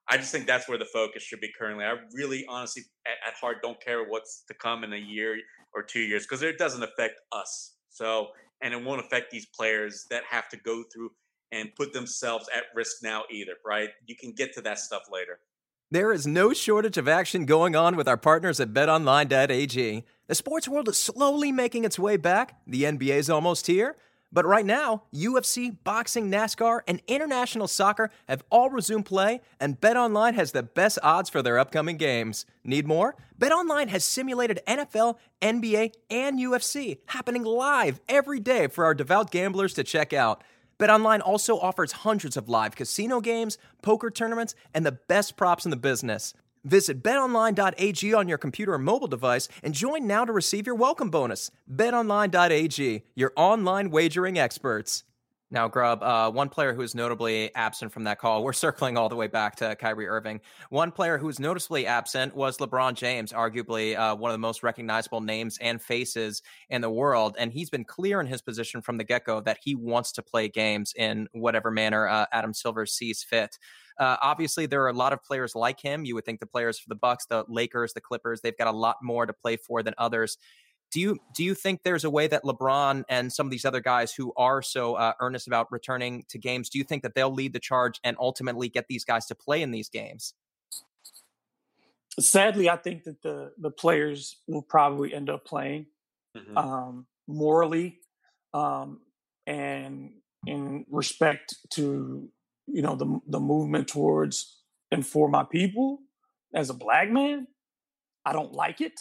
I 0.09 0.17
just 0.17 0.31
think 0.31 0.47
that's 0.47 0.67
where 0.67 0.77
the 0.77 0.85
focus 0.85 1.23
should 1.23 1.39
be 1.39 1.49
currently. 1.57 1.85
I 1.85 1.95
really, 2.13 2.45
honestly, 2.49 2.83
at, 3.05 3.29
at 3.29 3.35
heart, 3.35 3.57
don't 3.61 3.79
care 3.79 4.03
what's 4.03 4.43
to 4.47 4.53
come 4.53 4.83
in 4.83 4.91
a 4.93 4.97
year 4.97 5.37
or 5.73 5.83
two 5.83 6.01
years 6.01 6.23
because 6.23 6.41
it 6.41 6.57
doesn't 6.57 6.83
affect 6.83 7.21
us. 7.31 7.75
So 7.89 8.29
and 8.61 8.73
it 8.73 8.83
won't 8.83 8.99
affect 8.99 9.31
these 9.31 9.47
players 9.55 10.05
that 10.09 10.23
have 10.29 10.49
to 10.49 10.57
go 10.57 10.83
through 10.93 11.11
and 11.51 11.75
put 11.75 11.93
themselves 11.93 12.47
at 12.55 12.63
risk 12.75 12.97
now 13.03 13.23
either. 13.29 13.53
Right? 13.65 13.89
You 14.05 14.15
can 14.15 14.33
get 14.33 14.53
to 14.53 14.61
that 14.61 14.79
stuff 14.79 15.03
later. 15.11 15.39
There 15.91 16.13
is 16.13 16.25
no 16.25 16.53
shortage 16.53 16.97
of 16.97 17.09
action 17.09 17.45
going 17.45 17.75
on 17.75 17.97
with 17.97 18.07
our 18.07 18.15
partners 18.15 18.61
at 18.61 18.71
betonline.ag. 18.73 20.05
The 20.27 20.35
sports 20.35 20.67
world 20.69 20.87
is 20.87 20.97
slowly 20.97 21.51
making 21.51 21.83
its 21.83 21.99
way 21.99 22.15
back. 22.15 22.61
The 22.65 22.83
NBA 22.83 23.15
is 23.15 23.29
almost 23.29 23.67
here. 23.67 23.97
But 24.33 24.45
right 24.45 24.65
now, 24.65 25.03
UFC, 25.13 25.75
boxing, 25.83 26.31
NASCAR, 26.31 26.81
and 26.87 27.01
international 27.07 27.67
soccer 27.67 28.09
have 28.29 28.45
all 28.49 28.69
resumed 28.69 29.05
play, 29.05 29.41
and 29.59 29.81
BetOnline 29.81 30.35
has 30.35 30.53
the 30.53 30.63
best 30.63 30.97
odds 31.03 31.29
for 31.29 31.41
their 31.41 31.59
upcoming 31.59 31.97
games. 31.97 32.45
Need 32.63 32.87
more? 32.87 33.17
BetOnline 33.37 33.89
has 33.89 34.05
simulated 34.05 34.61
NFL, 34.65 35.17
NBA, 35.41 35.91
and 36.09 36.39
UFC 36.39 36.99
happening 37.07 37.43
live 37.43 37.99
every 38.07 38.39
day 38.39 38.67
for 38.67 38.85
our 38.85 38.93
devout 38.93 39.31
gamblers 39.31 39.73
to 39.73 39.83
check 39.83 40.13
out. 40.13 40.41
BetOnline 40.81 41.21
also 41.23 41.59
offers 41.59 41.91
hundreds 41.91 42.35
of 42.35 42.49
live 42.49 42.75
casino 42.75 43.21
games, 43.21 43.59
poker 43.83 44.09
tournaments, 44.09 44.55
and 44.73 44.83
the 44.83 44.93
best 44.93 45.37
props 45.37 45.63
in 45.63 45.69
the 45.69 45.77
business. 45.77 46.33
Visit 46.63 47.03
betonline.ag 47.03 48.13
on 48.15 48.27
your 48.27 48.39
computer 48.39 48.73
or 48.73 48.79
mobile 48.79 49.07
device 49.07 49.47
and 49.61 49.75
join 49.75 50.07
now 50.07 50.25
to 50.25 50.31
receive 50.31 50.65
your 50.65 50.75
welcome 50.75 51.11
bonus. 51.11 51.51
betonline.ag, 51.71 53.03
your 53.13 53.33
online 53.35 53.91
wagering 53.91 54.39
experts. 54.39 55.03
Now, 55.53 55.67
Grubb, 55.67 56.01
uh, 56.01 56.31
one 56.31 56.47
player 56.47 56.73
who 56.73 56.81
is 56.81 56.95
notably 56.95 57.53
absent 57.55 57.91
from 57.91 58.05
that 58.05 58.19
call, 58.19 58.43
we're 58.43 58.53
circling 58.53 58.97
all 58.97 59.09
the 59.09 59.17
way 59.17 59.27
back 59.27 59.57
to 59.57 59.75
Kyrie 59.75 60.07
Irving. 60.07 60.39
One 60.69 60.91
player 60.91 61.17
who 61.17 61.25
was 61.25 61.39
noticeably 61.39 61.85
absent 61.85 62.33
was 62.33 62.57
LeBron 62.57 62.93
James, 62.93 63.33
arguably 63.33 63.97
uh, 63.97 64.15
one 64.15 64.31
of 64.31 64.33
the 64.33 64.39
most 64.39 64.63
recognizable 64.63 65.19
names 65.19 65.57
and 65.59 65.81
faces 65.81 66.41
in 66.69 66.81
the 66.81 66.89
world. 66.89 67.35
And 67.37 67.51
he's 67.51 67.69
been 67.69 67.83
clear 67.83 68.21
in 68.21 68.27
his 68.27 68.41
position 68.41 68.81
from 68.81 68.97
the 68.97 69.03
get 69.03 69.25
go 69.25 69.41
that 69.41 69.57
he 69.61 69.75
wants 69.75 70.13
to 70.13 70.21
play 70.21 70.47
games 70.47 70.93
in 70.95 71.27
whatever 71.33 71.69
manner 71.69 72.07
uh, 72.07 72.25
Adam 72.31 72.53
Silver 72.53 72.85
sees 72.85 73.21
fit. 73.21 73.57
Uh, 73.97 74.17
obviously, 74.21 74.65
there 74.65 74.81
are 74.83 74.89
a 74.89 74.93
lot 74.93 75.13
of 75.13 75.21
players 75.21 75.53
like 75.53 75.79
him. 75.79 76.05
You 76.05 76.15
would 76.15 76.25
think 76.25 76.39
the 76.39 76.45
players 76.45 76.79
for 76.79 76.89
the 76.89 76.95
Bucks, 76.95 77.25
the 77.25 77.43
Lakers, 77.47 77.93
the 77.93 78.01
Clippers, 78.01 78.41
they've 78.41 78.57
got 78.57 78.67
a 78.67 78.75
lot 78.75 78.97
more 79.03 79.25
to 79.25 79.33
play 79.33 79.57
for 79.57 79.83
than 79.83 79.93
others. 79.97 80.37
Do 80.91 80.99
you 80.99 81.19
do 81.33 81.43
you 81.43 81.55
think 81.55 81.83
there's 81.83 82.03
a 82.03 82.09
way 82.09 82.27
that 82.27 82.43
LeBron 82.43 83.03
and 83.07 83.31
some 83.31 83.47
of 83.47 83.51
these 83.51 83.63
other 83.63 83.79
guys 83.79 84.13
who 84.13 84.33
are 84.35 84.61
so 84.61 84.95
uh, 84.95 85.13
earnest 85.21 85.47
about 85.47 85.71
returning 85.71 86.25
to 86.29 86.37
games, 86.37 86.69
do 86.69 86.77
you 86.77 86.83
think 86.83 87.03
that 87.03 87.15
they'll 87.15 87.33
lead 87.33 87.53
the 87.53 87.59
charge 87.59 87.99
and 88.03 88.17
ultimately 88.19 88.67
get 88.67 88.87
these 88.87 89.05
guys 89.05 89.25
to 89.27 89.35
play 89.35 89.61
in 89.61 89.71
these 89.71 89.89
games? 89.89 90.33
Sadly, 92.19 92.69
I 92.69 92.75
think 92.75 93.05
that 93.05 93.21
the 93.21 93.53
the 93.57 93.71
players 93.71 94.37
will 94.47 94.61
probably 94.61 95.13
end 95.13 95.29
up 95.29 95.45
playing 95.45 95.85
mm-hmm. 96.37 96.57
um, 96.57 97.07
morally 97.27 97.99
um, 98.53 98.99
and 99.47 100.11
in 100.45 100.85
respect 100.89 101.55
to 101.71 102.29
you 102.67 102.81
know 102.81 102.95
the 102.95 103.19
the 103.27 103.39
movement 103.39 103.87
towards 103.87 104.57
and 104.91 105.07
for 105.07 105.29
my 105.29 105.43
people 105.43 105.99
as 106.53 106.69
a 106.69 106.73
black 106.73 107.09
man. 107.09 107.47
I 108.25 108.33
don't 108.33 108.53
like 108.53 108.81
it. 108.81 108.99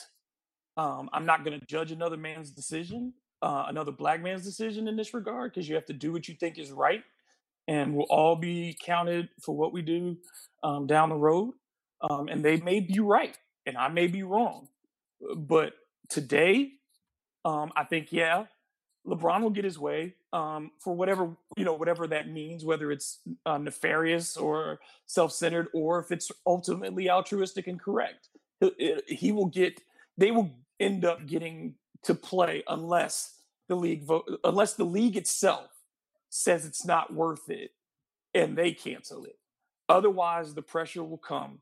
Um, 0.80 1.10
I'm 1.12 1.26
not 1.26 1.44
going 1.44 1.60
to 1.60 1.66
judge 1.66 1.92
another 1.92 2.16
man's 2.16 2.50
decision, 2.50 3.12
uh, 3.42 3.64
another 3.68 3.92
black 3.92 4.22
man's 4.22 4.44
decision 4.44 4.88
in 4.88 4.96
this 4.96 5.12
regard, 5.12 5.52
because 5.52 5.68
you 5.68 5.74
have 5.74 5.84
to 5.86 5.92
do 5.92 6.10
what 6.10 6.26
you 6.26 6.34
think 6.34 6.58
is 6.58 6.70
right, 6.72 7.02
and 7.68 7.94
we'll 7.94 8.06
all 8.08 8.34
be 8.34 8.76
counted 8.82 9.28
for 9.44 9.54
what 9.54 9.74
we 9.74 9.82
do 9.82 10.16
um, 10.62 10.86
down 10.86 11.10
the 11.10 11.16
road. 11.16 11.52
Um, 12.08 12.28
and 12.28 12.42
they 12.42 12.56
may 12.56 12.80
be 12.80 12.98
right, 12.98 13.36
and 13.66 13.76
I 13.76 13.88
may 13.88 14.06
be 14.06 14.22
wrong, 14.22 14.68
but 15.36 15.74
today, 16.08 16.72
um, 17.44 17.72
I 17.76 17.84
think 17.84 18.10
yeah, 18.10 18.44
LeBron 19.06 19.42
will 19.42 19.50
get 19.50 19.64
his 19.64 19.78
way 19.78 20.14
um, 20.32 20.70
for 20.82 20.94
whatever 20.94 21.36
you 21.58 21.64
know, 21.66 21.74
whatever 21.74 22.06
that 22.06 22.26
means, 22.28 22.64
whether 22.64 22.90
it's 22.90 23.18
uh, 23.44 23.58
nefarious 23.58 24.36
or 24.38 24.80
self-centered, 25.04 25.68
or 25.74 25.98
if 25.98 26.10
it's 26.10 26.32
ultimately 26.46 27.10
altruistic 27.10 27.66
and 27.66 27.78
correct. 27.78 28.30
He, 28.60 28.96
he 29.06 29.32
will 29.32 29.50
get. 29.60 29.82
They 30.16 30.30
will 30.30 30.50
end 30.80 31.04
up 31.04 31.26
getting 31.26 31.74
to 32.02 32.14
play 32.14 32.62
unless 32.66 33.36
the 33.68 33.76
league 33.76 34.04
vote 34.04 34.28
unless 34.42 34.74
the 34.74 34.84
league 34.84 35.16
itself 35.16 35.70
says 36.30 36.64
it's 36.64 36.84
not 36.84 37.12
worth 37.12 37.48
it 37.50 37.72
and 38.34 38.56
they 38.56 38.72
cancel 38.72 39.24
it. 39.24 39.38
Otherwise, 39.88 40.54
the 40.54 40.62
pressure 40.62 41.04
will 41.04 41.18
come 41.18 41.58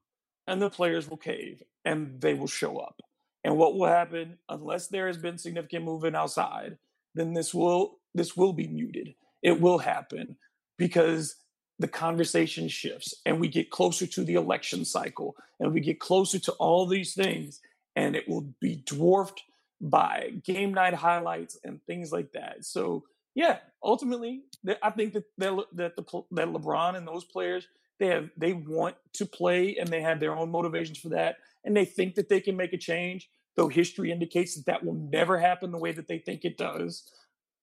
and 0.46 0.60
the 0.60 0.70
players 0.70 1.08
will 1.08 1.16
cave 1.16 1.62
and 1.84 2.20
they 2.20 2.34
will 2.34 2.46
show 2.46 2.78
up. 2.78 3.00
And 3.44 3.56
what 3.56 3.76
will 3.76 3.86
happen 3.86 4.38
unless 4.48 4.88
there 4.88 5.06
has 5.06 5.16
been 5.16 5.38
significant 5.38 5.84
movement 5.84 6.16
outside, 6.16 6.78
then 7.14 7.34
this 7.34 7.54
will 7.54 7.98
this 8.14 8.36
will 8.36 8.52
be 8.52 8.68
muted. 8.68 9.14
It 9.42 9.60
will 9.60 9.78
happen 9.78 10.36
because 10.76 11.36
the 11.78 11.88
conversation 11.88 12.68
shifts 12.68 13.14
and 13.24 13.38
we 13.38 13.48
get 13.48 13.70
closer 13.70 14.06
to 14.06 14.24
the 14.24 14.34
election 14.34 14.84
cycle 14.84 15.36
and 15.60 15.72
we 15.72 15.80
get 15.80 16.00
closer 16.00 16.38
to 16.38 16.52
all 16.52 16.86
these 16.86 17.14
things 17.14 17.60
and 17.98 18.14
it 18.14 18.28
will 18.28 18.54
be 18.60 18.76
dwarfed 18.86 19.42
by 19.80 20.30
game 20.44 20.72
night 20.72 20.94
highlights 20.94 21.58
and 21.64 21.84
things 21.84 22.12
like 22.12 22.32
that. 22.32 22.64
So 22.64 23.04
yeah, 23.34 23.58
ultimately, 23.82 24.42
I 24.82 24.90
think 24.90 25.14
that 25.14 25.24
that 25.38 25.96
the 25.96 26.22
that 26.30 26.48
LeBron 26.48 26.96
and 26.96 27.06
those 27.06 27.24
players 27.24 27.66
they 27.98 28.06
have 28.06 28.30
they 28.36 28.52
want 28.52 28.94
to 29.14 29.26
play 29.26 29.76
and 29.76 29.88
they 29.88 30.00
have 30.00 30.20
their 30.20 30.34
own 30.34 30.50
motivations 30.50 30.98
for 30.98 31.08
that, 31.10 31.36
and 31.64 31.76
they 31.76 31.84
think 31.84 32.14
that 32.14 32.28
they 32.28 32.40
can 32.40 32.56
make 32.56 32.72
a 32.72 32.78
change. 32.78 33.28
Though 33.56 33.68
history 33.68 34.12
indicates 34.12 34.54
that 34.54 34.66
that 34.66 34.84
will 34.84 34.94
never 34.94 35.36
happen 35.36 35.72
the 35.72 35.78
way 35.78 35.90
that 35.90 36.06
they 36.06 36.18
think 36.18 36.44
it 36.44 36.56
does. 36.56 37.10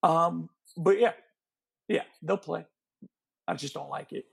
Um, 0.03 0.49
but 0.75 0.99
yeah, 0.99 1.13
yeah, 1.87 2.03
they'll 2.21 2.35
play. 2.35 2.65
I 3.47 3.53
just 3.53 3.73
don't 3.73 3.89
like 3.89 4.11
it. 4.11 4.25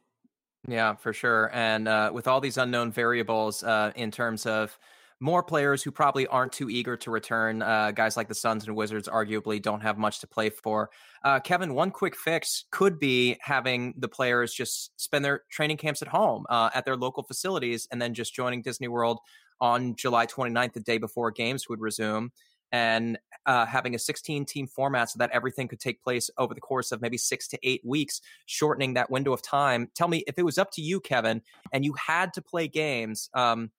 Yeah, 0.66 0.96
for 0.96 1.12
sure. 1.12 1.50
And 1.52 1.86
uh, 1.86 2.10
with 2.12 2.26
all 2.26 2.40
these 2.40 2.56
unknown 2.56 2.90
variables 2.90 3.62
uh, 3.62 3.92
in 3.94 4.10
terms 4.10 4.44
of 4.44 4.76
more 5.22 5.42
players 5.44 5.84
who 5.84 5.92
probably 5.92 6.26
aren't 6.26 6.50
too 6.50 6.68
eager 6.68 6.96
to 6.96 7.08
return. 7.08 7.62
Uh, 7.62 7.92
guys 7.92 8.16
like 8.16 8.26
the 8.26 8.34
Suns 8.34 8.66
and 8.66 8.74
Wizards 8.74 9.08
arguably 9.08 9.62
don't 9.62 9.80
have 9.80 9.96
much 9.96 10.18
to 10.18 10.26
play 10.26 10.50
for. 10.50 10.90
Uh, 11.22 11.38
Kevin, 11.38 11.74
one 11.74 11.92
quick 11.92 12.16
fix 12.16 12.64
could 12.72 12.98
be 12.98 13.36
having 13.40 13.94
the 13.96 14.08
players 14.08 14.52
just 14.52 14.90
spend 15.00 15.24
their 15.24 15.44
training 15.48 15.76
camps 15.76 16.02
at 16.02 16.08
home 16.08 16.44
uh, 16.50 16.70
at 16.74 16.84
their 16.84 16.96
local 16.96 17.22
facilities 17.22 17.86
and 17.92 18.02
then 18.02 18.14
just 18.14 18.34
joining 18.34 18.62
Disney 18.62 18.88
World 18.88 19.20
on 19.60 19.94
July 19.94 20.26
29th, 20.26 20.72
the 20.72 20.80
day 20.80 20.98
before 20.98 21.30
games 21.30 21.68
would 21.68 21.80
resume. 21.80 22.32
And 22.72 23.16
uh, 23.46 23.66
having 23.66 23.94
a 23.94 23.98
16 24.00 24.44
team 24.44 24.66
format 24.66 25.10
so 25.10 25.18
that 25.18 25.30
everything 25.30 25.68
could 25.68 25.78
take 25.78 26.02
place 26.02 26.30
over 26.36 26.52
the 26.52 26.60
course 26.60 26.90
of 26.90 27.00
maybe 27.00 27.18
six 27.18 27.46
to 27.48 27.58
eight 27.62 27.82
weeks, 27.84 28.20
shortening 28.46 28.94
that 28.94 29.10
window 29.10 29.32
of 29.32 29.42
time. 29.42 29.88
Tell 29.94 30.08
me 30.08 30.24
if 30.26 30.36
it 30.36 30.42
was 30.42 30.58
up 30.58 30.72
to 30.72 30.82
you, 30.82 30.98
Kevin, 30.98 31.42
and 31.72 31.84
you 31.84 31.94
had 31.94 32.32
to 32.32 32.42
play 32.42 32.66
games, 32.66 33.30
um, 33.34 33.70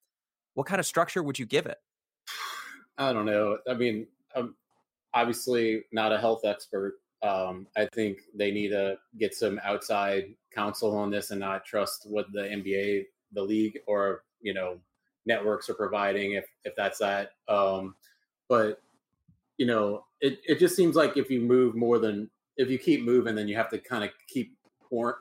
what 0.54 0.68
kind 0.68 0.80
of 0.80 0.86
structure 0.86 1.24
would 1.24 1.40
you 1.40 1.46
give 1.46 1.66
it? 1.66 1.78
I 2.98 3.12
don't 3.14 3.26
know. 3.26 3.58
I 3.68 3.74
mean, 3.74 4.08
I'm 4.36 4.56
obviously 5.14 5.84
not 5.92 6.12
a 6.12 6.20
health 6.20 6.46
expert. 6.46 6.96
Um, 7.22 7.68
I 7.78 7.88
think 7.94 8.20
they 8.36 8.52
need 8.52 8.70
to 8.70 8.98
get 9.18 9.34
some 9.34 9.60
outside 9.64 10.36
counsel 10.54 10.96
on 10.96 11.10
this 11.10 11.32
and 11.32 11.40
not 11.40 11.66
trust 11.66 12.06
what 12.10 12.32
the 12.34 12.42
NBA, 12.42 13.06
the 13.32 13.42
league, 13.42 13.80
or 13.88 14.24
you 14.42 14.54
know 14.54 14.78
networks 15.26 15.70
are 15.70 15.74
providing 15.74 16.34
if 16.34 16.46
if 16.66 16.76
that's 16.76 17.00
that. 17.00 17.32
Um, 17.48 17.96
but 18.50 18.82
you 19.58 19.66
know, 19.66 20.06
it 20.22 20.40
it 20.46 20.60
just 20.60 20.76
seems 20.76 20.96
like 20.96 21.18
if 21.18 21.30
you 21.30 21.42
move 21.42 21.76
more 21.76 21.98
than 21.98 22.30
if 22.58 22.70
you 22.70 22.78
keep 22.78 23.04
moving, 23.04 23.36
then 23.36 23.48
you 23.48 23.56
have 23.56 23.70
to 23.70 23.80
kind 23.80 24.04
of 24.04 24.10
keep 24.28 24.56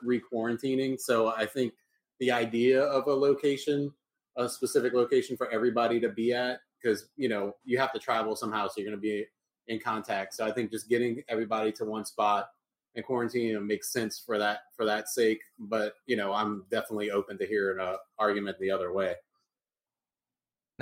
re 0.03 0.21
quarantining. 0.31 0.99
So 0.99 1.29
I 1.29 1.45
think 1.45 1.73
the 2.19 2.31
idea 2.31 2.81
of 2.81 3.07
a 3.07 3.13
location, 3.13 3.91
a 4.37 4.49
specific 4.49 4.93
location 4.93 5.37
for 5.37 5.49
everybody 5.51 5.99
to 5.99 6.09
be 6.09 6.33
at, 6.33 6.59
because 6.81 7.09
you 7.15 7.29
know 7.29 7.55
you 7.63 7.77
have 7.77 7.93
to 7.93 7.99
travel 7.99 8.35
somehow, 8.35 8.67
so 8.67 8.75
you're 8.77 8.89
going 8.89 8.97
to 8.97 9.01
be 9.01 9.25
in 9.67 9.79
contact. 9.79 10.33
So 10.33 10.45
I 10.45 10.51
think 10.51 10.71
just 10.71 10.89
getting 10.89 11.23
everybody 11.29 11.71
to 11.73 11.85
one 11.85 12.05
spot 12.05 12.49
and 12.95 13.05
quarantining 13.05 13.65
makes 13.65 13.91
sense 13.91 14.21
for 14.23 14.37
that 14.37 14.59
for 14.75 14.85
that 14.85 15.09
sake. 15.09 15.41
But 15.59 15.95
you 16.05 16.15
know, 16.15 16.33
I'm 16.33 16.65
definitely 16.69 17.11
open 17.11 17.37
to 17.37 17.45
hearing 17.45 17.79
an 17.79 17.95
argument 18.19 18.57
the 18.59 18.71
other 18.71 18.91
way. 18.93 19.15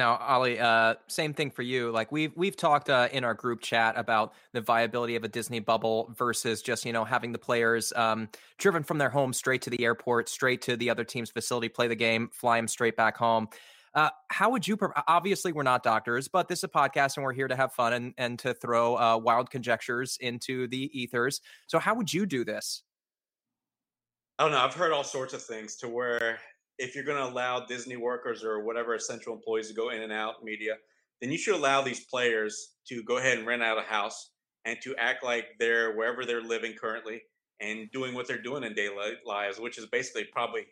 Now, 0.02 0.18
Ali, 0.18 0.60
uh, 0.60 0.96
same 1.06 1.32
thing 1.32 1.52
for 1.52 1.62
you. 1.62 1.92
Like 1.92 2.12
we've 2.12 2.36
we've 2.36 2.58
talked 2.58 2.90
uh, 2.90 3.08
in 3.12 3.24
our 3.24 3.36
group 3.36 3.62
chat 3.62 3.94
about 4.00 4.34
the 4.52 4.60
viability 4.60 5.16
of 5.16 5.24
a 5.24 5.28
Disney 5.28 5.60
bubble 5.60 6.12
versus 6.18 6.64
just 6.64 6.86
you 6.86 6.92
know 6.92 7.06
having 7.06 7.34
the 7.34 7.38
players 7.38 7.94
um, 7.96 8.28
driven 8.58 8.82
from 8.82 8.98
their 8.98 9.12
home 9.12 9.32
straight 9.32 9.62
to 9.62 9.70
the 9.70 9.84
airport, 9.84 10.28
straight 10.28 10.64
to 10.64 10.76
the 10.76 10.90
other 10.90 11.04
team's 11.04 11.30
facility, 11.30 11.70
play 11.70 11.88
the 11.88 11.94
game, 11.94 12.32
fly 12.34 12.58
them 12.58 12.68
straight 12.68 12.98
back 12.98 13.16
home. 13.16 13.48
Uh, 13.94 14.10
how 14.30 14.50
would 14.50 14.68
you? 14.68 14.76
Obviously, 15.08 15.52
we're 15.52 15.62
not 15.62 15.84
doctors, 15.84 16.28
but 16.28 16.48
this 16.48 16.62
is 16.62 16.64
a 16.64 16.68
podcast, 16.68 17.18
and 17.18 17.24
we're 17.24 17.32
here 17.32 17.48
to 17.48 17.56
have 17.56 17.72
fun 17.72 17.94
and 17.94 18.16
and 18.18 18.40
to 18.40 18.56
throw 18.56 18.98
uh, 18.98 19.16
wild 19.18 19.52
conjectures 19.52 20.18
into 20.20 20.68
the 20.68 20.90
ethers. 21.00 21.42
So, 21.68 21.78
how 21.78 21.94
would 21.94 22.12
you 22.12 22.26
do 22.26 22.44
this? 22.44 22.82
I 24.40 24.46
don't 24.46 24.54
know. 24.54 24.62
I've 24.62 24.74
heard 24.74 24.94
all 24.94 25.04
sorts 25.04 25.36
of 25.36 25.44
things 25.44 25.76
to 25.76 25.88
where 25.88 26.40
if 26.82 26.96
you're 26.96 27.04
going 27.04 27.18
to 27.18 27.32
allow 27.32 27.66
Disney 27.66 27.96
workers 27.96 28.44
or 28.44 28.64
whatever 28.64 28.96
essential 28.96 29.34
employees 29.34 29.68
to 29.68 29.74
go 29.74 29.90
in 29.90 30.02
and 30.02 30.12
out 30.12 30.44
media, 30.44 30.74
then 31.22 31.32
you 31.32 31.38
should 31.38 31.56
allow 31.56 31.82
these 31.82 32.00
players 32.06 32.74
to 32.88 33.04
go 33.04 33.18
ahead 33.18 33.38
and 33.38 33.46
rent 33.46 33.62
out 33.62 33.78
a 33.78 33.84
house 33.84 34.32
and 34.66 34.78
to 34.82 34.96
act 34.96 35.24
like 35.24 35.46
they're 35.60 35.96
wherever 35.96 36.26
they're 36.26 36.42
living 36.42 36.74
currently 36.74 37.22
and 37.60 37.92
doing 37.92 38.16
what 38.16 38.28
they're 38.28 38.42
doing 38.42 38.64
in 38.64 38.74
daily 38.74 39.14
lives, 39.26 39.60
which 39.60 39.78
is 39.78 39.86
basically 39.86 40.24
probably 40.24 40.66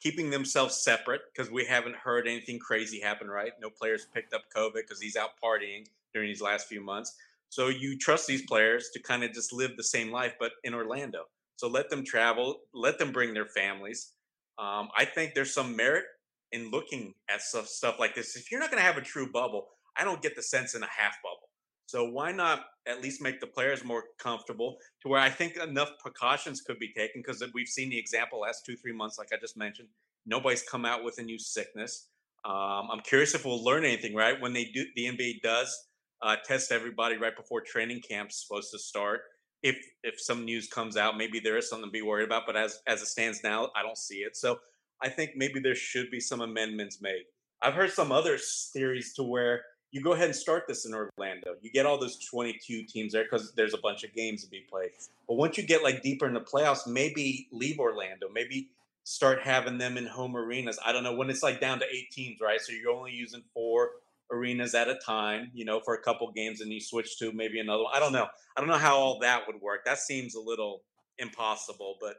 keeping 0.00 0.30
themselves 0.30 0.82
separate 0.82 1.20
because 1.32 1.50
we 1.50 1.64
haven't 1.64 1.94
heard 1.94 2.26
anything 2.26 2.58
crazy 2.58 3.00
happen, 3.00 3.28
right? 3.28 3.52
No 3.60 3.70
players 3.70 4.06
picked 4.12 4.34
up 4.34 4.42
COVID 4.54 4.74
because 4.74 5.00
he's 5.00 5.16
out 5.16 5.30
partying 5.42 5.86
during 6.12 6.28
these 6.28 6.42
last 6.42 6.66
few 6.66 6.80
months. 6.80 7.14
So 7.50 7.68
you 7.68 7.96
trust 7.96 8.26
these 8.26 8.42
players 8.42 8.90
to 8.94 9.00
kind 9.00 9.22
of 9.22 9.32
just 9.32 9.52
live 9.52 9.76
the 9.76 9.84
same 9.84 10.10
life, 10.10 10.34
but 10.40 10.52
in 10.64 10.74
Orlando. 10.74 11.26
So 11.54 11.68
let 11.68 11.90
them 11.90 12.04
travel, 12.04 12.62
let 12.74 12.98
them 12.98 13.12
bring 13.12 13.32
their 13.34 13.46
families. 13.46 14.12
Um, 14.58 14.88
I 14.96 15.04
think 15.04 15.34
there's 15.34 15.54
some 15.54 15.76
merit 15.76 16.04
in 16.52 16.70
looking 16.70 17.14
at 17.30 17.40
stuff, 17.42 17.66
stuff 17.66 17.96
like 17.98 18.14
this. 18.14 18.36
If 18.36 18.50
you're 18.50 18.60
not 18.60 18.70
going 18.70 18.80
to 18.82 18.86
have 18.86 18.98
a 18.98 19.02
true 19.02 19.30
bubble, 19.30 19.68
I 19.96 20.04
don't 20.04 20.22
get 20.22 20.36
the 20.36 20.42
sense 20.42 20.74
in 20.74 20.82
a 20.82 20.86
half 20.86 21.16
bubble. 21.22 21.48
So 21.86 22.08
why 22.08 22.32
not 22.32 22.64
at 22.86 23.02
least 23.02 23.20
make 23.20 23.40
the 23.40 23.46
players 23.46 23.84
more 23.84 24.04
comfortable 24.18 24.78
to 25.02 25.08
where 25.08 25.20
I 25.20 25.28
think 25.28 25.56
enough 25.56 25.90
precautions 26.00 26.60
could 26.60 26.78
be 26.78 26.92
taken 26.92 27.22
because 27.22 27.44
we've 27.52 27.68
seen 27.68 27.90
the 27.90 27.98
example 27.98 28.40
last 28.40 28.64
two 28.64 28.76
three 28.76 28.94
months, 28.94 29.18
like 29.18 29.28
I 29.32 29.36
just 29.40 29.56
mentioned. 29.56 29.88
Nobody's 30.24 30.62
come 30.62 30.84
out 30.84 31.04
with 31.04 31.18
a 31.18 31.22
new 31.22 31.38
sickness. 31.38 32.08
Um, 32.44 32.88
I'm 32.90 33.00
curious 33.00 33.34
if 33.34 33.44
we'll 33.44 33.62
learn 33.62 33.84
anything, 33.84 34.14
right? 34.14 34.40
When 34.40 34.52
they 34.52 34.64
do, 34.64 34.84
the 34.96 35.06
NBA 35.06 35.42
does 35.42 35.86
uh, 36.22 36.36
test 36.44 36.72
everybody 36.72 37.16
right 37.16 37.36
before 37.36 37.60
training 37.60 38.00
camp's 38.08 38.42
supposed 38.46 38.70
to 38.72 38.78
start 38.78 39.22
if 39.62 39.76
if 40.02 40.20
some 40.20 40.44
news 40.44 40.68
comes 40.68 40.96
out, 40.96 41.16
maybe 41.16 41.40
there 41.40 41.56
is 41.56 41.68
something 41.68 41.88
to 41.88 41.92
be 41.92 42.02
worried 42.02 42.24
about. 42.24 42.44
But 42.46 42.56
as 42.56 42.80
as 42.86 43.02
it 43.02 43.06
stands 43.06 43.42
now, 43.42 43.70
I 43.76 43.82
don't 43.82 43.98
see 43.98 44.18
it. 44.18 44.36
So 44.36 44.60
I 45.00 45.08
think 45.08 45.32
maybe 45.36 45.60
there 45.60 45.74
should 45.74 46.10
be 46.10 46.20
some 46.20 46.40
amendments 46.40 47.00
made. 47.00 47.24
I've 47.60 47.74
heard 47.74 47.92
some 47.92 48.10
other 48.10 48.38
theories 48.72 49.12
to 49.14 49.22
where 49.22 49.62
you 49.92 50.00
go 50.00 50.12
ahead 50.12 50.26
and 50.26 50.34
start 50.34 50.64
this 50.66 50.86
in 50.86 50.94
Orlando. 50.94 51.54
You 51.60 51.70
get 51.70 51.86
all 51.86 51.98
those 51.98 52.18
22 52.24 52.84
teams 52.84 53.12
there 53.12 53.24
because 53.24 53.52
there's 53.54 53.74
a 53.74 53.78
bunch 53.78 54.04
of 54.04 54.14
games 54.14 54.42
to 54.42 54.50
be 54.50 54.64
played. 54.68 54.90
But 55.28 55.34
once 55.34 55.58
you 55.58 55.64
get 55.64 55.82
like 55.82 56.02
deeper 56.02 56.26
in 56.26 56.34
the 56.34 56.40
playoffs, 56.40 56.86
maybe 56.86 57.48
leave 57.52 57.78
Orlando. 57.78 58.28
Maybe 58.32 58.70
start 59.04 59.42
having 59.42 59.78
them 59.78 59.98
in 59.98 60.06
home 60.06 60.36
arenas. 60.36 60.78
I 60.84 60.92
don't 60.92 61.04
know 61.04 61.14
when 61.14 61.28
it's 61.28 61.42
like 61.42 61.60
down 61.60 61.78
to 61.80 61.86
eight 61.92 62.10
teams, 62.10 62.40
right? 62.40 62.60
So 62.60 62.72
you're 62.72 62.92
only 62.92 63.12
using 63.12 63.42
four 63.52 63.90
arenas 64.32 64.74
at 64.74 64.88
a 64.88 64.96
time, 65.04 65.50
you 65.54 65.64
know, 65.64 65.80
for 65.84 65.94
a 65.94 66.02
couple 66.02 66.30
games 66.32 66.60
and 66.60 66.72
you 66.72 66.80
switch 66.80 67.18
to 67.18 67.32
maybe 67.32 67.60
another 67.60 67.84
one. 67.84 67.92
I 67.94 68.00
don't 68.00 68.12
know. 68.12 68.26
I 68.56 68.60
don't 68.60 68.68
know 68.68 68.78
how 68.78 68.96
all 68.96 69.18
that 69.20 69.46
would 69.46 69.60
work. 69.60 69.84
That 69.84 69.98
seems 69.98 70.34
a 70.34 70.40
little 70.40 70.82
impossible, 71.18 71.96
but 72.00 72.16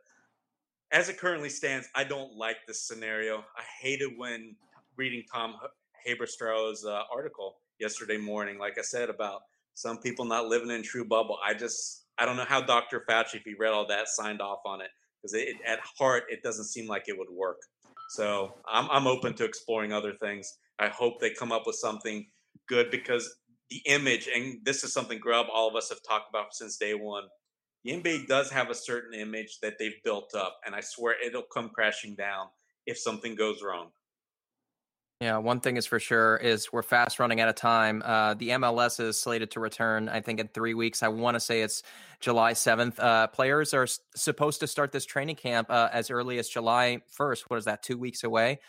as 0.92 1.10
it 1.10 1.18
currently 1.18 1.50
stands, 1.50 1.88
I 1.96 2.04
don't 2.04 2.38
like 2.38 2.58
this 2.68 2.88
scenario. 2.88 3.40
I 3.40 3.64
hated 3.82 4.12
when 4.16 4.56
reading 4.96 5.24
Tom 5.34 5.56
Haberstroh's 6.08 6.86
uh, 6.86 7.02
article 7.12 7.58
yesterday 7.80 8.18
morning, 8.18 8.60
like 8.60 8.78
I 8.78 8.84
said, 8.84 9.10
about 9.10 9.42
some 9.74 9.98
people 9.98 10.26
not 10.26 10.48
living 10.48 10.70
in 10.70 10.84
true 10.84 11.04
bubble. 11.04 11.40
I 11.44 11.56
just, 11.56 12.06
I 12.20 12.26
don't 12.26 12.38
know 12.38 12.46
how 12.48 12.62
Dr. 12.62 13.04
Fauci, 13.10 13.36
if 13.36 13.44
he 13.44 13.56
read 13.58 13.74
all 13.74 13.88
that, 13.88 14.08
signed 14.08 14.40
off 14.40 14.60
on 14.66 14.82
it 14.82 14.90
because 15.22 15.36
at 15.66 15.80
heart, 15.98 16.26
it 16.30 16.44
doesn't 16.44 16.66
seem 16.66 16.88
like 16.88 17.06
it 17.08 17.18
would 17.18 17.30
work. 17.32 17.58
So 18.10 18.54
I'm, 18.68 18.88
I'm 18.92 19.08
open 19.08 19.34
to 19.36 19.46
exploring 19.46 19.94
other 19.94 20.14
things. 20.22 20.60
I 20.80 20.90
hope 20.90 21.20
they 21.20 21.30
come 21.30 21.52
up 21.52 21.64
with 21.66 21.76
something 21.76 22.28
good 22.68 22.92
because 22.92 23.34
the 23.70 23.82
image, 23.86 24.28
and 24.34 24.60
this 24.64 24.84
is 24.84 24.94
something 24.94 25.20
Grubb, 25.20 25.48
all 25.52 25.70
of 25.70 25.76
us 25.76 25.90
have 25.90 26.00
talked 26.08 26.30
about 26.30 26.54
since 26.54 26.78
day 26.78 26.94
one. 26.94 27.24
The 27.84 27.92
NBA 27.92 28.28
does 28.28 28.50
have 28.52 28.70
a 28.70 28.76
certain 28.76 29.14
image 29.20 29.60
that 29.62 29.74
they've 29.78 30.02
built 30.04 30.34
up, 30.36 30.58
and 30.66 30.74
I 30.74 30.82
swear 30.82 31.16
it'll 31.26 31.44
come 31.44 31.70
crashing 31.70 32.16
down 32.16 32.48
if 32.86 32.98
something 32.98 33.36
goes 33.36 33.62
wrong. 33.62 33.90
Yeah, 35.24 35.38
one 35.38 35.62
thing 35.62 35.78
is 35.78 35.86
for 35.86 36.02
sure 36.02 36.36
is 36.36 36.74
we're 36.74 36.82
fast 36.84 37.18
running 37.18 37.40
out 37.40 37.48
of 37.48 37.56
time. 37.56 38.02
Uh, 38.04 38.34
the 38.34 38.50
MLS 38.50 39.00
is 39.00 39.18
slated 39.18 39.52
to 39.52 39.62
return, 39.62 40.10
I 40.10 40.20
think, 40.20 40.42
in 40.42 40.50
three 40.50 40.74
weeks. 40.74 41.02
I 41.02 41.08
want 41.08 41.36
to 41.36 41.40
say 41.40 41.62
it's 41.62 41.82
July 42.20 42.52
7th. 42.52 43.00
Uh, 43.00 43.28
players 43.28 43.74
are 43.74 43.84
s- 43.84 44.02
supposed 44.16 44.60
to 44.60 44.68
start 44.68 44.92
this 44.92 45.06
training 45.06 45.38
camp 45.38 45.70
uh, 45.70 45.88
as 45.94 46.12
early 46.12 46.40
as 46.40 46.50
July 46.50 47.00
1st. 47.18 47.44
What 47.48 47.58
is 47.58 47.66
that, 47.66 47.82
two 47.82 47.98
weeks 47.98 48.26
away? 48.26 48.60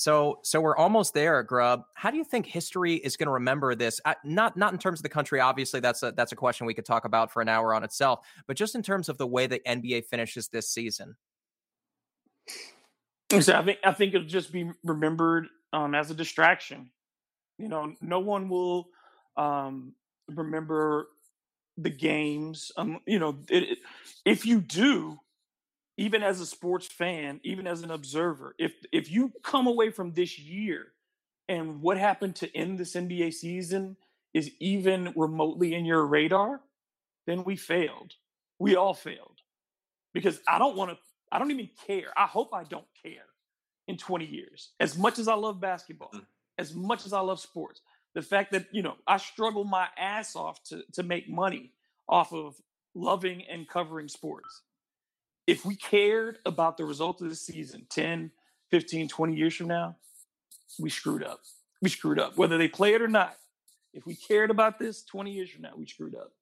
So, 0.00 0.38
so 0.42 0.62
we're 0.62 0.78
almost 0.78 1.12
there, 1.12 1.42
Grubb. 1.42 1.82
How 1.92 2.10
do 2.10 2.16
you 2.16 2.24
think 2.24 2.46
history 2.46 2.94
is 2.94 3.18
going 3.18 3.26
to 3.26 3.32
remember 3.32 3.74
this? 3.74 4.00
Uh, 4.02 4.14
not, 4.24 4.56
not 4.56 4.72
in 4.72 4.78
terms 4.78 4.98
of 4.98 5.02
the 5.02 5.10
country. 5.10 5.40
Obviously, 5.40 5.78
that's 5.78 6.02
a 6.02 6.10
that's 6.12 6.32
a 6.32 6.36
question 6.36 6.66
we 6.66 6.72
could 6.72 6.86
talk 6.86 7.04
about 7.04 7.30
for 7.30 7.42
an 7.42 7.50
hour 7.50 7.74
on 7.74 7.84
itself. 7.84 8.20
But 8.46 8.56
just 8.56 8.74
in 8.74 8.82
terms 8.82 9.10
of 9.10 9.18
the 9.18 9.26
way 9.26 9.46
the 9.46 9.58
NBA 9.58 10.06
finishes 10.06 10.48
this 10.48 10.70
season. 10.70 11.16
So 13.40 13.54
I 13.54 13.62
think 13.62 13.78
I 13.84 13.92
think 13.92 14.14
it'll 14.14 14.26
just 14.26 14.50
be 14.54 14.70
remembered 14.84 15.48
um, 15.74 15.94
as 15.94 16.10
a 16.10 16.14
distraction. 16.14 16.90
You 17.58 17.68
know, 17.68 17.94
no 18.00 18.20
one 18.20 18.48
will 18.48 18.88
um, 19.36 19.92
remember 20.28 21.08
the 21.76 21.90
games. 21.90 22.72
Um, 22.78 23.00
you 23.06 23.18
know, 23.18 23.36
it, 23.50 23.64
it, 23.64 23.78
if 24.24 24.46
you 24.46 24.62
do, 24.62 25.18
even 26.00 26.22
as 26.22 26.40
a 26.40 26.46
sports 26.46 26.86
fan, 26.86 27.40
even 27.42 27.66
as 27.66 27.82
an 27.82 27.90
observer, 27.90 28.54
if 28.58 28.72
if 28.90 29.10
you 29.10 29.30
come 29.42 29.66
away 29.66 29.90
from 29.90 30.12
this 30.14 30.38
year 30.38 30.86
and 31.46 31.82
what 31.82 31.98
happened 31.98 32.34
to 32.36 32.56
end 32.56 32.78
this 32.78 32.94
NBA 32.94 33.34
season 33.34 33.98
is 34.32 34.50
even 34.60 35.12
remotely 35.14 35.74
in 35.74 35.84
your 35.84 36.06
radar, 36.06 36.62
then 37.26 37.44
we 37.44 37.54
failed. 37.54 38.14
We 38.58 38.76
all 38.76 38.94
failed. 38.94 39.42
Because 40.14 40.40
I 40.48 40.58
don't 40.58 40.74
want 40.74 40.92
to 40.92 40.98
I 41.30 41.38
don't 41.38 41.50
even 41.50 41.68
care. 41.86 42.14
I 42.16 42.24
hope 42.24 42.54
I 42.54 42.64
don't 42.64 42.88
care 43.02 43.28
in 43.86 43.98
20 43.98 44.24
years. 44.24 44.70
As 44.80 44.96
much 44.96 45.18
as 45.18 45.28
I 45.28 45.34
love 45.34 45.60
basketball, 45.60 46.12
mm. 46.14 46.24
as 46.56 46.74
much 46.74 47.04
as 47.04 47.12
I 47.12 47.20
love 47.20 47.40
sports, 47.40 47.82
the 48.14 48.22
fact 48.22 48.52
that, 48.52 48.64
you 48.72 48.82
know, 48.82 48.94
I 49.06 49.18
struggle 49.18 49.64
my 49.64 49.86
ass 49.98 50.34
off 50.34 50.62
to 50.64 50.82
to 50.94 51.02
make 51.02 51.28
money 51.28 51.72
off 52.08 52.32
of 52.32 52.54
loving 52.94 53.44
and 53.50 53.68
covering 53.68 54.08
sports 54.08 54.62
if 55.50 55.64
we 55.64 55.74
cared 55.74 56.38
about 56.46 56.76
the 56.76 56.84
result 56.84 57.20
of 57.20 57.28
the 57.28 57.34
season 57.34 57.84
10, 57.90 58.30
15, 58.70 59.08
20 59.08 59.34
years 59.34 59.54
from 59.56 59.66
now, 59.66 59.96
we 60.78 60.88
screwed 60.88 61.24
up. 61.24 61.40
We 61.82 61.88
screwed 61.88 62.20
up, 62.20 62.36
whether 62.36 62.56
they 62.56 62.68
play 62.68 62.94
it 62.94 63.02
or 63.02 63.08
not. 63.08 63.36
If 63.92 64.06
we 64.06 64.14
cared 64.14 64.50
about 64.50 64.78
this 64.78 65.02
20 65.02 65.32
years 65.32 65.50
from 65.50 65.62
now, 65.62 65.72
we 65.76 65.86
screwed 65.86 66.14
up. 66.14 66.32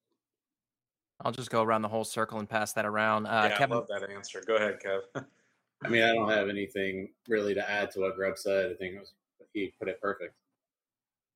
I'll 1.22 1.32
just 1.32 1.50
go 1.50 1.62
around 1.62 1.82
the 1.82 1.88
whole 1.88 2.04
circle 2.04 2.38
and 2.38 2.48
pass 2.48 2.74
that 2.74 2.84
around. 2.84 3.26
Uh, 3.26 3.48
yeah, 3.50 3.56
Kevin, 3.56 3.72
I 3.72 3.76
love 3.76 3.88
that 3.88 4.10
answer. 4.10 4.42
Go 4.46 4.56
ahead, 4.56 4.78
Kev. 4.84 5.00
I 5.84 5.88
mean, 5.88 6.02
I 6.02 6.12
don't 6.12 6.28
have 6.28 6.48
anything 6.48 7.08
really 7.28 7.54
to 7.54 7.70
add 7.70 7.90
to 7.92 8.00
what 8.00 8.16
Grubb 8.16 8.36
said. 8.36 8.72
I 8.72 8.74
think 8.74 8.96
it 8.96 8.98
was, 8.98 9.12
he 9.54 9.72
put 9.78 9.88
it 9.88 10.00
perfect. 10.02 10.34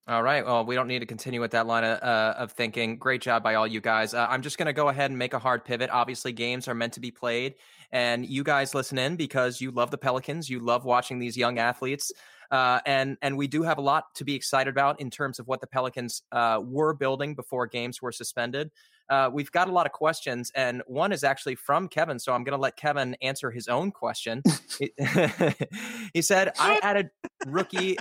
All 0.08 0.22
right. 0.24 0.44
Well, 0.44 0.64
we 0.64 0.74
don't 0.74 0.88
need 0.88 0.98
to 0.98 1.06
continue 1.06 1.40
with 1.40 1.52
that 1.52 1.68
line 1.68 1.84
of, 1.84 2.02
uh, 2.02 2.34
of 2.36 2.50
thinking. 2.50 2.96
Great 2.96 3.22
job 3.22 3.44
by 3.44 3.54
all 3.54 3.68
you 3.68 3.80
guys. 3.80 4.14
Uh, 4.14 4.26
I'm 4.28 4.42
just 4.42 4.58
going 4.58 4.66
to 4.66 4.72
go 4.72 4.88
ahead 4.88 5.12
and 5.12 5.18
make 5.18 5.32
a 5.32 5.38
hard 5.38 5.64
pivot. 5.64 5.90
Obviously, 5.90 6.32
games 6.32 6.66
are 6.66 6.74
meant 6.74 6.94
to 6.94 7.00
be 7.00 7.12
played, 7.12 7.54
and 7.92 8.26
you 8.26 8.42
guys 8.42 8.74
listen 8.74 8.98
in 8.98 9.14
because 9.14 9.60
you 9.60 9.70
love 9.70 9.92
the 9.92 9.98
Pelicans. 9.98 10.50
You 10.50 10.58
love 10.58 10.84
watching 10.84 11.20
these 11.20 11.36
young 11.36 11.60
athletes, 11.60 12.10
uh, 12.50 12.80
and 12.84 13.16
and 13.22 13.36
we 13.38 13.46
do 13.46 13.62
have 13.62 13.78
a 13.78 13.80
lot 13.80 14.12
to 14.16 14.24
be 14.24 14.34
excited 14.34 14.70
about 14.70 15.00
in 15.00 15.08
terms 15.08 15.38
of 15.38 15.46
what 15.46 15.60
the 15.60 15.68
Pelicans 15.68 16.22
uh, 16.32 16.60
were 16.64 16.94
building 16.94 17.36
before 17.36 17.68
games 17.68 18.02
were 18.02 18.10
suspended. 18.10 18.72
Uh, 19.08 19.30
we've 19.32 19.52
got 19.52 19.68
a 19.68 19.72
lot 19.72 19.86
of 19.86 19.92
questions, 19.92 20.50
and 20.56 20.82
one 20.88 21.12
is 21.12 21.22
actually 21.22 21.54
from 21.54 21.86
Kevin. 21.86 22.18
So 22.18 22.32
I'm 22.32 22.42
going 22.42 22.58
to 22.58 22.60
let 22.60 22.74
Kevin 22.76 23.14
answer 23.22 23.52
his 23.52 23.68
own 23.68 23.92
question. 23.92 24.42
he, 24.80 24.90
he 26.12 26.22
said, 26.22 26.50
"I 26.58 26.80
added 26.82 27.10
rookie." 27.46 27.96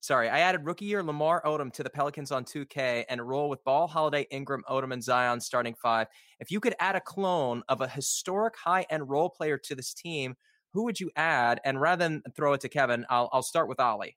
Uh, 0.00 0.02
sorry, 0.02 0.28
I 0.28 0.40
added 0.40 0.64
rookie 0.64 0.86
year 0.86 1.02
Lamar 1.02 1.42
Odom 1.44 1.72
to 1.74 1.82
the 1.82 1.90
Pelicans 1.90 2.32
on 2.32 2.44
2K 2.44 3.04
and 3.08 3.26
roll 3.26 3.48
with 3.48 3.62
Ball, 3.64 3.86
Holiday, 3.86 4.26
Ingram, 4.30 4.62
Odom, 4.68 4.92
and 4.92 5.02
Zion 5.02 5.40
starting 5.40 5.74
five. 5.74 6.06
If 6.38 6.50
you 6.50 6.60
could 6.60 6.74
add 6.80 6.96
a 6.96 7.00
clone 7.00 7.62
of 7.68 7.80
a 7.80 7.88
historic 7.88 8.56
high 8.56 8.86
end 8.90 9.08
role 9.08 9.30
player 9.30 9.58
to 9.58 9.74
this 9.74 9.94
team, 9.94 10.34
who 10.72 10.84
would 10.84 11.00
you 11.00 11.10
add? 11.16 11.60
And 11.64 11.80
rather 11.80 12.04
than 12.04 12.22
throw 12.34 12.52
it 12.54 12.60
to 12.62 12.68
Kevin, 12.68 13.04
I'll, 13.10 13.28
I'll 13.32 13.42
start 13.42 13.68
with 13.68 13.80
Ali. 13.80 14.16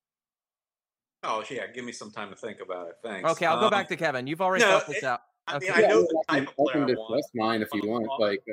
Oh 1.23 1.43
yeah, 1.49 1.67
give 1.73 1.85
me 1.85 1.93
some 1.93 2.11
time 2.11 2.29
to 2.29 2.35
think 2.35 2.59
about 2.59 2.89
it. 2.89 2.95
Thanks. 3.01 3.29
Okay, 3.31 3.45
I'll 3.45 3.55
um, 3.55 3.61
go 3.61 3.69
back 3.69 3.87
to 3.89 3.95
Kevin. 3.95 4.27
You've 4.27 4.41
already 4.41 4.65
no, 4.65 4.71
thought 4.71 4.87
this 4.87 4.97
it, 4.97 5.03
out. 5.05 5.21
I 5.47 5.59
mean, 5.59 5.71
okay. 5.71 5.85
I 5.85 5.87
know 5.87 6.01
the 6.01 6.23
type 6.29 6.47
of 6.49 6.55
player 6.55 6.69
I, 6.69 6.73
can 6.73 6.87
discuss 6.87 7.29
mine 7.33 7.61
if 7.61 7.69
you 7.73 7.81
want. 7.89 8.07
Like, 8.19 8.43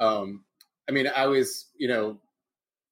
um, 0.00 0.44
I 0.88 0.92
mean, 0.92 1.06
I 1.14 1.26
was, 1.26 1.70
you 1.76 1.88
know, 1.88 2.18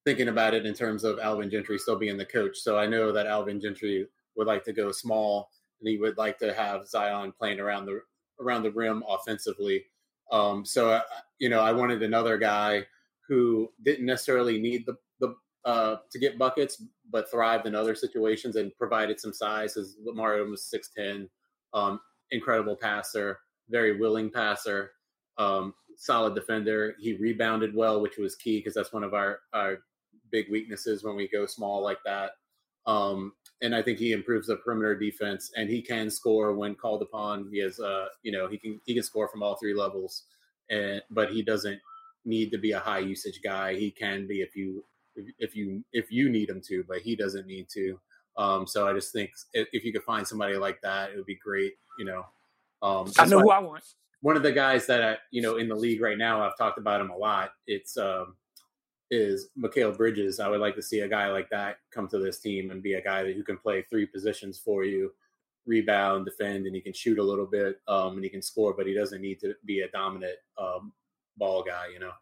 thinking 0.05 0.28
about 0.28 0.55
it 0.55 0.66
in 0.66 0.74
terms 0.74 1.05
of 1.05 1.18
Alvin 1.18 1.51
Gentry 1.51 1.78
still 1.78 1.98
being 1.98 2.16
the 2.16 2.24
coach. 2.24 2.59
So 2.59 2.78
I 2.78 2.86
know 2.86 3.12
that 3.12 3.26
Alvin 3.26 3.61
Gentry 3.61 4.07
would 4.36 4.46
like 4.46 4.64
to 4.64 4.72
go 4.72 4.92
small, 4.92 5.51
and 5.80 5.88
he 5.88 5.98
would 5.98 6.16
like 6.16 6.38
to 6.38 6.55
have 6.55 6.88
Zion 6.88 7.32
playing 7.32 7.61
around 7.61 7.86
the 7.86 8.01
around 8.40 8.62
the 8.62 8.70
rim 8.70 9.03
offensively. 9.09 9.84
Um, 10.32 10.64
so 10.64 10.90
uh, 10.90 11.03
you 11.38 11.48
know, 11.48 11.61
I 11.61 11.72
wanted 11.72 12.03
another 12.03 12.38
guy 12.38 12.86
who 13.28 13.70
didn't 13.84 14.07
necessarily 14.07 14.61
need 14.61 14.86
the 14.86 14.96
the 15.20 15.34
uh, 15.64 15.96
to 16.11 16.18
get 16.18 16.38
buckets, 16.38 16.82
but 17.11 17.30
thrived 17.30 17.66
in 17.66 17.74
other 17.74 17.94
situations 17.94 18.57
and 18.57 18.76
provided 18.76 19.20
some 19.20 19.32
size. 19.32 19.76
As 19.76 19.96
Mario 20.03 20.46
was 20.46 20.64
six 20.64 20.90
ten, 20.96 21.28
um, 21.74 22.01
incredible 22.30 22.76
passer, 22.76 23.40
very 23.68 23.98
willing 23.98 24.30
passer, 24.30 24.92
um, 25.38 25.74
solid 25.96 26.34
defender. 26.34 26.94
He 26.98 27.14
rebounded 27.14 27.74
well, 27.74 28.01
which 28.01 28.16
was 28.16 28.36
key 28.36 28.59
because 28.59 28.74
that's 28.74 28.92
one 28.92 29.05
of 29.05 29.14
our 29.14 29.40
our 29.53 29.80
big 30.31 30.51
weaknesses 30.51 31.05
when 31.05 31.16
we 31.16 31.28
go 31.28 31.47
small 31.47 31.83
like 31.83 31.99
that. 32.05 32.33
Um, 32.87 33.33
and 33.62 33.74
I 33.74 33.83
think 33.83 33.99
he 33.99 34.12
improves 34.12 34.47
the 34.47 34.57
perimeter 34.57 34.99
defense, 34.99 35.53
and 35.57 35.68
he 35.68 35.83
can 35.83 36.11
score 36.11 36.55
when 36.55 36.74
called 36.74 37.03
upon. 37.03 37.49
He 37.53 37.59
has, 37.61 37.78
uh, 37.78 38.07
you 38.22 38.33
know, 38.33 38.49
he 38.49 38.57
can 38.57 38.81
he 38.85 38.95
can 38.95 39.03
score 39.03 39.28
from 39.28 39.43
all 39.43 39.57
three 39.57 39.74
levels, 39.74 40.24
and 40.70 41.03
but 41.11 41.31
he 41.31 41.43
doesn't 41.43 41.81
need 42.24 42.51
to 42.53 42.59
be 42.59 42.72
a 42.72 42.78
high 42.78 42.99
usage 42.99 43.41
guy. 43.43 43.74
He 43.74 43.91
can 43.91 44.26
be 44.26 44.41
if 44.41 44.57
you 44.57 44.85
if 45.39 45.55
you 45.55 45.85
if 45.93 46.11
you 46.11 46.31
need 46.31 46.49
him 46.49 46.62
to, 46.68 46.85
but 46.89 46.99
he 46.99 47.14
doesn't 47.16 47.47
need 47.47 47.68
to. 47.74 48.01
Um, 48.37 48.66
so 48.66 48.89
I 48.89 48.95
just 48.95 49.12
think 49.12 49.33
if 49.53 49.85
you 49.85 49.93
could 49.93 50.05
find 50.05 50.26
somebody 50.26 50.57
like 50.57 50.81
that, 50.83 51.11
it 51.11 51.16
would 51.16 51.26
be 51.26 51.37
great. 51.37 51.74
You 51.99 52.07
know, 52.07 52.26
um, 52.83 53.12
I 53.18 53.26
know 53.26 53.41
who 53.41 53.51
I 53.51 53.59
want. 53.59 53.85
One 54.22 54.37
of 54.37 54.43
the 54.43 54.53
guys 54.53 54.87
that 54.87 55.03
I, 55.03 55.16
you 55.31 55.43
know 55.43 55.57
in 55.57 55.68
the 55.68 55.74
league 55.74 56.01
right 56.01 56.18
now, 56.18 56.43
I've 56.43 56.57
talked 56.57 56.78
about 56.78 57.01
him 57.01 57.11
a 57.11 57.16
lot. 57.16 57.51
It's 57.66 57.97
um, 57.97 58.37
is 59.11 59.49
Mikal 59.59 59.97
Bridges. 59.97 60.41
I 60.41 60.49
would 60.49 60.61
like 60.61 60.75
to 60.77 60.83
see 60.83 61.01
a 61.01 61.09
guy 61.09 61.29
like 61.29 61.51
that 61.51 61.79
come 61.91 62.09
to 62.09 62.19
this 62.19 62.39
team 62.39 62.71
and 62.71 62.83
be 62.83 62.95
a 62.95 63.03
guy 63.03 63.23
that 63.23 63.35
who 63.35 63.43
can 63.43 63.59
play 63.59 63.83
three 63.83 64.07
positions 64.07 64.59
for 64.59 64.85
you, 64.85 65.13
rebound, 65.67 66.25
defend, 66.25 66.67
and 66.67 66.75
he 66.75 66.81
can 66.81 66.93
shoot 66.93 67.19
a 67.19 67.23
little 67.23 67.47
bit, 67.47 67.81
um, 67.89 68.15
and 68.15 68.25
he 68.25 68.31
can 68.31 68.43
score, 68.43 68.75
but 68.75 68.87
he 68.87 68.95
doesn't 68.95 69.21
need 69.21 69.41
to 69.41 69.55
be 69.65 69.81
a 69.81 69.89
dominant 69.89 70.37
um, 70.59 70.93
ball 71.37 71.63
guy. 71.63 71.87
You 71.93 72.01
know. 72.01 72.13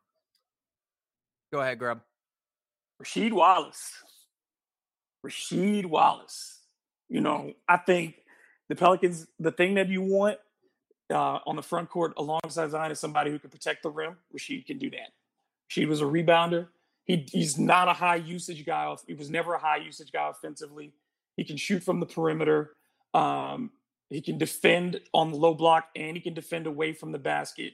Go 1.52 1.60
ahead, 1.60 1.78
Grubb. 1.78 2.00
Rasheed 3.02 3.32
Wallace. 3.32 3.92
Rasheed 5.24 5.86
Wallace. 5.86 6.60
You 7.08 7.20
know, 7.20 7.54
I 7.68 7.78
think 7.78 8.16
the 8.68 8.76
Pelicans, 8.76 9.26
the 9.38 9.52
thing 9.52 9.74
that 9.74 9.88
you 9.88 10.02
want 10.02 10.38
uh, 11.10 11.38
on 11.46 11.56
the 11.56 11.62
front 11.62 11.88
court 11.88 12.12
alongside 12.16 12.70
Zion 12.70 12.92
is 12.92 12.98
somebody 12.98 13.30
who 13.30 13.38
can 13.38 13.50
protect 13.50 13.82
the 13.82 13.90
rim. 13.90 14.16
Rasheed 14.36 14.66
can 14.66 14.78
do 14.78 14.90
that. 14.90 15.12
Rasheed 15.70 15.88
was 15.88 16.02
a 16.02 16.04
rebounder. 16.04 16.68
He, 17.08 17.26
he's 17.32 17.58
not 17.58 17.88
a 17.88 17.94
high 17.94 18.16
usage 18.16 18.64
guy. 18.64 18.94
He 19.06 19.14
was 19.14 19.30
never 19.30 19.54
a 19.54 19.58
high 19.58 19.78
usage 19.78 20.12
guy 20.12 20.28
offensively. 20.28 20.92
He 21.36 21.44
can 21.44 21.56
shoot 21.56 21.82
from 21.82 21.98
the 21.98 22.06
perimeter. 22.06 22.76
Um, 23.14 23.72
he 24.10 24.20
can 24.20 24.38
defend 24.38 25.00
on 25.12 25.30
the 25.30 25.36
low 25.36 25.54
block 25.54 25.88
and 25.96 26.16
he 26.16 26.22
can 26.22 26.34
defend 26.34 26.66
away 26.66 26.92
from 26.92 27.12
the 27.12 27.18
basket. 27.18 27.72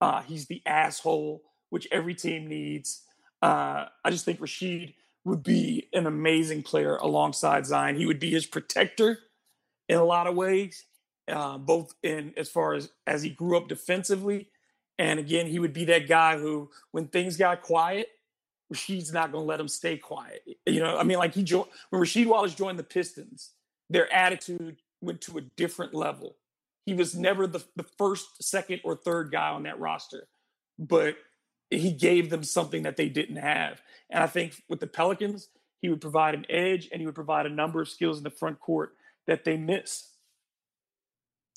Uh, 0.00 0.22
he's 0.22 0.46
the 0.46 0.62
asshole, 0.66 1.42
which 1.70 1.88
every 1.90 2.14
team 2.14 2.46
needs. 2.46 3.02
Uh, 3.42 3.86
I 4.04 4.10
just 4.10 4.24
think 4.24 4.38
Rasheed 4.38 4.94
would 5.24 5.42
be 5.42 5.88
an 5.92 6.06
amazing 6.06 6.62
player 6.62 6.96
alongside 6.96 7.66
Zion. 7.66 7.96
He 7.96 8.06
would 8.06 8.20
be 8.20 8.30
his 8.30 8.46
protector 8.46 9.18
in 9.88 9.96
a 9.96 10.04
lot 10.04 10.26
of 10.26 10.34
ways, 10.34 10.84
uh, 11.28 11.58
both 11.58 11.94
in 12.02 12.34
as 12.36 12.50
far 12.50 12.74
as 12.74 12.90
as 13.06 13.22
he 13.22 13.30
grew 13.30 13.56
up 13.56 13.68
defensively, 13.68 14.48
and 14.98 15.18
again, 15.18 15.46
he 15.46 15.58
would 15.58 15.72
be 15.72 15.86
that 15.86 16.08
guy 16.08 16.38
who, 16.38 16.70
when 16.92 17.08
things 17.08 17.36
got 17.36 17.62
quiet, 17.62 18.08
Rasheed's 18.72 19.12
not 19.12 19.32
going 19.32 19.42
to 19.42 19.48
let 19.48 19.60
him 19.60 19.68
stay 19.68 19.96
quiet. 19.96 20.42
You 20.66 20.80
know, 20.80 20.96
I 20.96 21.02
mean, 21.02 21.18
like 21.18 21.34
he 21.34 21.42
joined 21.42 21.68
when 21.90 22.02
Rasheed 22.02 22.26
Wallace 22.26 22.54
joined 22.54 22.78
the 22.78 22.84
Pistons, 22.84 23.52
their 23.90 24.12
attitude 24.12 24.76
went 25.00 25.20
to 25.22 25.38
a 25.38 25.42
different 25.42 25.94
level. 25.94 26.36
He 26.86 26.94
was 26.94 27.14
never 27.14 27.46
the, 27.46 27.64
the 27.76 27.84
first, 27.98 28.42
second, 28.42 28.80
or 28.84 28.96
third 28.96 29.30
guy 29.30 29.50
on 29.50 29.62
that 29.64 29.78
roster, 29.78 30.28
but 30.78 31.16
he 31.70 31.92
gave 31.92 32.30
them 32.30 32.44
something 32.44 32.82
that 32.82 32.96
they 32.96 33.08
didn't 33.08 33.36
have. 33.36 33.80
And 34.10 34.22
I 34.22 34.26
think 34.26 34.54
with 34.68 34.80
the 34.80 34.86
Pelicans, 34.86 35.48
he 35.80 35.88
would 35.88 36.00
provide 36.00 36.34
an 36.34 36.46
edge 36.48 36.88
and 36.92 37.00
he 37.00 37.06
would 37.06 37.14
provide 37.14 37.46
a 37.46 37.50
number 37.50 37.80
of 37.80 37.88
skills 37.88 38.18
in 38.18 38.24
the 38.24 38.30
front 38.30 38.60
court 38.60 38.94
that 39.26 39.44
they 39.44 39.56
miss. 39.56 40.10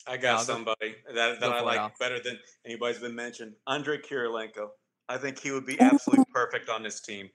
I 0.08 0.18
got 0.18 0.42
somebody 0.42 0.96
that, 1.14 1.40
that 1.40 1.52
I 1.52 1.62
like 1.62 1.98
better 2.00 2.20
than 2.20 2.40
anybody's 2.66 3.00
been 3.00 3.16
mentioned. 3.16 3.54
Andre 3.68 3.98
Kirilenko. 3.98 4.70
I 5.10 5.18
think 5.18 5.40
he 5.40 5.52
would 5.52 5.66
be 5.66 5.80
absolutely 5.80 6.26
perfect 6.34 6.70
on 6.70 6.84
this 6.84 7.02
team. 7.02 7.30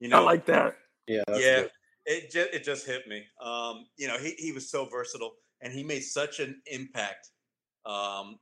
You 0.00 0.08
know, 0.08 0.18
I 0.18 0.20
like 0.20 0.46
that. 0.46 0.76
Yeah, 1.06 1.22
yeah. 1.28 1.62
Good. 1.62 1.70
It 2.04 2.30
just 2.32 2.50
it 2.52 2.64
just 2.64 2.86
hit 2.86 3.06
me. 3.06 3.24
Um, 3.40 3.86
you 3.96 4.08
know, 4.08 4.18
he 4.18 4.34
he 4.38 4.52
was 4.52 4.70
so 4.70 4.86
versatile 4.86 5.34
and 5.62 5.72
he 5.72 5.84
made 5.84 6.02
such 6.02 6.40
an 6.40 6.60
impact 6.66 7.28
um, 7.86 8.38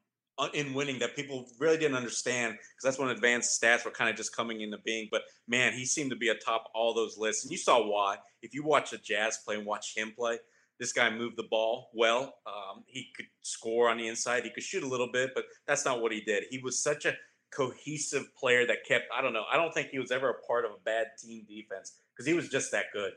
in 0.54 0.72
winning 0.72 0.98
that 0.98 1.14
people 1.14 1.46
really 1.58 1.76
didn't 1.76 1.96
understand 1.96 2.54
because 2.54 2.82
that's 2.82 2.98
when 2.98 3.10
advanced 3.10 3.60
stats 3.60 3.84
were 3.84 3.90
kind 3.90 4.08
of 4.08 4.16
just 4.16 4.34
coming 4.34 4.62
into 4.62 4.78
being. 4.84 5.08
But 5.10 5.22
man, 5.46 5.74
he 5.74 5.84
seemed 5.84 6.10
to 6.10 6.16
be 6.16 6.28
atop 6.28 6.64
all 6.74 6.94
those 6.94 7.18
lists, 7.18 7.44
and 7.44 7.52
you 7.52 7.58
saw 7.58 7.86
why. 7.86 8.16
If 8.42 8.54
you 8.54 8.64
watch 8.64 8.90
the 8.90 8.98
Jazz 8.98 9.38
play 9.44 9.56
and 9.56 9.66
watch 9.66 9.94
him 9.94 10.12
play, 10.16 10.38
this 10.78 10.92
guy 10.94 11.10
moved 11.10 11.36
the 11.36 11.46
ball 11.50 11.90
well. 11.92 12.34
Um, 12.46 12.84
he 12.86 13.08
could 13.14 13.26
score 13.42 13.90
on 13.90 13.98
the 13.98 14.08
inside. 14.08 14.44
He 14.44 14.50
could 14.50 14.62
shoot 14.62 14.82
a 14.82 14.88
little 14.88 15.10
bit, 15.12 15.32
but 15.34 15.44
that's 15.66 15.84
not 15.84 16.00
what 16.00 16.12
he 16.12 16.22
did. 16.22 16.44
He 16.50 16.58
was 16.58 16.82
such 16.82 17.04
a 17.04 17.14
cohesive 17.50 18.34
player 18.36 18.66
that 18.66 18.84
kept. 18.86 19.06
I 19.16 19.22
don't 19.22 19.32
know. 19.32 19.44
I 19.50 19.56
don't 19.56 19.72
think 19.72 19.88
he 19.88 19.98
was 19.98 20.10
ever 20.10 20.30
a 20.30 20.46
part 20.46 20.64
of 20.64 20.72
a 20.72 20.78
bad 20.84 21.08
team 21.20 21.44
defense 21.48 21.94
because 22.12 22.26
he 22.26 22.34
was 22.34 22.48
just 22.48 22.72
that 22.72 22.86
good. 22.92 23.12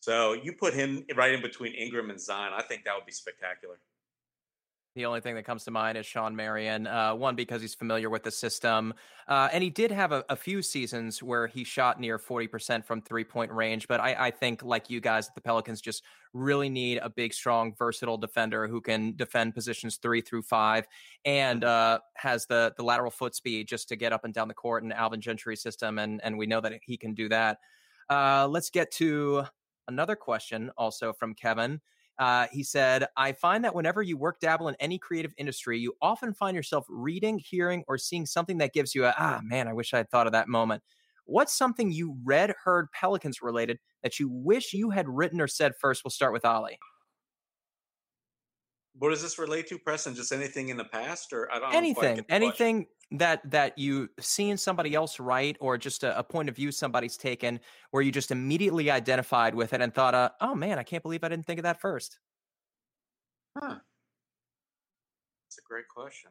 So 0.00 0.32
you 0.32 0.52
put 0.52 0.74
him 0.74 1.04
right 1.16 1.32
in 1.32 1.42
between 1.42 1.74
Ingram 1.74 2.10
and 2.10 2.20
Zion. 2.20 2.52
I 2.54 2.62
think 2.62 2.84
that 2.84 2.94
would 2.94 3.06
be 3.06 3.12
spectacular. 3.12 3.78
The 4.98 5.06
only 5.06 5.20
thing 5.20 5.36
that 5.36 5.44
comes 5.44 5.62
to 5.62 5.70
mind 5.70 5.96
is 5.96 6.06
Shawn 6.06 6.34
Marion. 6.34 6.88
Uh, 6.88 7.14
one 7.14 7.36
because 7.36 7.62
he's 7.62 7.72
familiar 7.72 8.10
with 8.10 8.24
the 8.24 8.32
system, 8.32 8.92
uh, 9.28 9.48
and 9.52 9.62
he 9.62 9.70
did 9.70 9.92
have 9.92 10.10
a, 10.10 10.24
a, 10.28 10.34
few 10.34 10.60
seasons 10.60 11.22
where 11.22 11.46
he 11.46 11.62
shot 11.62 12.00
near 12.00 12.18
forty 12.18 12.48
percent 12.48 12.84
from 12.84 13.00
three 13.02 13.22
point 13.22 13.52
range. 13.52 13.86
But 13.86 14.00
I, 14.00 14.26
I, 14.26 14.30
think, 14.32 14.64
like 14.64 14.90
you 14.90 15.00
guys, 15.00 15.30
the 15.36 15.40
Pelicans 15.40 15.80
just 15.80 16.02
really 16.32 16.68
need 16.68 16.98
a 16.98 17.08
big, 17.08 17.32
strong, 17.32 17.76
versatile 17.78 18.16
defender 18.16 18.66
who 18.66 18.80
can 18.80 19.14
defend 19.14 19.54
positions 19.54 19.98
three 19.98 20.20
through 20.20 20.42
five 20.42 20.88
and 21.24 21.62
uh, 21.62 22.00
has 22.16 22.46
the 22.46 22.74
the 22.76 22.82
lateral 22.82 23.12
foot 23.12 23.36
speed 23.36 23.68
just 23.68 23.88
to 23.90 23.94
get 23.94 24.12
up 24.12 24.24
and 24.24 24.34
down 24.34 24.48
the 24.48 24.54
court 24.54 24.82
in 24.82 24.90
Alvin 24.90 25.20
Gentry's 25.20 25.62
system, 25.62 26.00
and 26.00 26.20
and 26.24 26.36
we 26.36 26.46
know 26.46 26.60
that 26.60 26.72
he 26.82 26.96
can 26.96 27.14
do 27.14 27.28
that. 27.28 27.58
Uh, 28.10 28.48
let's 28.50 28.68
get 28.68 28.90
to 28.94 29.44
another 29.86 30.16
question, 30.16 30.72
also 30.76 31.12
from 31.12 31.36
Kevin. 31.36 31.80
Uh, 32.18 32.46
he 32.50 32.64
said, 32.64 33.06
I 33.16 33.32
find 33.32 33.64
that 33.64 33.74
whenever 33.74 34.02
you 34.02 34.16
work 34.16 34.40
dabble 34.40 34.68
in 34.68 34.74
any 34.80 34.98
creative 34.98 35.32
industry, 35.36 35.78
you 35.78 35.94
often 36.02 36.34
find 36.34 36.56
yourself 36.56 36.84
reading, 36.88 37.38
hearing, 37.38 37.84
or 37.86 37.96
seeing 37.96 38.26
something 38.26 38.58
that 38.58 38.72
gives 38.72 38.94
you 38.94 39.04
a, 39.04 39.14
ah, 39.16 39.40
man, 39.42 39.68
I 39.68 39.72
wish 39.72 39.94
I 39.94 39.98
had 39.98 40.10
thought 40.10 40.26
of 40.26 40.32
that 40.32 40.48
moment. 40.48 40.82
What's 41.26 41.56
something 41.56 41.92
you 41.92 42.16
read, 42.24 42.54
heard, 42.64 42.90
Pelicans 42.92 43.40
related 43.42 43.78
that 44.02 44.18
you 44.18 44.28
wish 44.28 44.72
you 44.72 44.90
had 44.90 45.08
written 45.08 45.40
or 45.40 45.46
said 45.46 45.74
first? 45.76 46.02
We'll 46.04 46.10
start 46.10 46.32
with 46.32 46.44
Ali. 46.44 46.78
What 48.98 49.10
does 49.10 49.22
this 49.22 49.38
relate 49.38 49.68
to, 49.68 49.78
Preston? 49.78 50.14
Just 50.14 50.32
anything 50.32 50.70
in 50.70 50.76
the 50.76 50.84
past, 50.84 51.32
or 51.32 51.50
I 51.52 51.60
don't 51.60 51.74
anything, 51.74 52.24
anything 52.28 52.86
that 53.12 53.48
that 53.50 53.78
you 53.78 54.08
seen 54.18 54.56
somebody 54.56 54.94
else 54.94 55.20
write, 55.20 55.56
or 55.60 55.78
just 55.78 56.02
a, 56.02 56.18
a, 56.18 56.24
point 56.24 56.48
of 56.48 56.56
view 56.56 56.72
somebody's 56.72 57.16
taken, 57.16 57.60
where 57.92 58.02
you 58.02 58.10
just 58.10 58.32
immediately 58.32 58.90
identified 58.90 59.54
with 59.54 59.72
it 59.72 59.80
and 59.80 59.94
thought, 59.94 60.14
uh, 60.14 60.30
"Oh 60.40 60.54
man, 60.54 60.78
I 60.78 60.82
can't 60.82 61.02
believe 61.02 61.22
I 61.22 61.28
didn't 61.28 61.46
think 61.46 61.60
of 61.60 61.62
that 61.62 61.80
first. 61.80 62.18
Huh? 63.56 63.76
That's 65.46 65.58
a 65.58 65.68
great 65.68 65.88
question. 65.88 66.30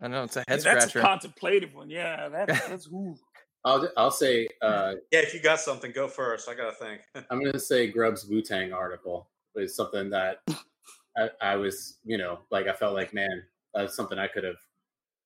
I 0.00 0.08
know 0.08 0.24
it's 0.24 0.36
a 0.36 0.44
head 0.46 0.60
scratcher. 0.60 0.78
That's 0.80 0.94
a 0.94 1.00
contemplative 1.00 1.74
one. 1.74 1.90
Yeah, 1.90 2.28
that's 2.32 2.68
that's 2.68 2.84
who. 2.86 3.16
I'll 3.64 3.88
I'll 3.96 4.10
say. 4.10 4.48
Uh, 4.62 4.94
yeah, 5.10 5.20
if 5.20 5.34
you 5.34 5.40
got 5.40 5.60
something, 5.60 5.90
go 5.92 6.06
first. 6.06 6.48
I 6.48 6.54
gotta 6.54 6.76
think. 6.76 7.00
I'm 7.30 7.42
gonna 7.44 7.58
say 7.58 7.88
Grubb's 7.88 8.24
Wu 8.26 8.40
Tang 8.40 8.72
article 8.72 9.28
is 9.56 9.74
something 9.74 10.10
that 10.10 10.38
I, 11.16 11.30
I, 11.40 11.56
was, 11.56 11.98
you 12.04 12.18
know, 12.18 12.40
like 12.50 12.66
I 12.66 12.72
felt 12.72 12.94
like, 12.94 13.14
man, 13.14 13.42
that's 13.72 13.94
something 13.94 14.18
I 14.18 14.28
could 14.28 14.44
have 14.44 14.56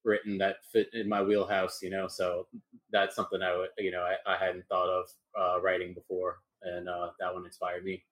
written 0.04 0.38
that 0.38 0.56
fit 0.72 0.88
in 0.92 1.08
my 1.08 1.22
wheelhouse, 1.22 1.80
you 1.82 1.90
know. 1.90 2.08
So 2.08 2.46
that's 2.90 3.14
something 3.16 3.42
I 3.42 3.56
would, 3.56 3.68
you 3.78 3.90
know, 3.90 4.02
I, 4.02 4.34
I 4.34 4.36
hadn't 4.36 4.64
thought 4.68 4.88
of 4.88 5.06
uh, 5.38 5.60
writing 5.60 5.94
before, 5.94 6.38
and 6.62 6.88
uh, 6.88 7.10
that 7.20 7.32
one 7.32 7.44
inspired 7.44 7.84
me. 7.84 8.02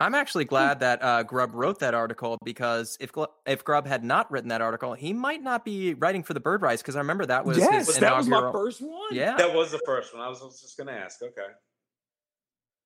I'm 0.00 0.14
actually 0.14 0.44
glad 0.44 0.78
that 0.80 1.02
uh, 1.02 1.24
Grubb 1.24 1.54
wrote 1.54 1.80
that 1.80 1.92
article 1.92 2.38
because 2.44 2.96
if 3.00 3.10
if 3.46 3.64
Grubb 3.64 3.84
had 3.86 4.04
not 4.04 4.30
written 4.30 4.48
that 4.50 4.60
article, 4.60 4.94
he 4.94 5.12
might 5.12 5.42
not 5.42 5.64
be 5.64 5.94
writing 5.94 6.22
for 6.22 6.34
the 6.34 6.40
Bird 6.40 6.62
Writes 6.62 6.82
because 6.82 6.94
I 6.94 7.00
remember 7.00 7.26
that 7.26 7.44
was 7.44 7.58
yes, 7.58 7.88
his 7.88 7.98
that 7.98 8.16
was 8.16 8.28
my 8.28 8.52
first 8.52 8.80
one. 8.80 8.92
Yeah. 9.10 9.36
That 9.36 9.52
was 9.52 9.72
the 9.72 9.80
first 9.84 10.14
one. 10.14 10.22
I 10.22 10.28
was, 10.28 10.40
I 10.40 10.44
was 10.44 10.60
just 10.60 10.76
going 10.76 10.86
to 10.86 10.92
ask. 10.92 11.20
Okay. 11.20 11.48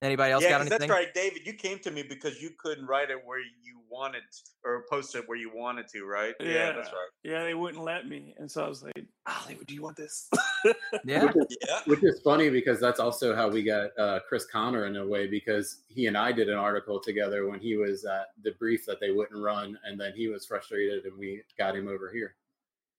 Anybody 0.03 0.32
else 0.32 0.42
yeah, 0.42 0.50
got 0.50 0.59
'cause 0.62 0.66
anything? 0.72 0.88
that's 0.88 0.98
right, 0.98 1.14
David. 1.14 1.46
You 1.46 1.53
came 1.55 1.78
to 1.78 1.90
me 1.92 2.03
because 2.03 2.42
you 2.42 2.50
couldn't 2.59 2.86
write 2.86 3.11
it 3.11 3.24
where 3.24 3.38
you 3.38 3.80
wanted 3.88 4.24
or 4.64 4.84
post 4.90 5.14
it 5.14 5.28
where 5.28 5.38
you 5.38 5.48
wanted 5.55 5.86
to, 5.88 6.05
right? 6.05 6.34
Yeah. 6.40 6.72
that's 6.72 6.88
right. 6.88 7.09
Yeah, 7.22 7.44
they 7.44 7.55
wouldn't 7.55 7.82
let 7.84 8.09
me, 8.09 8.34
and 8.36 8.50
so 8.50 8.64
I 8.64 8.68
was 8.68 8.82
like, 8.82 9.07
"Hollywood, 9.28 9.66
do 9.68 9.74
you 9.74 9.82
want 9.82 9.96
this?" 9.96 10.28
Yeah. 11.05 11.24
Which 11.26 11.36
is, 11.36 11.57
Yeah. 11.68 11.80
which 11.86 12.03
is 12.03 12.20
funny 12.22 12.50
because 12.50 12.80
that's 12.80 12.98
also 12.98 13.34
how 13.34 13.48
we 13.48 13.62
got 13.62 13.96
uh, 13.96 14.18
Chris 14.28 14.44
Connor 14.44 14.86
in 14.86 14.96
a 14.96 15.07
way 15.07 15.28
because 15.28 15.82
he 15.88 16.07
and 16.09 16.18
I 16.18 16.32
did 16.32 16.48
an 16.48 16.57
article 16.59 16.98
together 16.98 17.48
when 17.48 17.61
he 17.61 17.76
was 17.76 18.05
at 18.05 18.28
the 18.42 18.53
brief 18.59 18.84
that 18.86 18.98
they 18.98 19.12
wouldn't 19.12 19.40
run, 19.42 19.78
and 19.84 20.00
then 20.00 20.14
he 20.16 20.26
was 20.26 20.44
frustrated, 20.46 21.05
and 21.05 21.16
we 21.16 21.42
got 21.57 21.76
him 21.76 21.86
over 21.86 22.11
here. 22.12 22.34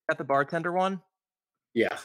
Got 0.10 0.18
the 0.18 0.24
bartender 0.24 0.72
one? 0.72 1.02
Yeah, 1.74 1.98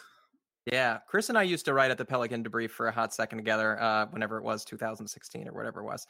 Yeah. 0.73 0.99
Chris 1.07 1.29
and 1.29 1.39
I 1.39 1.43
used 1.43 1.65
to 1.67 1.75
write 1.75 1.91
at 1.91 1.99
the 1.99 2.05
Pelican 2.05 2.45
Debrief 2.45 2.71
for 2.71 2.89
a 2.89 2.93
hot 2.93 3.15
second 3.15 3.39
together, 3.39 3.81
uh, 3.81 4.07
whenever 4.11 4.39
it 4.39 4.45
was 4.45 4.65
2016 4.65 5.49
or 5.49 5.53
whatever 5.53 5.81
it 5.81 5.85
was. 5.85 6.07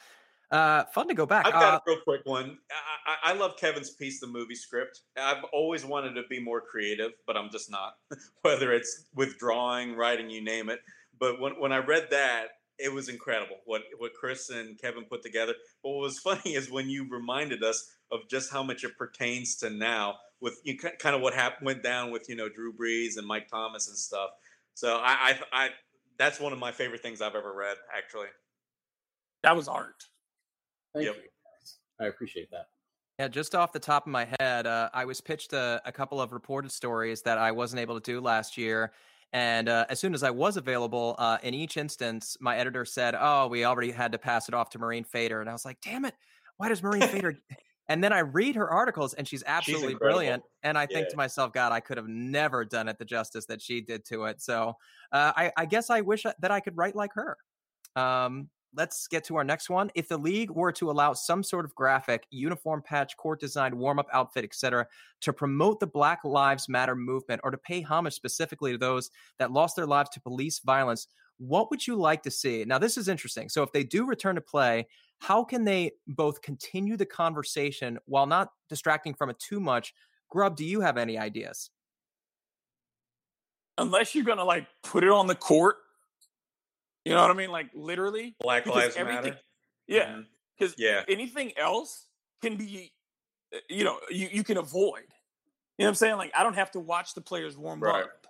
Uh, 0.51 0.85
fun 0.95 1.07
to 1.09 1.15
go 1.15 1.27
back. 1.27 1.47
I've 1.47 1.53
got 1.53 1.75
Uh, 1.75 1.77
a 1.77 1.91
real 1.91 2.01
quick 2.05 2.23
one. 2.25 2.59
I, 2.71 3.31
I, 3.31 3.33
I 3.33 3.35
love 3.35 3.57
Kevin's 3.59 3.91
piece, 3.91 4.19
the 4.19 4.27
movie 4.27 4.55
script. 4.55 5.03
I've 5.17 5.45
always 5.53 5.85
wanted 5.85 6.15
to 6.15 6.23
be 6.31 6.41
more 6.41 6.63
creative, 6.63 7.13
but 7.27 7.37
I'm 7.37 7.51
just 7.51 7.71
not. 7.71 7.95
Whether 8.43 8.73
it's 8.73 9.05
withdrawing, 9.15 9.95
writing, 9.95 10.31
you 10.31 10.43
name 10.43 10.71
it. 10.71 10.81
But 11.21 11.39
when, 11.41 11.53
when 11.61 11.73
I 11.73 11.79
read 11.79 12.09
that, 12.11 12.47
it 12.79 12.93
was 12.93 13.09
incredible 13.09 13.57
what 13.65 13.83
what 13.99 14.13
Chris 14.15 14.51
and 14.51 14.81
Kevin 14.81 15.05
put 15.05 15.23
together. 15.23 15.55
But 15.83 15.91
what 15.91 16.03
was 16.03 16.19
funny 16.29 16.55
is 16.55 16.71
when 16.71 16.89
you 16.89 17.09
reminded 17.11 17.63
us 17.63 17.91
of 18.11 18.21
just 18.31 18.51
how 18.51 18.63
much 18.63 18.85
it 18.85 18.97
pertains 18.97 19.57
to 19.57 19.69
now, 19.69 20.15
with 20.41 20.61
you 20.65 20.79
kind 20.79 21.15
of 21.15 21.21
what 21.21 21.35
happened 21.35 21.67
went 21.67 21.83
down 21.83 22.11
with 22.11 22.27
you 22.29 22.37
know 22.37 22.49
Drew 22.49 22.73
Brees 22.73 23.17
and 23.19 23.27
Mike 23.27 23.49
Thomas 23.49 23.89
and 23.89 23.97
stuff. 23.99 24.31
So 24.79 24.99
I, 25.03 25.35
I, 25.53 25.65
I 25.65 25.69
that's 26.21 26.39
one 26.39 26.53
of 26.53 26.61
my 26.61 26.71
favorite 26.71 27.03
things 27.03 27.21
I've 27.21 27.35
ever 27.35 27.53
read, 27.53 27.77
actually. 27.97 28.29
that 29.43 29.57
was 29.57 29.67
art. 29.67 30.05
thank 30.95 31.07
Yep. 31.07 31.17
you. 31.17 31.23
I 32.01 32.07
appreciate 32.07 32.49
that. 32.53 32.67
Yeah, 33.19 33.27
just 33.27 33.57
off 33.57 33.73
the 33.73 33.81
top 33.81 34.07
of 34.07 34.13
my 34.13 34.29
head, 34.39 34.69
uh, 34.69 34.89
I 34.95 35.05
was 35.05 35.21
pitched 35.21 35.53
a, 35.53 35.83
a 35.85 35.91
couple 35.91 36.21
of 36.21 36.33
reported 36.33 36.71
stories 36.71 37.23
that 37.23 37.39
I 37.39 37.51
wasn't 37.51 37.81
able 37.81 37.99
to 37.99 38.13
do 38.13 38.21
last 38.21 38.57
year. 38.57 38.93
And 39.33 39.69
uh, 39.69 39.87
as 39.89 39.99
soon 39.99 40.15
as 40.15 40.23
I 40.23 40.31
was 40.31 40.57
available, 40.57 41.17
uh, 41.19 41.39
in 41.43 41.55
each 41.55 41.77
instance, 41.77 42.37
my 42.39 42.57
editor 42.57 42.85
said, 42.85 43.17
Oh, 43.19 43.49
we 43.49 43.65
already 43.65 43.91
had 43.91 44.13
to 44.13 44.19
pass 44.19 44.47
it 44.47 44.55
off 44.55 44.71
to 44.71 44.79
Mirin 44.79 45.05
Fader. 45.05 45.41
And 45.41 45.51
I 45.51 45.53
was 45.55 45.65
like, 45.65 45.81
Damn 45.81 46.05
it, 46.05 46.15
why 46.57 46.69
does 46.69 46.83
Mirin 46.83 47.09
Fader? 47.11 47.37
And 47.89 48.05
then 48.05 48.13
I 48.13 48.21
read 48.21 48.57
her 48.57 48.71
articles 48.71 49.15
and 49.15 49.27
she's 49.27 49.43
absolutely 49.47 49.93
incredible. 49.93 50.19
brilliant. 50.19 50.43
And 50.63 50.77
I 50.77 50.87
think 50.87 51.09
to 51.09 51.17
myself, 51.17 51.53
God, 51.53 51.73
I 51.73 51.81
could 51.81 51.97
have 51.97 52.09
never 52.09 52.65
done 52.65 52.89
it 52.89 52.99
the 52.99 53.05
justice 53.05 53.47
that 53.47 53.63
she 53.63 53.81
did 53.81 54.05
to 54.07 54.25
it. 54.25 54.43
So 54.43 54.77
uh, 55.13 55.33
I, 55.37 55.53
I 55.57 55.65
guess 55.65 55.89
I 55.89 56.03
wish 56.03 56.25
that 56.25 56.51
I 56.51 56.61
could 56.61 56.77
write 56.77 56.95
like 56.95 57.15
her. 57.15 57.37
Um, 57.97 58.51
let's 58.75 59.09
get 59.09 59.25
to 59.25 59.37
our 59.37 59.45
next 59.45 59.71
one. 59.71 59.91
If 59.95 60.09
the 60.09 60.19
league 60.19 60.51
were 60.51 60.73
to 60.73 60.91
allow 60.91 61.15
some 61.15 61.43
sort 61.43 61.65
of 61.65 61.75
graphic, 61.75 62.27
uniform 62.31 62.83
patch, 62.83 63.17
court 63.17 63.41
design, 63.41 63.79
warm 63.79 63.99
up 63.99 64.09
outfit, 64.13 64.45
etc., 64.45 64.87
to 65.23 65.33
promote 65.33 65.81
the 65.81 65.87
Black 65.87 66.25
Lives 66.25 66.69
Matter 66.69 66.95
movement 66.95 67.41
or 67.45 67.51
to 67.51 67.59
pay 67.59 67.81
homage 67.81 68.15
specifically 68.15 68.73
to 68.73 68.79
those 68.79 69.11
that 69.39 69.53
lost 69.53 69.77
their 69.77 69.87
lives 69.87 70.11
to 70.11 70.21
police 70.21 70.61
violence, 70.61 71.09
what 71.39 71.71
would 71.71 71.87
you 71.87 71.97
like 71.97 72.23
to 72.25 72.31
see? 72.31 72.65
Now, 72.65 72.79
this 72.79 72.97
is 72.97 73.09
interesting. 73.09 73.49
So, 73.49 73.63
if 73.63 73.73
they 73.73 73.85
do 73.85 74.05
return 74.05 74.35
to 74.35 74.41
play, 74.41 74.87
how 75.21 75.45
can 75.45 75.65
they 75.65 75.93
both 76.07 76.41
continue 76.43 76.97
the 76.97 77.07
conversation 77.07 77.99
while 78.07 78.27
not 78.27 78.51
distracting 78.69 79.15
from 79.15 79.31
it 79.31 79.39
too 79.39 79.61
much? 79.61 79.93
Grubb, 80.31 80.57
do 80.57 80.65
you 80.65 80.81
have 80.81 80.97
any 80.97 81.19
ideas? 81.19 81.71
Unless 83.79 84.15
you're 84.15 84.25
gonna 84.25 84.45
like 84.45 84.67
put 84.83 85.05
it 85.05 85.11
on 85.11 85.27
the 85.27 85.35
court, 85.35 85.77
you 87.05 87.15
know 87.15 87.23
what 87.23 87.31
I 87.31 87.35
mean? 87.35 87.51
Like 87.51 87.71
literally, 87.75 88.35
Black 88.41 88.67
Lives 88.67 88.97
Matter. 88.97 89.39
yeah. 89.87 90.21
Because 90.59 90.75
Yeah. 90.77 91.05
anything 91.09 91.57
else 91.57 92.07
can 92.43 92.57
be, 92.57 92.93
uh, 93.55 93.59
you 93.71 93.85
know, 93.85 94.01
you, 94.11 94.29
you 94.33 94.43
can 94.43 94.57
avoid. 94.57 95.05
You 95.79 95.85
know 95.85 95.87
what 95.87 95.89
I'm 95.91 95.95
saying? 95.95 96.17
Like 96.17 96.33
I 96.37 96.43
don't 96.43 96.55
have 96.55 96.73
to 96.73 96.81
watch 96.81 97.15
the 97.15 97.21
players 97.21 97.57
warm 97.57 97.81
Right. 97.81 98.03
up. 98.03 98.27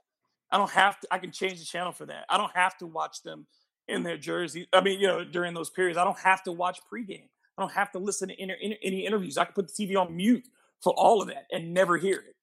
I 0.51 0.59
don't 0.59 0.71
have 0.71 1.01
to. 1.01 1.09
I 1.11 1.19
can 1.19 1.33
change 1.33 1.59
the 1.59 1.65
channel 1.65 1.93
for 1.93 2.07
that. 2.07 2.25
I 2.29 2.37
don't 2.37 2.55
have 2.55 2.77
to 2.79 2.87
watch 2.87 3.23
them 3.23 3.47
in 3.89 4.03
their 4.03 4.17
jersey. 4.19 4.69
I 4.73 4.81
mean, 4.81 5.01
you 5.01 5.07
know, 5.07 5.25
during 5.25 5.55
those 5.55 5.71
periods, 5.71 5.99
I 5.99 6.05
don't 6.05 6.19
have 6.19 6.43
to 6.45 6.53
watch 6.53 6.81
pregame. 6.93 7.29
I 7.57 7.63
don't 7.63 7.73
have 7.73 7.91
to 7.93 7.99
listen 7.99 8.29
to 8.29 8.41
inter, 8.41 8.57
any 8.61 9.07
interviews. 9.07 9.37
I 9.39 9.45
can 9.45 9.55
put 9.55 9.69
the 9.75 9.87
TV 9.87 9.97
on 10.01 10.15
mute 10.15 10.45
for 10.83 10.93
all 10.93 11.21
of 11.21 11.29
that 11.29 11.47
and 11.51 11.75
never 11.75 11.97
hear 11.97 12.19
it. 12.19 12.37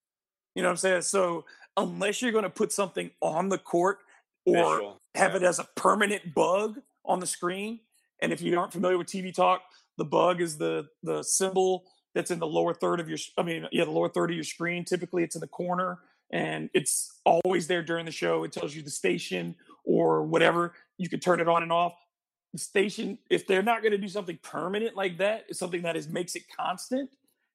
You 0.56 0.62
know 0.62 0.70
what 0.70 0.74
I'm 0.74 0.78
saying? 0.78 1.02
So 1.04 1.46
unless 1.78 2.22
you're 2.22 2.32
going 2.32 2.44
to 2.44 2.50
put 2.50 2.72
something 2.72 3.12
on 3.22 3.50
the 3.50 3.58
court 3.58 4.00
or 4.46 4.56
Visual. 4.76 5.02
have 5.16 5.32
Yeah. 5.32 5.38
it 5.38 5.44
as 5.44 5.60
a 5.60 5.68
permanent 5.76 6.34
bug 6.34 6.80
on 7.06 7.20
the 7.20 7.28
screen. 7.28 7.80
And 8.22 8.32
if 8.34 8.42
you 8.42 8.58
aren't 8.58 8.74
familiar 8.74 8.98
with 8.98 9.08
TV 9.08 9.34
talk, 9.34 9.62
the 9.98 10.06
bug 10.06 10.42
is 10.42 10.58
the 10.58 10.88
the 11.04 11.24
symbol 11.24 11.86
that's 12.14 12.32
in 12.32 12.40
the 12.40 12.48
lower 12.48 12.74
third 12.74 13.00
of 13.00 13.10
your 13.10 13.18
I 13.38 13.44
mean, 13.44 13.68
yeah, 13.72 13.86
the 13.86 13.92
lower 13.92 14.10
third 14.10 14.30
of 14.32 14.36
your 14.36 14.44
screen. 14.44 14.86
Typically 14.86 15.24
it's 15.24 15.36
in 15.36 15.42
the 15.42 15.48
corner 15.48 16.00
and 16.32 16.70
it's 16.74 17.20
always 17.26 17.68
there 17.68 17.84
during 17.84 18.06
the 18.06 18.12
show. 18.12 18.44
It 18.44 18.52
tells 18.52 18.76
you 18.76 18.82
the 18.82 18.90
station 18.90 19.56
or 19.86 20.24
whatever. 20.24 20.74
You 20.98 21.10
can 21.10 21.20
turn 21.20 21.40
it 21.40 21.48
on 21.48 21.64
and 21.64 21.72
off. 21.72 21.94
The 22.54 22.60
station, 22.60 23.18
if 23.30 23.48
they're 23.48 23.64
not 23.64 23.82
going 23.82 23.92
to 23.92 23.98
do 23.98 24.08
something 24.08 24.40
permanent 24.42 24.96
like 24.96 25.18
that, 25.18 25.46
it's 25.50 25.60
something 25.60 25.82
that 25.82 25.96
is 25.96 26.08
makes 26.08 26.36
it 26.36 26.44
constant, 26.58 27.10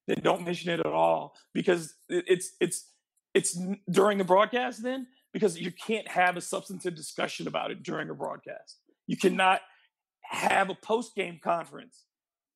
then 0.07 0.19
don't 0.21 0.43
mention 0.43 0.71
it 0.71 0.79
at 0.79 0.85
all 0.85 1.35
because 1.53 1.93
it's 2.09 2.53
it's 2.59 2.87
it's 3.33 3.59
during 3.89 4.17
the 4.17 4.23
broadcast 4.23 4.83
then 4.83 5.07
because 5.33 5.59
you 5.59 5.71
can't 5.71 6.07
have 6.07 6.37
a 6.37 6.41
substantive 6.41 6.95
discussion 6.95 7.47
about 7.47 7.71
it 7.71 7.83
during 7.83 8.09
a 8.09 8.13
broadcast. 8.13 8.77
You 9.07 9.15
hmm. 9.15 9.27
cannot 9.27 9.61
have 10.21 10.69
a 10.69 10.75
post 10.75 11.15
game 11.15 11.39
conference 11.41 12.03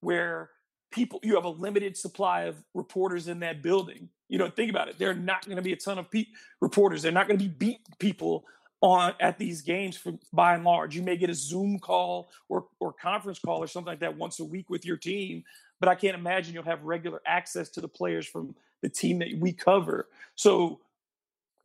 where 0.00 0.50
people 0.90 1.20
you 1.22 1.34
have 1.34 1.44
a 1.44 1.50
limited 1.50 1.96
supply 1.96 2.42
of 2.42 2.62
reporters 2.74 3.28
in 3.28 3.40
that 3.40 3.62
building. 3.62 4.08
You 4.28 4.38
know, 4.38 4.50
think 4.50 4.70
about 4.70 4.88
it. 4.88 4.98
There 4.98 5.10
are 5.10 5.14
not 5.14 5.44
going 5.46 5.56
to 5.56 5.62
be 5.62 5.72
a 5.72 5.76
ton 5.76 5.98
of 5.98 6.10
pe- 6.10 6.26
reporters. 6.60 7.02
They're 7.02 7.12
not 7.12 7.28
going 7.28 7.38
to 7.38 7.44
be 7.44 7.50
beat 7.50 7.78
people 7.98 8.44
on 8.80 9.14
at 9.20 9.38
these 9.38 9.62
games 9.62 9.96
for 9.96 10.12
by 10.32 10.54
and 10.54 10.64
large. 10.64 10.94
You 10.94 11.02
may 11.02 11.16
get 11.16 11.30
a 11.30 11.34
Zoom 11.34 11.78
call 11.78 12.28
or 12.48 12.66
or 12.80 12.92
conference 12.92 13.38
call 13.38 13.62
or 13.62 13.66
something 13.66 13.90
like 13.90 14.00
that 14.00 14.16
once 14.16 14.40
a 14.40 14.44
week 14.44 14.68
with 14.68 14.84
your 14.84 14.96
team, 14.96 15.44
but 15.80 15.88
I 15.88 15.94
can't 15.94 16.16
imagine 16.16 16.54
you'll 16.54 16.64
have 16.64 16.82
regular 16.82 17.20
access 17.26 17.68
to 17.70 17.80
the 17.80 17.88
players 17.88 18.26
from 18.26 18.54
the 18.82 18.88
team 18.88 19.18
that 19.20 19.28
we 19.38 19.52
cover. 19.52 20.08
So 20.34 20.80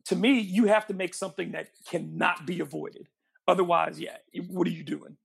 to 0.06 0.16
me, 0.16 0.40
you 0.40 0.66
have 0.66 0.86
to 0.86 0.94
make 0.94 1.14
something 1.14 1.52
that 1.52 1.68
cannot 1.88 2.46
be 2.46 2.60
avoided. 2.60 3.08
Otherwise, 3.46 4.00
yeah, 4.00 4.16
what 4.48 4.66
are 4.66 4.70
you 4.70 4.82
doing? 4.82 5.16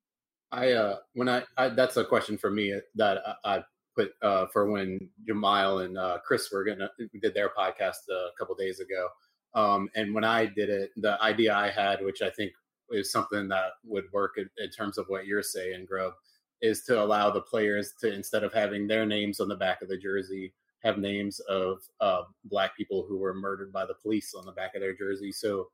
I 0.51 0.71
uh 0.71 0.97
when 1.13 1.29
I, 1.29 1.43
I 1.57 1.69
that's 1.69 1.97
a 1.97 2.05
question 2.05 2.37
for 2.37 2.49
me 2.49 2.79
that 2.95 3.19
I, 3.43 3.57
I 3.57 3.63
put 3.95 4.11
uh 4.21 4.47
for 4.47 4.69
when 4.69 5.09
Jamal 5.25 5.79
and 5.79 5.97
uh 5.97 6.19
Chris 6.25 6.49
were 6.51 6.63
gonna 6.63 6.89
did 7.21 7.33
their 7.33 7.49
podcast 7.49 8.07
a 8.09 8.29
couple 8.37 8.55
days 8.55 8.79
ago. 8.79 9.09
Um 9.57 9.89
and 9.95 10.13
when 10.15 10.23
I 10.23 10.45
did 10.45 10.69
it, 10.69 10.91
the 10.95 11.21
idea 11.21 11.53
I 11.53 11.69
had, 11.69 12.01
which 12.01 12.21
I 12.21 12.29
think 12.29 12.51
is 12.89 13.11
something 13.11 13.49
that 13.49 13.71
would 13.83 14.05
work 14.13 14.37
in, 14.37 14.49
in 14.63 14.69
terms 14.69 14.97
of 14.97 15.05
what 15.09 15.25
you're 15.25 15.43
saying, 15.43 15.85
Grubb, 15.89 16.13
is 16.61 16.83
to 16.83 17.03
allow 17.03 17.29
the 17.29 17.41
players 17.41 17.93
to 18.01 18.13
instead 18.13 18.43
of 18.43 18.53
having 18.53 18.87
their 18.87 19.05
names 19.05 19.39
on 19.39 19.49
the 19.49 19.55
back 19.55 19.81
of 19.81 19.89
the 19.89 19.97
jersey, 19.97 20.53
have 20.83 20.97
names 20.97 21.39
of 21.41 21.79
uh, 21.99 22.21
black 22.45 22.77
people 22.77 23.05
who 23.07 23.17
were 23.17 23.33
murdered 23.33 23.73
by 23.73 23.85
the 23.85 23.93
police 23.95 24.33
on 24.33 24.45
the 24.45 24.51
back 24.51 24.75
of 24.75 24.81
their 24.81 24.95
jersey. 24.95 25.31
So 25.31 25.67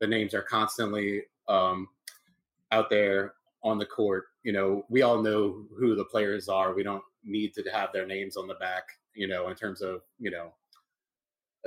the 0.00 0.06
names 0.06 0.32
are 0.34 0.42
constantly 0.42 1.22
um, 1.48 1.88
out 2.72 2.88
there 2.88 3.34
on 3.62 3.78
the 3.78 3.86
court. 3.86 4.24
You 4.42 4.52
know, 4.52 4.84
we 4.88 5.02
all 5.02 5.22
know 5.22 5.66
who 5.78 5.94
the 5.94 6.04
players 6.04 6.48
are. 6.48 6.74
We 6.74 6.82
don't 6.82 7.04
need 7.24 7.54
to 7.54 7.62
have 7.72 7.92
their 7.92 8.06
names 8.06 8.36
on 8.36 8.46
the 8.46 8.54
back, 8.54 8.84
you 9.14 9.26
know, 9.26 9.48
in 9.48 9.54
terms 9.54 9.82
of, 9.82 10.02
you 10.18 10.30
know, 10.30 10.52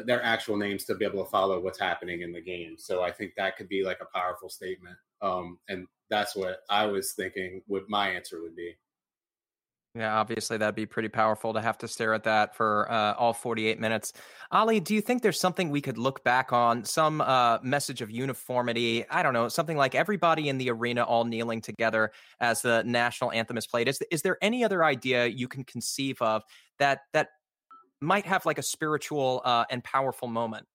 their 0.05 0.23
actual 0.23 0.57
names 0.57 0.83
to 0.85 0.95
be 0.95 1.05
able 1.05 1.23
to 1.23 1.29
follow 1.29 1.59
what's 1.59 1.79
happening 1.79 2.21
in 2.21 2.31
the 2.31 2.41
game. 2.41 2.75
So 2.77 3.01
I 3.01 3.11
think 3.11 3.33
that 3.35 3.57
could 3.57 3.69
be 3.69 3.83
like 3.83 3.99
a 4.01 4.17
powerful 4.17 4.49
statement. 4.49 4.97
Um, 5.21 5.57
and 5.67 5.87
that's 6.09 6.35
what 6.35 6.59
I 6.69 6.85
was 6.85 7.13
thinking 7.13 7.61
what 7.67 7.89
my 7.89 8.09
answer 8.09 8.41
would 8.41 8.55
be. 8.55 8.75
Yeah, 9.97 10.15
obviously 10.15 10.57
that'd 10.57 10.75
be 10.75 10.85
pretty 10.85 11.09
powerful 11.09 11.53
to 11.53 11.61
have 11.61 11.79
to 11.79 11.87
stare 11.87 12.13
at 12.13 12.23
that 12.25 12.55
for 12.55 12.91
uh, 12.91 13.15
all 13.15 13.33
48 13.33 13.79
minutes. 13.79 14.13
Ali, 14.51 14.79
do 14.79 14.93
you 14.93 15.01
think 15.01 15.23
there's 15.23 15.39
something 15.39 15.71
we 15.71 15.81
could 15.81 15.97
look 15.97 16.23
back 16.23 16.53
on, 16.53 16.85
some 16.85 17.19
uh, 17.19 17.57
message 17.63 18.01
of 18.01 18.11
uniformity? 18.11 19.09
I 19.09 19.23
don't 19.23 19.33
know, 19.33 19.47
something 19.47 19.75
like 19.75 19.95
everybody 19.95 20.49
in 20.49 20.59
the 20.59 20.69
arena 20.69 21.03
all 21.03 21.25
kneeling 21.25 21.61
together 21.61 22.11
as 22.39 22.61
the 22.61 22.83
national 22.83 23.31
anthem 23.31 23.57
is 23.57 23.65
played. 23.65 23.87
Is, 23.87 23.99
is 24.11 24.21
there 24.21 24.37
any 24.39 24.63
other 24.63 24.83
idea 24.83 25.25
you 25.25 25.47
can 25.47 25.63
conceive 25.63 26.21
of 26.21 26.43
that 26.77 26.99
that 27.13 27.29
might 28.01 28.25
have 28.25 28.45
like 28.45 28.57
a 28.57 28.63
spiritual 28.63 29.41
uh, 29.45 29.65
and 29.69 29.83
powerful 29.83 30.27
moment? 30.27 30.67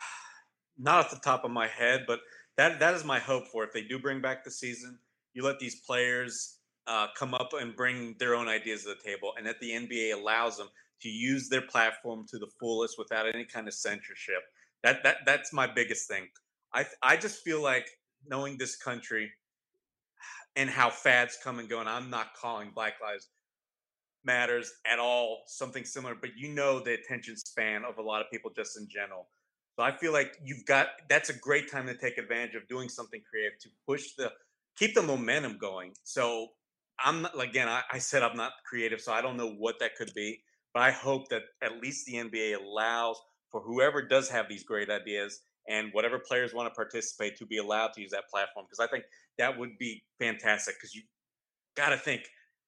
Not 0.78 1.06
off 1.06 1.10
the 1.10 1.18
top 1.18 1.44
of 1.44 1.50
my 1.50 1.66
head, 1.66 2.04
but 2.06 2.20
that 2.56 2.78
that 2.80 2.94
is 2.94 3.04
my 3.04 3.18
hope 3.18 3.48
for 3.48 3.64
if 3.64 3.72
they 3.72 3.82
do 3.82 3.98
bring 3.98 4.20
back 4.20 4.44
the 4.44 4.50
season. 4.50 4.98
You 5.32 5.42
let 5.42 5.58
these 5.58 5.80
players 5.80 6.58
uh, 6.86 7.08
come 7.16 7.34
up 7.34 7.50
and 7.58 7.74
bring 7.74 8.14
their 8.18 8.34
own 8.34 8.48
ideas 8.48 8.82
to 8.84 8.90
the 8.90 9.10
table, 9.10 9.32
and 9.36 9.46
that 9.46 9.58
the 9.60 9.70
NBA 9.70 10.14
allows 10.14 10.56
them 10.56 10.68
to 11.00 11.08
use 11.08 11.48
their 11.48 11.62
platform 11.62 12.24
to 12.28 12.38
the 12.38 12.46
fullest 12.58 12.96
without 12.98 13.26
any 13.26 13.44
kind 13.44 13.66
of 13.66 13.74
censorship. 13.74 14.42
That 14.82 15.02
that 15.02 15.18
that's 15.26 15.52
my 15.52 15.66
biggest 15.66 16.08
thing. 16.08 16.28
I 16.72 16.86
I 17.02 17.16
just 17.16 17.42
feel 17.42 17.62
like 17.62 17.88
knowing 18.26 18.56
this 18.56 18.76
country 18.76 19.30
and 20.56 20.70
how 20.70 20.90
fads 20.90 21.36
come 21.42 21.58
and 21.58 21.68
go, 21.68 21.80
and 21.80 21.88
I'm 21.88 22.10
not 22.10 22.34
calling 22.34 22.70
Black 22.74 22.94
Lives 23.02 23.28
Matters 24.24 24.72
at 24.90 24.98
all 24.98 25.42
something 25.46 25.84
similar, 25.84 26.14
but 26.14 26.30
you 26.36 26.48
know 26.48 26.80
the 26.80 26.94
attention 26.94 27.36
span 27.36 27.84
of 27.84 27.98
a 27.98 28.02
lot 28.02 28.20
of 28.20 28.30
people 28.30 28.50
just 28.54 28.78
in 28.78 28.88
general. 28.88 29.28
So 29.76 29.84
I 29.84 29.96
feel 29.96 30.12
like 30.12 30.36
you've 30.44 30.64
got 30.66 30.88
that's 31.08 31.30
a 31.30 31.38
great 31.38 31.70
time 31.70 31.86
to 31.86 31.96
take 31.96 32.16
advantage 32.16 32.54
of 32.54 32.66
doing 32.68 32.88
something 32.88 33.20
creative 33.28 33.58
to 33.60 33.68
push 33.86 34.14
the 34.16 34.32
keep 34.76 34.94
the 34.94 35.02
momentum 35.02 35.58
going. 35.58 35.92
So 36.04 36.48
I'm 36.98 37.26
again, 37.38 37.68
I, 37.68 37.82
I 37.92 37.98
said 37.98 38.22
I'm 38.22 38.36
not 38.36 38.52
creative, 38.64 39.00
so 39.00 39.12
I 39.12 39.20
don't 39.20 39.36
know 39.36 39.50
what 39.50 39.78
that 39.80 39.96
could 39.96 40.12
be, 40.14 40.42
but 40.72 40.82
I 40.82 40.90
hope 40.90 41.28
that 41.28 41.42
at 41.62 41.80
least 41.80 42.06
the 42.06 42.14
NBA 42.14 42.56
allows 42.62 43.20
for 43.50 43.60
whoever 43.60 44.02
does 44.02 44.28
have 44.30 44.48
these 44.48 44.64
great 44.64 44.90
ideas 44.90 45.40
and 45.68 45.90
whatever 45.92 46.18
players 46.18 46.52
want 46.52 46.72
to 46.72 46.74
participate 46.74 47.36
to 47.38 47.46
be 47.46 47.58
allowed 47.58 47.92
to 47.94 48.00
use 48.00 48.10
that 48.10 48.28
platform 48.30 48.66
because 48.66 48.80
I 48.80 48.90
think 48.90 49.04
that 49.38 49.58
would 49.58 49.78
be 49.78 50.02
fantastic 50.18 50.76
because 50.76 50.94
you 50.94 51.02
got 51.76 51.90
to 51.90 51.96
think 51.96 52.22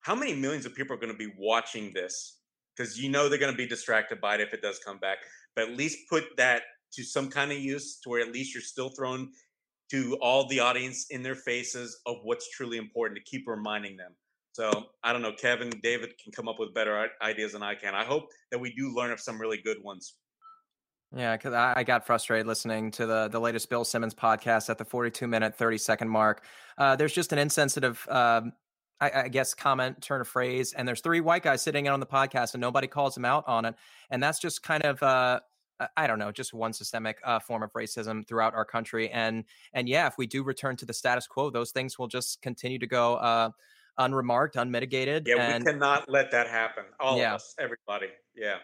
how 0.07 0.15
many 0.15 0.35
millions 0.35 0.67
of 0.67 0.75
people 0.75 0.95
are 0.95 1.01
going 1.01 1.13
to 1.13 1.19
be 1.19 1.33
watching 1.37 1.93
this 1.93 2.39
because 2.77 2.97
you 2.99 3.11
know 3.11 3.29
they're 3.29 3.39
going 3.39 3.53
to 3.53 3.57
be 3.57 3.67
distracted 3.67 4.21
by 4.21 4.35
it 4.35 4.41
if 4.41 4.53
it 4.53 4.63
does 4.63 4.79
come 4.79 4.99
back 4.99 5.19
but 5.57 5.69
at 5.69 5.77
least 5.77 5.99
put 6.09 6.25
that 6.37 6.63
to 6.93 7.03
some 7.03 7.29
kind 7.29 7.51
of 7.51 7.59
use 7.59 7.99
to 8.01 8.09
where 8.09 8.21
at 8.21 8.33
least 8.33 8.55
you're 8.55 8.63
still 8.63 8.91
thrown 8.91 9.29
to 9.91 10.17
all 10.21 10.47
the 10.49 10.61
audience 10.61 11.07
in 11.11 11.23
their 11.23 11.35
faces 11.35 12.01
of 12.07 12.17
what's 12.23 12.49
truly 12.51 12.77
important 12.77 13.19
to 13.19 13.31
keep 13.31 13.49
reminding 13.49 13.97
them 13.97 14.13
so 14.57 14.87
I 15.05 15.13
don't 15.13 15.21
know, 15.21 15.35
Kevin, 15.39 15.69
David 15.83 16.15
can 16.17 16.33
come 16.33 16.49
up 16.49 16.59
with 16.59 16.73
better 16.73 17.11
ideas 17.21 17.53
than 17.53 17.63
I 17.63 17.75
can. 17.75 17.95
I 17.95 18.05
hope 18.05 18.29
that 18.51 18.59
we 18.59 18.73
do 18.73 18.89
learn 18.89 19.11
of 19.11 19.21
some 19.21 19.39
really 19.39 19.59
good 19.59 19.77
ones. 19.85 20.15
Yeah, 21.15 21.37
because 21.37 21.53
I, 21.53 21.85
got 21.85 22.07
frustrated 22.07 22.47
listening 22.47 22.91
to 22.93 23.05
the 23.05 23.29
the 23.29 23.39
latest 23.39 23.69
Bill 23.69 23.85
Simmons 23.85 24.15
podcast 24.15 24.71
at 24.71 24.79
the 24.79 24.85
42 24.87 25.27
minute 25.27 25.55
30 25.55 25.77
second 25.77 26.09
mark. 26.09 26.43
Uh, 26.79 26.97
there's 26.97 27.13
just 27.13 27.35
an 27.35 27.39
insensitive, 27.39 28.07
um, 28.11 28.53
I, 29.01 29.11
I, 29.25 29.29
guess, 29.29 29.55
comment, 29.55 30.01
turn 30.01 30.21
of 30.21 30.29
phrase, 30.29 30.73
and 30.73 30.87
there's 30.89 31.01
three 31.01 31.21
white 31.21 31.43
guys 31.43 31.63
sitting 31.63 31.87
in 31.87 31.93
on 31.93 32.01
the 32.01 32.07
podcast, 32.07 32.55
and 32.55 32.61
nobody 32.61 32.87
calls 32.87 33.15
them 33.15 33.25
out 33.25 33.45
on 33.47 33.65
it, 33.65 33.75
and 34.11 34.23
that's 34.23 34.39
just 34.39 34.63
kind 34.63 34.85
of. 34.85 35.03
Uh, 35.03 35.41
I 35.95 36.07
don't 36.07 36.19
know, 36.19 36.33
just 36.33 36.55
one 36.55 36.73
systemic 36.73 37.19
uh, 37.23 37.39
form 37.39 37.63
of 37.63 37.71
racism 37.75 38.27
throughout 38.27 38.55
our 38.55 38.65
country, 38.65 39.11
and 39.11 39.45
and 39.75 39.87
yeah, 39.89 40.07
if 40.07 40.15
we 40.17 40.27
do 40.27 40.43
return 40.43 40.77
to 40.77 40.87
the 40.87 40.95
status 40.95 41.27
quo, 41.27 41.51
those 41.51 41.71
things 41.71 41.99
will 41.99 42.09
just 42.09 42.41
continue 42.41 42.79
to 42.79 42.87
go 42.87 43.17
uh, 43.17 43.51
unremarked, 43.99 44.57
unmitigated. 44.57 45.27
Yeah, 45.27 45.43
and, 45.43 45.65
we 45.65 45.73
cannot 45.73 46.09
let 46.09 46.31
that 46.31 46.49
happen. 46.49 46.85
All 46.99 47.19
yeah. 47.19 47.31
of 47.31 47.37
us, 47.37 47.55
everybody. 47.59 48.09
Yeah. 48.35 48.57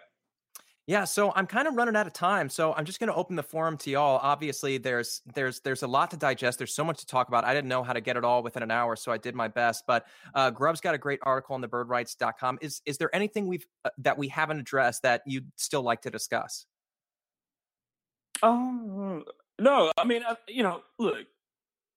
Yeah, 0.89 1.05
so 1.05 1.33
I'm 1.37 1.47
kind 1.47 1.69
of 1.69 1.77
running 1.77 1.95
out 1.95 2.09
of 2.09 2.13
time, 2.13 2.49
so 2.49 2.75
I'm 2.75 2.85
just 2.85 2.99
going 2.99 3.09
to 3.09 3.15
open 3.15 3.37
the 3.37 3.43
forum 3.43 3.77
to 3.79 3.91
y'all. 3.91 4.19
Obviously, 4.21 4.79
there's 4.79 5.23
there's 5.33 5.61
there's 5.61 5.85
a 5.85 5.87
lot 5.87 6.11
to 6.11 6.17
digest. 6.17 6.59
There's 6.59 6.75
so 6.75 6.83
much 6.83 6.99
to 6.99 7.07
talk 7.07 7.29
about. 7.29 7.45
I 7.45 7.55
didn't 7.55 7.69
know 7.69 7.85
how 7.85 7.93
to 7.93 8.01
get 8.01 8.17
it 8.17 8.25
all 8.25 8.43
within 8.43 8.65
an 8.65 8.73
hour, 8.73 8.97
so 8.97 9.13
I 9.13 9.19
did 9.19 9.37
my 9.37 9.47
best. 9.47 9.85
But 9.87 10.07
uh, 10.35 10.51
Grubb's 10.51 10.81
got 10.81 10.97
a 10.97 10.99
great 10.99 11.21
article 11.23 11.55
on 11.55 11.61
the 11.61 11.69
birdwrites.com. 11.69 12.59
Is 12.61 12.83
is 12.85 12.99
there 12.99 13.15
anything 13.15 13.47
we've 13.47 13.65
uh, 13.85 13.91
that 13.99 14.19
we 14.19 14.27
haven't 14.27 14.59
addressed 14.59 15.03
that 15.03 15.23
you'd 15.25 15.51
still 15.55 15.83
like 15.83 16.03
to 16.03 16.11
discuss? 16.11 16.67
Um, 18.43 19.25
no, 19.61 19.93
I 19.97 20.05
mean, 20.05 20.23
you 20.49 20.65
know, 20.65 20.81
look, 20.99 21.27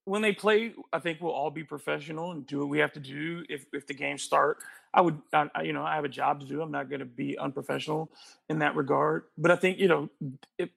when 0.05 0.21
they 0.21 0.33
play, 0.33 0.73
I 0.93 0.99
think 0.99 1.19
we'll 1.19 1.33
all 1.33 1.51
be 1.51 1.63
professional 1.63 2.31
and 2.31 2.45
do 2.45 2.59
what 2.59 2.69
we 2.69 2.79
have 2.79 2.93
to 2.93 2.99
do. 2.99 3.43
If 3.49 3.65
if 3.73 3.87
the 3.87 3.93
games 3.93 4.21
start, 4.21 4.59
I 4.93 5.01
would, 5.01 5.19
I, 5.33 5.63
you 5.63 5.73
know, 5.73 5.83
I 5.83 5.95
have 5.95 6.05
a 6.05 6.09
job 6.09 6.39
to 6.39 6.45
do. 6.45 6.61
I'm 6.61 6.71
not 6.71 6.89
going 6.89 6.99
to 6.99 7.05
be 7.05 7.37
unprofessional 7.37 8.11
in 8.47 8.59
that 8.59 8.75
regard. 8.75 9.23
But 9.37 9.51
I 9.51 9.55
think, 9.55 9.79
you 9.79 9.87
know, 9.87 10.09
it, 10.57 10.71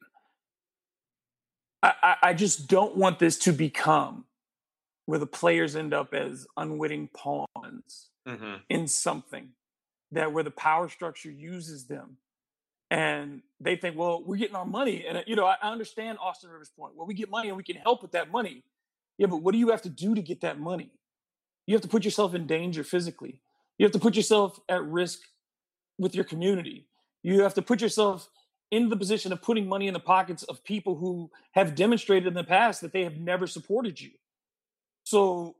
I, 1.82 2.16
I 2.22 2.34
just 2.34 2.66
don't 2.66 2.96
want 2.96 3.20
this 3.20 3.38
to 3.40 3.52
become 3.52 4.24
where 5.06 5.20
the 5.20 5.26
players 5.26 5.76
end 5.76 5.94
up 5.94 6.12
as 6.12 6.46
unwitting 6.56 7.08
pawns 7.14 8.08
mm-hmm. 8.26 8.54
in 8.68 8.88
something 8.88 9.50
that 10.10 10.32
where 10.32 10.42
the 10.42 10.50
power 10.50 10.88
structure 10.88 11.30
uses 11.30 11.84
them 11.84 12.16
and 12.90 13.42
they 13.60 13.76
think, 13.76 13.96
well, 13.96 14.22
we're 14.24 14.36
getting 14.36 14.56
our 14.56 14.66
money. 14.66 15.04
And, 15.06 15.22
you 15.26 15.36
know, 15.36 15.46
I 15.46 15.56
understand 15.62 16.18
Austin 16.20 16.50
Rivers' 16.50 16.70
point. 16.76 16.94
Well, 16.96 17.06
we 17.06 17.14
get 17.14 17.30
money 17.30 17.48
and 17.48 17.56
we 17.56 17.62
can 17.62 17.76
help 17.76 18.02
with 18.02 18.12
that 18.12 18.32
money. 18.32 18.64
Yeah, 19.18 19.26
but 19.26 19.42
what 19.42 19.52
do 19.52 19.58
you 19.58 19.70
have 19.70 19.82
to 19.82 19.88
do 19.88 20.14
to 20.14 20.22
get 20.22 20.40
that 20.40 20.58
money? 20.58 20.90
You 21.66 21.74
have 21.74 21.82
to 21.82 21.88
put 21.88 22.04
yourself 22.04 22.34
in 22.34 22.46
danger 22.46 22.82
physically. 22.82 23.42
You 23.76 23.84
have 23.84 23.92
to 23.92 23.98
put 23.98 24.16
yourself 24.16 24.58
at 24.68 24.82
risk 24.84 25.20
with 25.98 26.14
your 26.14 26.24
community. 26.24 26.86
You 27.22 27.42
have 27.42 27.54
to 27.54 27.62
put 27.62 27.80
yourself 27.82 28.28
in 28.70 28.88
the 28.88 28.96
position 28.96 29.32
of 29.32 29.42
putting 29.42 29.66
money 29.66 29.86
in 29.86 29.94
the 29.94 30.00
pockets 30.00 30.42
of 30.44 30.62
people 30.64 30.96
who 30.96 31.30
have 31.52 31.74
demonstrated 31.74 32.26
in 32.26 32.34
the 32.34 32.44
past 32.44 32.80
that 32.80 32.92
they 32.92 33.02
have 33.02 33.18
never 33.18 33.46
supported 33.46 34.00
you. 34.00 34.10
So, 35.04 35.56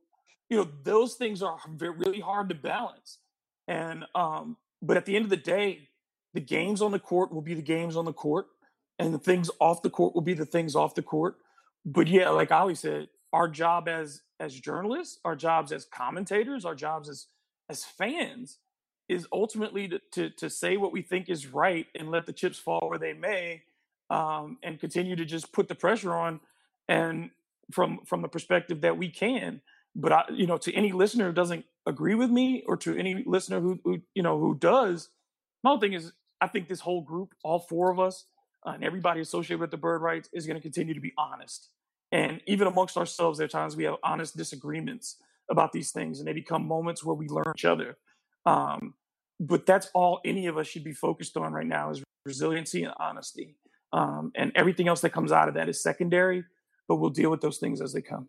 you 0.49 0.57
know, 0.57 0.69
those 0.83 1.15
things 1.15 1.43
are 1.43 1.59
really 1.79 2.21
hard 2.21 2.49
to 2.51 2.55
balance. 2.55 3.19
And, 3.67 4.05
um, 4.15 4.57
but 4.81 4.97
at 4.97 5.07
the 5.07 5.17
end 5.17 5.25
of 5.25 5.31
the 5.31 5.37
day, 5.37 5.89
the 6.35 6.41
games 6.41 6.83
on 6.83 6.93
the 6.93 6.99
court 6.99 7.33
will 7.33 7.43
be 7.43 7.55
the 7.55 7.63
games 7.63 7.97
on 7.97 8.05
the 8.05 8.13
court, 8.13 8.47
and 8.99 9.13
the 9.13 9.19
things 9.19 9.51
off 9.59 9.83
the 9.83 9.91
court 9.91 10.15
will 10.15 10.23
be 10.23 10.35
the 10.35 10.47
things 10.47 10.77
off 10.77 10.95
the 10.95 11.03
court. 11.03 11.37
But 11.85 12.07
yeah, 12.09 12.29
like 12.31 12.53
Ali 12.53 12.75
said, 12.75 13.09
our 13.33 13.49
job 13.49 13.89
as 13.89 14.23
as 14.41 14.55
journalists, 14.55 15.19
our 15.25 15.37
jobs 15.37 15.73
as 15.73 15.85
commentators, 15.85 16.65
our 16.65 16.75
jobs 16.75 17.09
as 17.09 17.27
as 17.69 17.85
fans 17.85 18.59
is 19.09 19.27
ultimately 19.33 19.89
to, 19.89 20.01
to, 20.13 20.31
to 20.31 20.51
say 20.51 20.77
what 20.77 20.93
we 20.93 21.01
think 21.03 21.29
is 21.29 21.47
right 21.47 21.87
and 21.95 22.11
let 22.11 22.27
the 22.27 22.33
chips 22.33 22.59
fall 22.59 22.89
where 22.89 22.99
they 22.99 23.15
may 23.15 23.63
um, 24.11 24.59
and 24.63 24.79
continue 24.79 25.17
to 25.17 25.25
just 25.25 25.53
put 25.53 25.69
the 25.69 25.75
pressure 25.75 26.15
on 26.15 26.41
and 26.89 27.31
from 27.73 28.01
from 28.05 28.23
the 28.23 28.29
perspective 28.29 28.83
that 28.83 28.97
we 28.97 29.09
can. 29.09 29.61
But 29.95 30.13
I, 30.13 30.25
you 30.31 30.47
know 30.47 30.59
to 30.59 30.75
any 30.75 30.93
listener 30.93 31.27
who 31.27 31.33
doesn't 31.33 31.65
agree 31.89 32.15
with 32.15 32.31
me 32.31 32.63
or 32.67 32.77
to 32.77 32.97
any 32.97 33.25
listener 33.27 33.61
who, 33.61 33.81
who 33.83 34.01
you 34.15 34.23
know 34.23 34.39
who 34.39 34.55
does 34.55 35.09
my 35.65 35.71
whole 35.71 35.81
thing 35.81 35.95
is 35.95 36.13
i 36.41 36.47
think 36.47 36.69
this 36.69 36.81
whole 36.81 37.01
group 37.01 37.35
all 37.43 37.59
four 37.59 37.91
of 37.91 37.99
us 37.99 38.27
uh, 38.67 38.71
and 38.71 38.85
everybody 38.85 39.21
associated 39.21 39.59
with 39.59 39.71
the 39.71 39.77
bird 39.77 40.03
writes 40.03 40.29
is 40.33 40.47
going 40.47 40.57
to 40.57 40.63
continue 40.63 40.95
to 40.95 41.01
be 41.01 41.15
honest 41.17 41.71
and 42.13 42.41
even 42.47 42.67
amongst 42.67 42.97
ourselves, 42.97 43.39
there 43.39 43.45
are 43.45 43.49
times 43.49 43.77
we 43.77 43.85
have 43.85 43.97
honest 44.03 44.37
disagreements 44.37 45.17
about 45.51 45.73
these 45.73 45.91
things, 45.91 46.19
and 46.19 46.29
they 46.29 46.33
become 46.33 46.67
moments 46.67 47.05
where 47.05 47.15
we 47.15 47.29
learn 47.29 47.53
each 47.57 47.65
other. 47.65 47.97
Um, 48.47 48.95
but 49.41 49.67
that's 49.67 49.91
all 49.95 50.21
any 50.25 50.47
of 50.47 50.59
us 50.59 50.67
should 50.67 50.85
be 50.85 50.93
focused 50.93 51.37
on 51.37 51.53
right 51.53 51.67
now 51.67 51.91
is 51.91 52.03
resiliency 52.25 52.83
and 52.83 52.93
honesty. 52.99 53.57
Um, 53.93 54.33
and 54.35 54.53
everything 54.55 54.89
else 54.89 55.01
that 55.03 55.11
comes 55.11 55.33
out 55.33 55.49
of 55.49 55.55
that 55.55 55.69
is 55.69 55.83
secondary, 55.83 56.45
but 56.89 56.97
we'll 56.97 57.11
deal 57.11 57.31
with 57.31 57.41
those 57.41 57.59
things 57.59 57.81
as 57.81 57.93
they 57.93 58.03
come. 58.03 58.29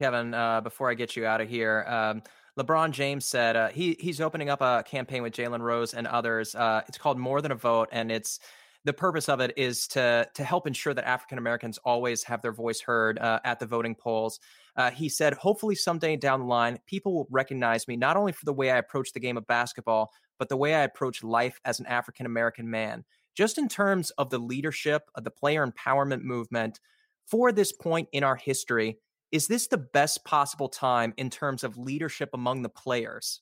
Kevin, 0.00 0.32
uh, 0.32 0.62
before 0.62 0.90
I 0.90 0.94
get 0.94 1.14
you 1.16 1.26
out 1.26 1.42
of 1.42 1.48
here, 1.48 1.84
um, 1.86 2.22
LeBron 2.58 2.90
James 2.92 3.26
said 3.26 3.56
uh, 3.56 3.68
he 3.68 3.96
he's 4.00 4.20
opening 4.20 4.48
up 4.48 4.60
a 4.60 4.82
campaign 4.86 5.22
with 5.22 5.34
Jalen 5.34 5.60
Rose 5.60 5.94
and 5.94 6.06
others. 6.06 6.54
Uh, 6.54 6.82
it's 6.88 6.98
called 6.98 7.18
More 7.18 7.40
Than 7.42 7.52
a 7.52 7.56
Vote, 7.56 7.88
and 7.92 8.10
it's 8.10 8.40
the 8.84 8.92
purpose 8.92 9.28
of 9.28 9.40
it 9.40 9.52
is 9.56 9.86
to 9.88 10.26
to 10.34 10.44
help 10.44 10.66
ensure 10.66 10.94
that 10.94 11.06
African 11.06 11.38
Americans 11.38 11.78
always 11.84 12.22
have 12.24 12.40
their 12.42 12.52
voice 12.52 12.80
heard 12.80 13.18
uh, 13.18 13.40
at 13.44 13.58
the 13.60 13.66
voting 13.66 13.94
polls. 13.94 14.40
Uh, 14.76 14.90
he 14.90 15.08
said, 15.08 15.34
hopefully 15.34 15.74
someday 15.74 16.16
down 16.16 16.40
the 16.40 16.46
line, 16.46 16.78
people 16.86 17.14
will 17.14 17.28
recognize 17.30 17.86
me 17.86 17.96
not 17.96 18.16
only 18.16 18.32
for 18.32 18.44
the 18.44 18.52
way 18.52 18.70
I 18.70 18.78
approach 18.78 19.12
the 19.12 19.20
game 19.20 19.36
of 19.36 19.46
basketball, 19.46 20.10
but 20.38 20.48
the 20.48 20.56
way 20.56 20.74
I 20.74 20.82
approach 20.82 21.22
life 21.22 21.60
as 21.64 21.80
an 21.80 21.86
African 21.86 22.26
American 22.26 22.70
man. 22.70 23.04
Just 23.36 23.58
in 23.58 23.68
terms 23.68 24.10
of 24.12 24.30
the 24.30 24.38
leadership 24.38 25.02
of 25.14 25.24
the 25.24 25.30
player 25.30 25.66
empowerment 25.66 26.22
movement 26.22 26.80
for 27.26 27.52
this 27.52 27.72
point 27.72 28.08
in 28.12 28.24
our 28.24 28.36
history, 28.36 28.98
is 29.30 29.46
this 29.46 29.68
the 29.68 29.78
best 29.78 30.24
possible 30.24 30.68
time 30.68 31.14
in 31.16 31.30
terms 31.30 31.62
of 31.62 31.78
leadership 31.78 32.30
among 32.34 32.62
the 32.62 32.68
players? 32.68 33.40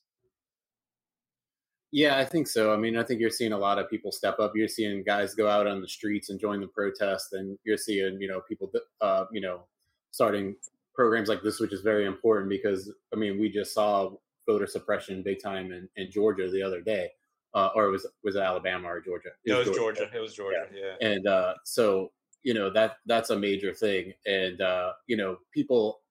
Yeah, 1.91 2.17
I 2.17 2.25
think 2.25 2.47
so. 2.47 2.71
I 2.71 2.77
mean, 2.77 2.95
I 2.97 3.03
think 3.03 3.19
you're 3.19 3.31
seeing 3.31 3.51
a 3.51 3.57
lot 3.57 3.79
of 3.79 3.89
people 3.89 4.11
step 4.11 4.39
up. 4.39 4.51
You're 4.55 4.67
seeing 4.67 5.03
guys 5.03 5.33
go 5.33 5.47
out 5.47 5.65
on 5.65 5.81
the 5.81 5.87
streets 5.87 6.29
and 6.29 6.39
join 6.39 6.61
the 6.61 6.67
protest, 6.67 7.33
and 7.33 7.57
you're 7.63 7.77
seeing, 7.77 8.21
you 8.21 8.27
know, 8.27 8.41
people, 8.47 8.71
uh, 9.01 9.25
you 9.31 9.41
know, 9.41 9.63
starting 10.11 10.55
programs 10.93 11.29
like 11.29 11.41
this, 11.41 11.59
which 11.59 11.73
is 11.73 11.81
very 11.81 12.05
important 12.05 12.49
because, 12.49 12.91
I 13.13 13.15
mean, 13.15 13.39
we 13.39 13.49
just 13.49 13.73
saw 13.73 14.11
voter 14.47 14.67
suppression 14.67 15.23
big 15.23 15.41
time 15.41 15.71
in, 15.71 15.89
in 15.95 16.11
Georgia 16.11 16.49
the 16.49 16.61
other 16.61 16.81
day, 16.81 17.09
uh, 17.55 17.69
or 17.73 17.85
it 17.85 17.91
was 17.91 18.05
was 18.23 18.35
it 18.35 18.41
Alabama 18.41 18.87
or 18.87 19.01
Georgia? 19.01 19.29
It, 19.43 19.53
was, 19.53 19.65
Georgia. 19.65 20.01
Georgia. 20.01 20.09
It 20.15 20.19
was 20.19 20.35
Georgia. 20.35 20.65
Yeah. 20.71 20.93
yeah. 21.01 21.07
And 21.07 21.27
uh, 21.27 21.53
so, 21.65 22.11
you 22.43 22.53
know, 22.53 22.69
that 22.69 22.97
that's 23.07 23.31
a 23.31 23.39
major 23.39 23.73
thing, 23.73 24.13
and 24.27 24.61
uh, 24.61 24.93
you 25.07 25.17
know, 25.17 25.37
people, 25.51 26.01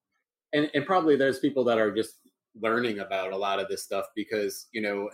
and 0.52 0.68
and 0.74 0.84
probably 0.84 1.14
there's 1.14 1.38
people 1.38 1.62
that 1.64 1.78
are 1.78 1.94
just 1.94 2.16
learning 2.60 2.98
about 2.98 3.32
a 3.32 3.36
lot 3.36 3.60
of 3.60 3.68
this 3.68 3.84
stuff 3.84 4.06
because 4.16 4.66
you 4.72 4.82
know 4.82 5.08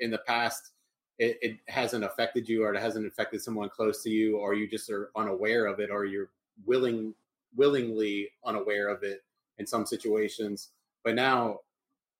in 0.00 0.10
the 0.10 0.18
past, 0.18 0.72
it, 1.18 1.38
it 1.42 1.56
hasn't 1.68 2.04
affected 2.04 2.48
you 2.48 2.64
or 2.64 2.74
it 2.74 2.80
hasn't 2.80 3.06
affected 3.06 3.42
someone 3.42 3.68
close 3.68 4.02
to 4.02 4.10
you 4.10 4.36
or 4.38 4.54
you 4.54 4.68
just 4.68 4.90
are 4.90 5.10
unaware 5.16 5.66
of 5.66 5.80
it 5.80 5.90
or 5.90 6.04
you're 6.04 6.30
willing 6.64 7.14
willingly 7.56 8.28
unaware 8.44 8.88
of 8.88 9.02
it 9.02 9.24
in 9.58 9.66
some 9.66 9.86
situations. 9.86 10.70
But 11.04 11.14
now 11.14 11.60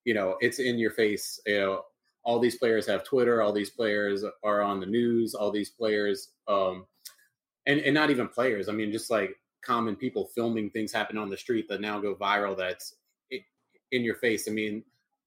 you 0.04 0.14
know 0.14 0.36
it's 0.40 0.58
in 0.58 0.78
your 0.78 0.90
face 0.90 1.40
you 1.46 1.58
know. 1.58 1.84
All 2.24 2.38
these 2.38 2.56
players 2.56 2.86
have 2.86 3.04
twitter 3.04 3.40
all 3.40 3.52
these 3.52 3.70
players 3.70 4.22
are 4.42 4.60
on 4.60 4.80
the 4.80 4.86
news 4.86 5.34
all 5.34 5.50
these 5.50 5.70
players 5.70 6.32
um 6.46 6.84
and 7.66 7.80
and 7.80 7.94
not 7.94 8.10
even 8.10 8.28
players 8.28 8.68
i 8.68 8.72
mean 8.72 8.92
just 8.92 9.10
like 9.10 9.36
common 9.62 9.96
people 9.96 10.26
filming 10.34 10.68
things 10.70 10.92
happen 10.92 11.16
on 11.16 11.30
the 11.30 11.36
street 11.36 11.66
that 11.68 11.80
now 11.80 11.98
go 11.98 12.14
viral 12.14 12.56
that's 12.56 12.96
in 13.92 14.02
your 14.02 14.16
face. 14.16 14.48
I 14.48 14.52
mean 14.52 14.82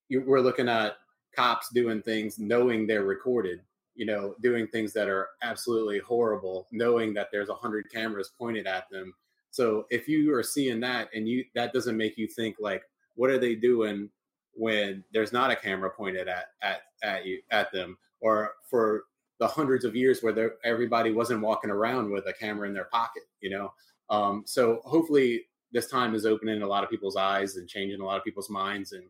you, 0.09 0.23
we're 0.25 0.41
looking 0.41 0.69
at 0.69 0.97
cops 1.35 1.69
doing 1.73 2.01
things 2.01 2.39
knowing 2.39 2.85
they're 2.85 3.03
recorded 3.03 3.61
you 3.95 4.05
know 4.05 4.35
doing 4.41 4.67
things 4.67 4.93
that 4.93 5.07
are 5.07 5.29
absolutely 5.41 5.99
horrible 5.99 6.67
knowing 6.71 7.13
that 7.13 7.27
there's 7.31 7.49
a 7.49 7.53
hundred 7.53 7.91
cameras 7.91 8.31
pointed 8.37 8.67
at 8.67 8.89
them. 8.89 9.13
So 9.51 9.85
if 9.89 10.07
you 10.07 10.33
are 10.33 10.43
seeing 10.43 10.79
that 10.79 11.09
and 11.13 11.27
you 11.27 11.45
that 11.55 11.73
doesn't 11.73 11.97
make 11.97 12.17
you 12.17 12.27
think 12.27 12.55
like 12.59 12.83
what 13.15 13.29
are 13.29 13.37
they 13.37 13.55
doing 13.55 14.09
when 14.53 15.03
there's 15.13 15.33
not 15.33 15.51
a 15.51 15.55
camera 15.55 15.89
pointed 15.89 16.27
at 16.27 16.47
at 16.61 16.81
at 17.03 17.25
you 17.25 17.41
at 17.51 17.71
them? 17.71 17.97
Or 18.21 18.51
for 18.69 19.03
the 19.39 19.47
hundreds 19.47 19.85
of 19.85 19.95
years 19.95 20.21
where 20.21 20.53
everybody 20.63 21.11
wasn't 21.11 21.41
walking 21.41 21.71
around 21.71 22.11
with 22.11 22.27
a 22.27 22.33
camera 22.33 22.67
in 22.67 22.73
their 22.73 22.85
pocket 22.85 23.23
you 23.41 23.49
know? 23.49 23.73
Um, 24.09 24.43
so 24.45 24.81
hopefully 24.83 25.43
this 25.71 25.87
time 25.87 26.15
is 26.15 26.25
opening 26.25 26.61
a 26.61 26.67
lot 26.67 26.83
of 26.83 26.89
people's 26.89 27.15
eyes 27.15 27.55
and 27.55 27.67
changing 27.67 28.01
a 28.01 28.05
lot 28.05 28.17
of 28.17 28.23
people's 28.23 28.49
minds 28.49 28.91
and 28.91 29.03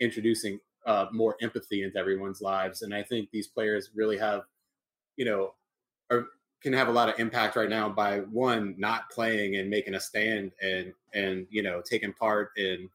introducing 0.00 0.58
uh, 0.86 1.06
more 1.12 1.36
empathy 1.40 1.82
into 1.82 1.98
everyone's 1.98 2.40
lives. 2.40 2.82
And 2.82 2.94
I 2.94 3.02
think 3.02 3.30
these 3.30 3.48
players 3.48 3.90
really 3.94 4.18
have, 4.18 4.42
you 5.16 5.24
know, 5.24 5.54
are, 6.10 6.26
can 6.62 6.72
have 6.72 6.88
a 6.88 6.92
lot 6.92 7.08
of 7.08 7.18
impact 7.18 7.56
right 7.56 7.68
now 7.68 7.88
by 7.88 8.18
one 8.18 8.74
not 8.78 9.10
playing 9.10 9.56
and 9.56 9.70
making 9.70 9.94
a 9.94 10.00
stand 10.00 10.52
and 10.62 10.92
and 11.14 11.46
you 11.50 11.62
know 11.62 11.80
taking 11.80 12.12
part 12.12 12.50
in 12.56 12.88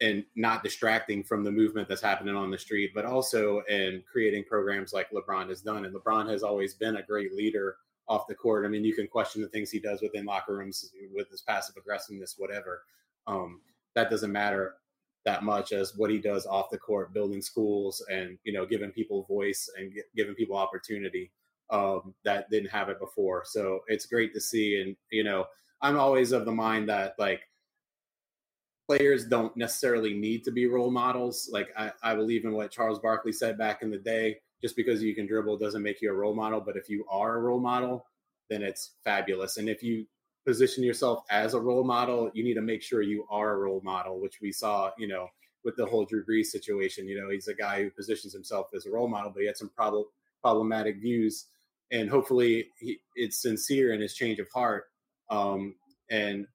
and 0.00 0.24
not 0.34 0.64
distracting 0.64 1.22
from 1.22 1.44
the 1.44 1.50
movement 1.50 1.88
that's 1.88 2.02
happening 2.02 2.34
on 2.34 2.50
the 2.50 2.58
street, 2.58 2.90
but 2.92 3.04
also 3.04 3.62
in 3.68 4.02
creating 4.10 4.42
programs 4.42 4.92
like 4.92 5.08
LeBron 5.12 5.48
has 5.48 5.60
done. 5.60 5.84
And 5.84 5.94
LeBron 5.94 6.28
has 6.28 6.42
always 6.42 6.74
been 6.74 6.96
a 6.96 7.04
great 7.04 7.32
leader 7.32 7.76
off 8.08 8.26
the 8.26 8.34
court. 8.34 8.66
I 8.66 8.68
mean, 8.68 8.84
you 8.84 8.96
can 8.96 9.06
question 9.06 9.42
the 9.42 9.48
things 9.48 9.70
he 9.70 9.78
does 9.78 10.02
within 10.02 10.24
locker 10.24 10.56
rooms 10.56 10.90
with 11.14 11.30
his 11.30 11.42
passive 11.42 11.76
aggressiveness, 11.76 12.34
whatever. 12.36 12.82
Um, 13.28 13.60
that 13.94 14.10
doesn't 14.10 14.32
matter 14.32 14.74
that 15.24 15.44
much 15.44 15.72
as 15.72 15.94
what 15.96 16.10
he 16.10 16.18
does 16.18 16.46
off 16.46 16.70
the 16.70 16.78
court, 16.78 17.14
building 17.14 17.42
schools 17.42 18.04
and 18.10 18.38
you 18.44 18.52
know 18.52 18.66
giving 18.66 18.90
people 18.90 19.24
voice 19.24 19.70
and 19.76 19.92
giving 20.16 20.34
people 20.34 20.56
opportunity 20.56 21.30
um, 21.70 22.14
that 22.24 22.50
didn't 22.50 22.70
have 22.70 22.88
it 22.88 23.00
before. 23.00 23.42
So 23.44 23.80
it's 23.88 24.06
great 24.06 24.34
to 24.34 24.40
see. 24.40 24.80
And 24.80 24.96
you 25.10 25.24
know, 25.24 25.46
I'm 25.80 25.98
always 25.98 26.32
of 26.32 26.44
the 26.44 26.52
mind 26.52 26.88
that 26.88 27.14
like 27.18 27.40
players 28.86 29.26
don't 29.26 29.56
necessarily 29.56 30.12
need 30.12 30.44
to 30.44 30.50
be 30.50 30.66
role 30.66 30.90
models. 30.90 31.48
Like 31.52 31.68
I, 31.76 31.92
I 32.02 32.14
believe 32.14 32.44
in 32.44 32.52
what 32.52 32.70
Charles 32.70 32.98
Barkley 32.98 33.32
said 33.32 33.58
back 33.58 33.82
in 33.82 33.90
the 33.90 33.98
day. 33.98 34.38
Just 34.60 34.76
because 34.76 35.02
you 35.02 35.12
can 35.12 35.26
dribble 35.26 35.58
doesn't 35.58 35.82
make 35.82 36.00
you 36.00 36.10
a 36.10 36.14
role 36.14 36.36
model. 36.36 36.60
But 36.60 36.76
if 36.76 36.88
you 36.88 37.04
are 37.10 37.36
a 37.36 37.40
role 37.40 37.58
model, 37.58 38.06
then 38.48 38.62
it's 38.62 38.92
fabulous. 39.02 39.56
And 39.56 39.68
if 39.68 39.82
you 39.82 40.06
position 40.44 40.82
yourself 40.82 41.22
as 41.30 41.54
a 41.54 41.60
role 41.60 41.84
model, 41.84 42.30
you 42.34 42.42
need 42.44 42.54
to 42.54 42.62
make 42.62 42.82
sure 42.82 43.02
you 43.02 43.26
are 43.30 43.54
a 43.54 43.58
role 43.58 43.80
model, 43.84 44.20
which 44.20 44.40
we 44.40 44.52
saw, 44.52 44.90
you 44.98 45.06
know, 45.06 45.28
with 45.64 45.76
the 45.76 45.86
whole 45.86 46.04
Drew 46.04 46.24
Brees 46.24 46.46
situation. 46.46 47.06
You 47.06 47.20
know, 47.20 47.30
he's 47.30 47.48
a 47.48 47.54
guy 47.54 47.82
who 47.82 47.90
positions 47.90 48.32
himself 48.32 48.68
as 48.74 48.86
a 48.86 48.90
role 48.90 49.08
model, 49.08 49.30
but 49.30 49.40
he 49.40 49.46
had 49.46 49.56
some 49.56 49.70
prob- 49.70 50.06
problematic 50.40 51.00
views. 51.00 51.46
And 51.90 52.08
hopefully, 52.08 52.68
he, 52.78 52.98
it's 53.14 53.40
sincere 53.40 53.92
in 53.92 54.00
his 54.00 54.14
change 54.14 54.38
of 54.38 54.48
heart. 54.50 54.84
Um, 55.30 55.76
and 56.10 56.46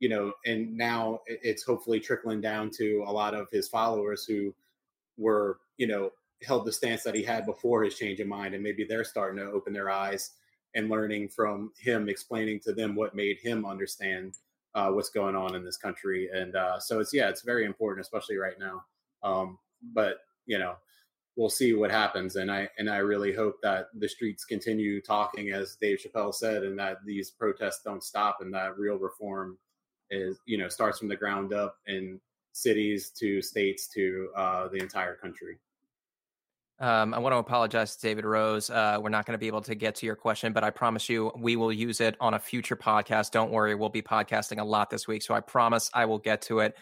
you 0.00 0.08
know, 0.08 0.32
and 0.44 0.76
now 0.76 1.20
it's 1.26 1.62
hopefully 1.62 2.00
trickling 2.00 2.40
down 2.40 2.70
to 2.70 3.04
a 3.06 3.12
lot 3.12 3.34
of 3.34 3.48
his 3.50 3.68
followers 3.68 4.24
who 4.24 4.54
were, 5.16 5.58
you 5.76 5.86
know, 5.86 6.10
held 6.42 6.66
the 6.66 6.72
stance 6.72 7.02
that 7.04 7.14
he 7.14 7.22
had 7.22 7.46
before 7.46 7.82
his 7.82 7.96
change 7.96 8.20
of 8.20 8.26
mind, 8.26 8.54
and 8.54 8.62
maybe 8.62 8.84
they're 8.84 9.04
starting 9.04 9.38
to 9.38 9.50
open 9.50 9.72
their 9.72 9.90
eyes 9.90 10.32
and 10.74 10.90
learning 10.90 11.28
from 11.28 11.72
him 11.78 12.08
explaining 12.08 12.60
to 12.60 12.72
them 12.72 12.94
what 12.94 13.14
made 13.14 13.38
him 13.38 13.64
understand 13.64 14.38
uh, 14.74 14.90
what's 14.90 15.10
going 15.10 15.36
on 15.36 15.54
in 15.54 15.64
this 15.64 15.76
country. 15.76 16.28
And 16.32 16.56
uh, 16.56 16.80
so 16.80 17.00
it's 17.00 17.14
yeah, 17.14 17.28
it's 17.28 17.42
very 17.42 17.64
important, 17.64 18.04
especially 18.04 18.36
right 18.36 18.58
now. 18.58 18.84
Um, 19.22 19.58
but 19.92 20.18
you 20.46 20.58
know, 20.58 20.76
we'll 21.36 21.50
see 21.50 21.74
what 21.74 21.90
happens. 21.90 22.36
And 22.36 22.50
I 22.50 22.68
and 22.78 22.90
I 22.90 22.98
really 22.98 23.32
hope 23.32 23.60
that 23.62 23.88
the 23.94 24.08
streets 24.08 24.44
continue 24.44 25.00
talking, 25.00 25.50
as 25.50 25.76
Dave 25.80 25.98
Chappelle 25.98 26.34
said, 26.34 26.64
and 26.64 26.78
that 26.78 27.04
these 27.04 27.30
protests 27.30 27.82
don't 27.84 28.02
stop, 28.02 28.38
and 28.40 28.52
that 28.54 28.78
real 28.78 28.96
reform 28.96 29.58
is 30.10 30.38
you 30.46 30.58
know 30.58 30.68
starts 30.68 30.98
from 30.98 31.08
the 31.08 31.16
ground 31.16 31.52
up 31.52 31.76
in 31.86 32.20
cities 32.52 33.10
to 33.10 33.42
states 33.42 33.88
to 33.88 34.28
uh, 34.36 34.68
the 34.68 34.78
entire 34.78 35.14
country. 35.14 35.58
Um, 36.80 37.14
I 37.14 37.18
want 37.18 37.32
to 37.32 37.38
apologize 37.38 37.94
to 37.96 38.02
David 38.02 38.24
Rose. 38.24 38.68
Uh, 38.68 38.98
we're 39.00 39.08
not 39.08 39.26
going 39.26 39.34
to 39.34 39.38
be 39.38 39.46
able 39.46 39.62
to 39.62 39.74
get 39.74 39.94
to 39.96 40.06
your 40.06 40.16
question, 40.16 40.52
but 40.52 40.64
I 40.64 40.70
promise 40.70 41.08
you 41.08 41.30
we 41.36 41.54
will 41.54 41.72
use 41.72 42.00
it 42.00 42.16
on 42.20 42.34
a 42.34 42.38
future 42.38 42.76
podcast. 42.76 43.30
Don't 43.30 43.52
worry, 43.52 43.74
we'll 43.74 43.88
be 43.88 44.02
podcasting 44.02 44.60
a 44.60 44.64
lot 44.64 44.90
this 44.90 45.06
week, 45.06 45.22
so 45.22 45.34
I 45.34 45.40
promise 45.40 45.88
I 45.94 46.06
will 46.06 46.18
get 46.18 46.42
to 46.42 46.60
it. 46.60 46.74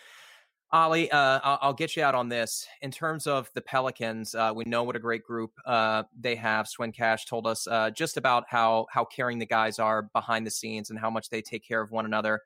Ali, 0.73 1.11
uh, 1.11 1.39
I'll, 1.45 1.75
get 1.75 1.97
you 1.97 2.03
out 2.03 2.15
on 2.15 2.31
this. 2.31 2.67
In 2.81 2.91
terms 2.91 3.27
of 3.27 3.51
the 3.55 3.61
Pelicans, 3.61 4.35
uh, 4.35 4.53
we 4.57 4.65
know 4.65 4.85
what 4.85 4.97
a 4.97 4.99
great 4.99 5.23
group 5.23 5.51
uh, 5.67 6.05
they 6.19 6.35
have. 6.37 6.67
Swin 6.67 6.93
Cash 6.93 7.27
told 7.27 7.47
us 7.47 7.67
uh, 7.67 7.91
just 7.91 8.17
about 8.17 8.45
how 8.49 8.87
how 8.91 9.05
caring 9.05 9.39
the 9.39 9.45
guys 9.45 9.79
are 9.79 10.05
behind 10.15 10.47
the 10.47 10.51
scenes 10.51 10.89
and 10.89 10.99
how 10.99 11.11
much 11.11 11.29
they 11.29 11.43
take 11.43 11.63
care 11.69 11.83
of 11.83 11.91
one 11.91 12.07
another 12.07 12.41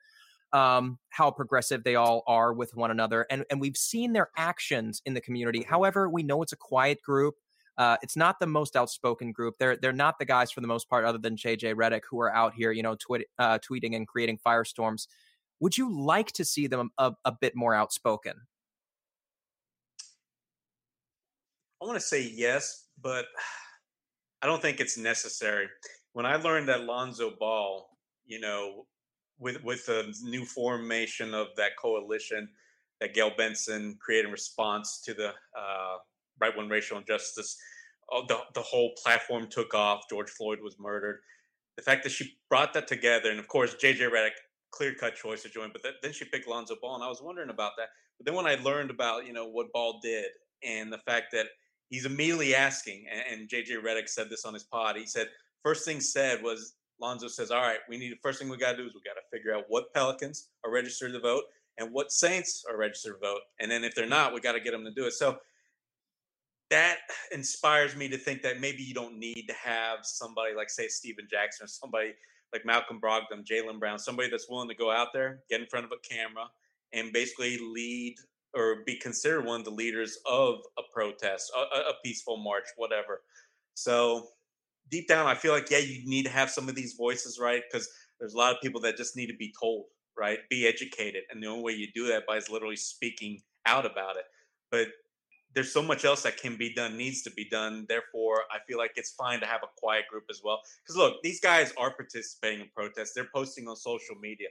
um, 0.57 0.99
how 1.11 1.31
progressive 1.31 1.85
they 1.85 1.97
all 1.97 2.23
are 2.27 2.55
with 2.55 2.75
one 2.75 2.91
another. 2.91 3.27
And, 3.29 3.45
and 3.51 3.61
we've 3.61 3.77
seen 3.77 4.15
their 4.15 4.31
actions 4.39 5.03
in 5.05 5.13
the 5.13 5.21
community. 5.21 5.63
However, 5.63 6.09
we 6.09 6.23
know 6.23 6.41
it's 6.41 6.55
a 6.55 6.57
quiet 6.57 7.03
group. 7.03 7.35
Uh, 7.77 7.99
it's 8.01 8.17
not 8.17 8.41
the 8.41 8.47
most 8.47 8.75
outspoken 8.75 9.33
group. 9.33 9.57
They're 9.59 9.77
they're 9.77 9.93
not 9.93 10.19
the 10.19 10.25
guys 10.25 10.51
for 10.51 10.63
the 10.63 10.67
most 10.67 10.89
part, 10.89 11.05
other 11.05 11.19
than 11.19 11.37
JJ 11.37 11.75
Redick, 11.75 12.01
who 12.11 12.19
are 12.23 12.35
out 12.35 12.55
here, 12.55 12.73
you 12.73 12.83
know, 12.83 12.95
tweet, 12.95 13.27
uh, 13.39 13.59
tweeting 13.59 13.95
and 13.95 14.09
creating 14.09 14.39
firestorms. 14.39 15.09
Would 15.61 15.77
you 15.77 15.95
like 15.95 16.33
to 16.33 16.45
see 16.45 16.69
them 16.69 16.91
a, 16.97 17.13
a 17.27 17.33
bit 17.33 17.55
more 17.55 17.75
outspoken? 17.75 18.33
I 21.83 21.85
want 21.85 22.01
to 22.01 22.07
say 22.07 22.23
yes, 22.23 22.87
but 23.03 23.27
I 24.41 24.47
don't 24.47 24.63
think 24.63 24.81
it's 24.81 24.97
necessary. 24.97 25.69
When 26.15 26.25
I 26.25 26.37
learned 26.37 26.71
that 26.71 26.85
Lonzo 26.85 27.33
Ball, 27.39 27.91
you 28.25 28.41
know, 28.41 28.87
with 29.39 29.63
with 29.63 29.87
the 29.87 30.15
new 30.23 30.45
formation 30.45 31.35
of 31.35 31.49
that 31.57 31.77
coalition 31.79 32.49
that 33.01 33.15
Gayle 33.15 33.33
Benson 33.37 33.99
created 34.01 34.27
in 34.27 34.33
response 34.33 35.01
to 35.03 35.15
the 35.15 35.29
uh, 35.29 35.97
right 36.41 36.57
when 36.57 36.69
racial 36.69 36.99
injustice, 36.99 37.57
uh, 38.13 38.23
the 38.29 38.39
the 38.55 38.63
whole 38.63 38.93
platform 39.03 39.49
took 39.49 39.75
off. 39.75 40.05
George 40.09 40.31
Floyd 40.31 40.59
was 40.63 40.79
murdered. 40.79 41.21
The 41.77 41.83
fact 41.83 42.05
that 42.05 42.11
she 42.11 42.39
brought 42.49 42.73
that 42.75 42.89
together, 42.89 43.31
and 43.31 43.39
of 43.39 43.49
course 43.49 43.75
JJ 43.75 44.11
Redick, 44.11 44.31
clear 44.71 44.95
cut 44.95 45.15
choice 45.15 45.43
to 45.43 45.49
join, 45.49 45.71
but 45.73 45.83
th- 45.83 45.97
then 46.03 46.13
she 46.13 46.25
picked 46.25 46.49
Lonzo 46.49 46.77
Ball, 46.81 46.95
and 46.95 47.05
I 47.05 47.09
was 47.09 47.21
wondering 47.23 47.51
about 47.51 47.73
that. 47.77 47.89
But 48.19 48.27
then 48.27 48.35
when 48.35 48.47
I 48.47 48.55
learned 48.57 48.91
about 48.91 49.27
you 49.27 49.33
know 49.33 49.49
what 49.49 49.73
Ball 49.73 50.01
did 50.03 50.27
and 50.63 50.91
the 50.93 50.99
fact 50.99 51.27
that 51.33 51.47
he's 51.91 52.07
immediately 52.07 52.55
asking, 52.55 53.05
and, 53.13 53.41
and 53.41 53.49
JJ 53.49 53.83
Redick 53.85 54.09
said 54.09 54.31
this 54.31 54.45
on 54.45 54.55
his 54.55 54.65
pod. 54.65 54.97
He 54.97 55.07
said 55.07 55.29
first 55.63 55.85
thing 55.85 56.01
said 56.01 56.43
was 56.43 56.75
Lonzo 57.01 57.29
says, 57.29 57.51
all 57.51 57.61
right, 57.61 57.79
we 57.89 57.99
need 57.99 58.13
the 58.13 58.19
first 58.23 58.39
thing 58.39 58.49
we 58.49 58.57
got 58.57 58.73
to 58.73 58.79
do 58.79 58.87
is 58.87 58.95
we 58.95 59.01
got 59.01 59.15
to 59.15 59.37
figure 59.37 59.55
out 59.55 59.65
what 59.69 59.93
Pelicans 59.93 60.49
are 60.65 60.71
registered 60.71 61.13
to 61.13 61.21
vote 61.21 61.45
and 61.79 61.93
what 61.93 62.11
Saints 62.11 62.65
are 62.71 62.77
registered 62.77 63.15
to 63.21 63.29
vote. 63.29 63.41
And 63.61 63.71
then 63.71 63.85
if 63.85 63.95
they're 63.95 64.07
not, 64.07 64.33
we 64.33 64.41
got 64.41 64.53
to 64.53 64.61
get 64.61 64.73
them 64.73 64.85
to 64.85 64.91
do 64.91 65.07
it. 65.07 65.13
So 65.13 65.39
that 66.71 66.99
inspires 67.33 67.95
me 67.95 68.09
to 68.09 68.19
think 68.19 68.43
that 68.43 68.61
maybe 68.61 68.83
you 68.83 68.95
don't 68.95 69.19
need 69.19 69.45
to 69.49 69.55
have 69.55 70.01
somebody 70.03 70.55
like, 70.55 70.71
say, 70.71 70.89
Stephen 70.89 71.29
Jackson 71.31 71.65
or 71.65 71.69
somebody 71.69 72.15
like 72.53 72.65
Malcolm 72.65 73.01
Brogdon, 73.01 73.45
Jaylen 73.45 73.79
Brown, 73.79 73.99
somebody 73.99 74.31
that's 74.31 74.49
willing 74.49 74.69
to 74.69 74.75
go 74.75 74.91
out 74.91 75.09
there, 75.13 75.41
get 75.51 75.61
in 75.61 75.67
front 75.67 75.85
of 75.85 75.93
a 75.93 76.09
camera, 76.09 76.47
and 76.93 77.13
basically 77.13 77.59
lead 77.59 78.17
or 78.55 78.83
be 78.87 78.97
considered 78.97 79.45
one 79.45 79.61
of 79.61 79.65
the 79.65 79.71
leaders 79.71 80.19
of 80.27 80.61
a 80.79 80.83
protest, 80.95 81.53
a, 81.57 81.61
a 81.61 81.93
peaceful 82.05 82.39
march, 82.39 82.65
whatever. 82.77 83.21
So 83.75 84.29
deep 84.91 85.09
down, 85.09 85.27
I 85.27 85.35
feel 85.35 85.53
like 85.53 85.71
yeah, 85.71 85.79
you 85.79 86.09
need 86.09 86.25
to 86.25 86.31
have 86.31 86.51
some 86.51 86.69
of 86.69 86.75
these 86.75 86.95
voices, 86.95 87.39
right? 87.41 87.63
Because 87.71 87.89
there's 88.19 88.35
a 88.35 88.39
lot 88.39 88.55
of 88.55 88.61
people 88.61 88.81
that 88.83 88.97
just 88.97 89.17
need 89.17 89.27
to 89.27 89.37
be 89.37 89.53
told, 89.59 89.87
right? 90.17 90.39
Be 90.51 90.67
educated, 90.67 91.25
and 91.31 91.43
the 91.43 91.47
only 91.47 91.63
way 91.63 91.73
you 91.73 91.89
do 91.95 92.07
that 92.09 92.27
by 92.27 92.37
is 92.37 92.51
literally 92.51 92.77
speaking 92.77 93.41
out 93.67 93.87
about 93.87 94.17
it. 94.17 94.25
But 94.71 94.89
there's 95.55 95.73
so 95.73 95.83
much 95.83 96.05
else 96.05 96.23
that 96.23 96.37
can 96.37 96.57
be 96.57 96.75
done, 96.75 96.97
needs 96.97 97.23
to 97.23 97.31
be 97.31 97.49
done. 97.49 97.87
Therefore, 97.89 98.43
I 98.51 98.59
feel 98.69 98.79
like 98.79 98.93
it's 98.97 99.13
fine 99.13 99.41
to 99.41 99.47
have 99.47 99.63
a 99.63 99.69
quiet 99.79 100.05
group 100.11 100.25
as 100.29 100.41
well. 100.45 100.61
Because 100.83 100.97
look, 100.97 101.23
these 101.23 101.41
guys 101.41 101.73
are 101.79 101.95
participating 101.95 102.61
in 102.61 102.69
protests. 102.77 103.13
They're 103.15 103.29
posting 103.35 103.69
on 103.69 103.77
social 103.77 104.17
media, 104.21 104.49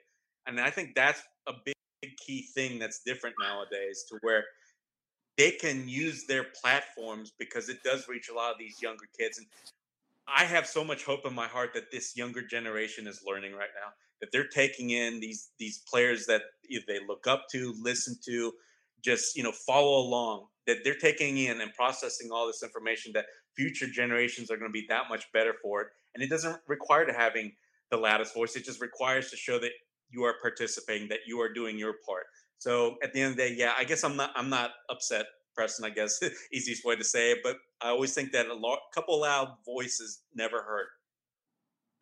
and 0.48 0.60
I 0.60 0.70
think 0.70 0.96
that's 0.96 1.22
a 1.48 1.54
big, 1.64 1.76
big 2.02 2.18
key 2.18 2.48
thing 2.54 2.80
that's 2.80 3.02
different 3.06 3.36
nowadays. 3.40 4.06
To 4.10 4.18
where 4.22 4.46
they 5.38 5.52
can 5.52 5.88
use 5.88 6.26
their 6.26 6.46
platforms 6.62 7.32
because 7.38 7.70
it 7.70 7.84
does 7.84 8.08
reach 8.08 8.30
a 8.30 8.34
lot 8.34 8.52
of 8.52 8.58
these 8.58 8.82
younger 8.82 9.06
kids. 9.20 9.38
And 9.38 9.48
I 10.28 10.44
have 10.46 10.66
so 10.68 10.84
much 10.84 11.04
hope 11.04 11.26
in 11.26 11.34
my 11.34 11.48
heart 11.48 11.72
that 11.74 11.92
this 11.92 12.16
younger 12.18 12.42
generation 12.42 13.08
is 13.08 13.24
learning 13.26 13.54
right 13.54 13.70
now 13.76 13.94
that 14.22 14.32
they're 14.32 14.48
taking 14.48 14.92
in 14.92 15.20
these 15.20 15.52
these 15.60 15.80
players 15.80 16.26
that 16.26 16.42
they 16.70 17.00
look 17.08 17.28
up 17.28 17.46
to, 17.52 17.76
listen 17.80 18.16
to, 18.26 18.54
just 19.04 19.36
you 19.36 19.44
know 19.44 19.52
follow 19.52 20.00
along. 20.00 20.48
That 20.68 20.78
they're 20.84 20.96
taking 20.96 21.38
in 21.38 21.62
and 21.62 21.72
processing 21.76 22.32
all 22.32 22.48
this 22.48 22.64
information 22.64 23.12
that 23.14 23.26
future 23.56 23.88
generations 23.88 24.50
are 24.50 24.58
going 24.58 24.70
to 24.70 24.74
be 24.74 24.88
that 24.90 25.04
much 25.10 25.32
better 25.32 25.54
for 25.62 25.82
it. 25.82 25.88
And 26.16 26.24
it 26.24 26.30
doesn't 26.30 26.58
require 26.68 27.06
to 27.06 27.14
having 27.14 27.52
the 27.92 27.98
loudest 27.98 28.34
voice. 28.34 28.56
It 28.56 28.66
just 28.66 28.82
requires 28.82 29.30
to 29.30 29.38
show 29.38 29.60
that 29.60 29.70
you 30.10 30.24
are 30.24 30.36
participating, 30.42 31.08
that 31.10 31.20
you 31.28 31.40
are 31.40 31.54
doing 31.54 31.78
your 31.78 31.96
part. 32.04 32.24
So 32.58 32.96
at 33.04 33.14
the 33.14 33.22
end 33.22 33.32
of 33.32 33.38
the 33.38 33.50
day, 33.50 33.56
yeah, 33.56 33.74
I 33.78 33.84
guess 33.84 34.04
I'm 34.04 34.16
not 34.16 34.32
I'm 34.36 34.50
not 34.50 34.72
upset, 34.90 35.28
Preston. 35.56 35.86
I 35.86 35.90
guess 35.90 36.20
easiest 36.54 36.86
way 36.86 36.96
to 36.96 37.04
say 37.04 37.32
it, 37.32 37.40
but 37.44 37.58
I 37.82 37.90
always 37.90 38.14
think 38.14 38.32
that 38.34 38.48
a 38.48 38.54
lo- 38.54 38.78
couple 38.94 39.20
loud 39.22 39.56
voices 39.66 40.22
never 40.34 40.62
hurt. 40.62 40.88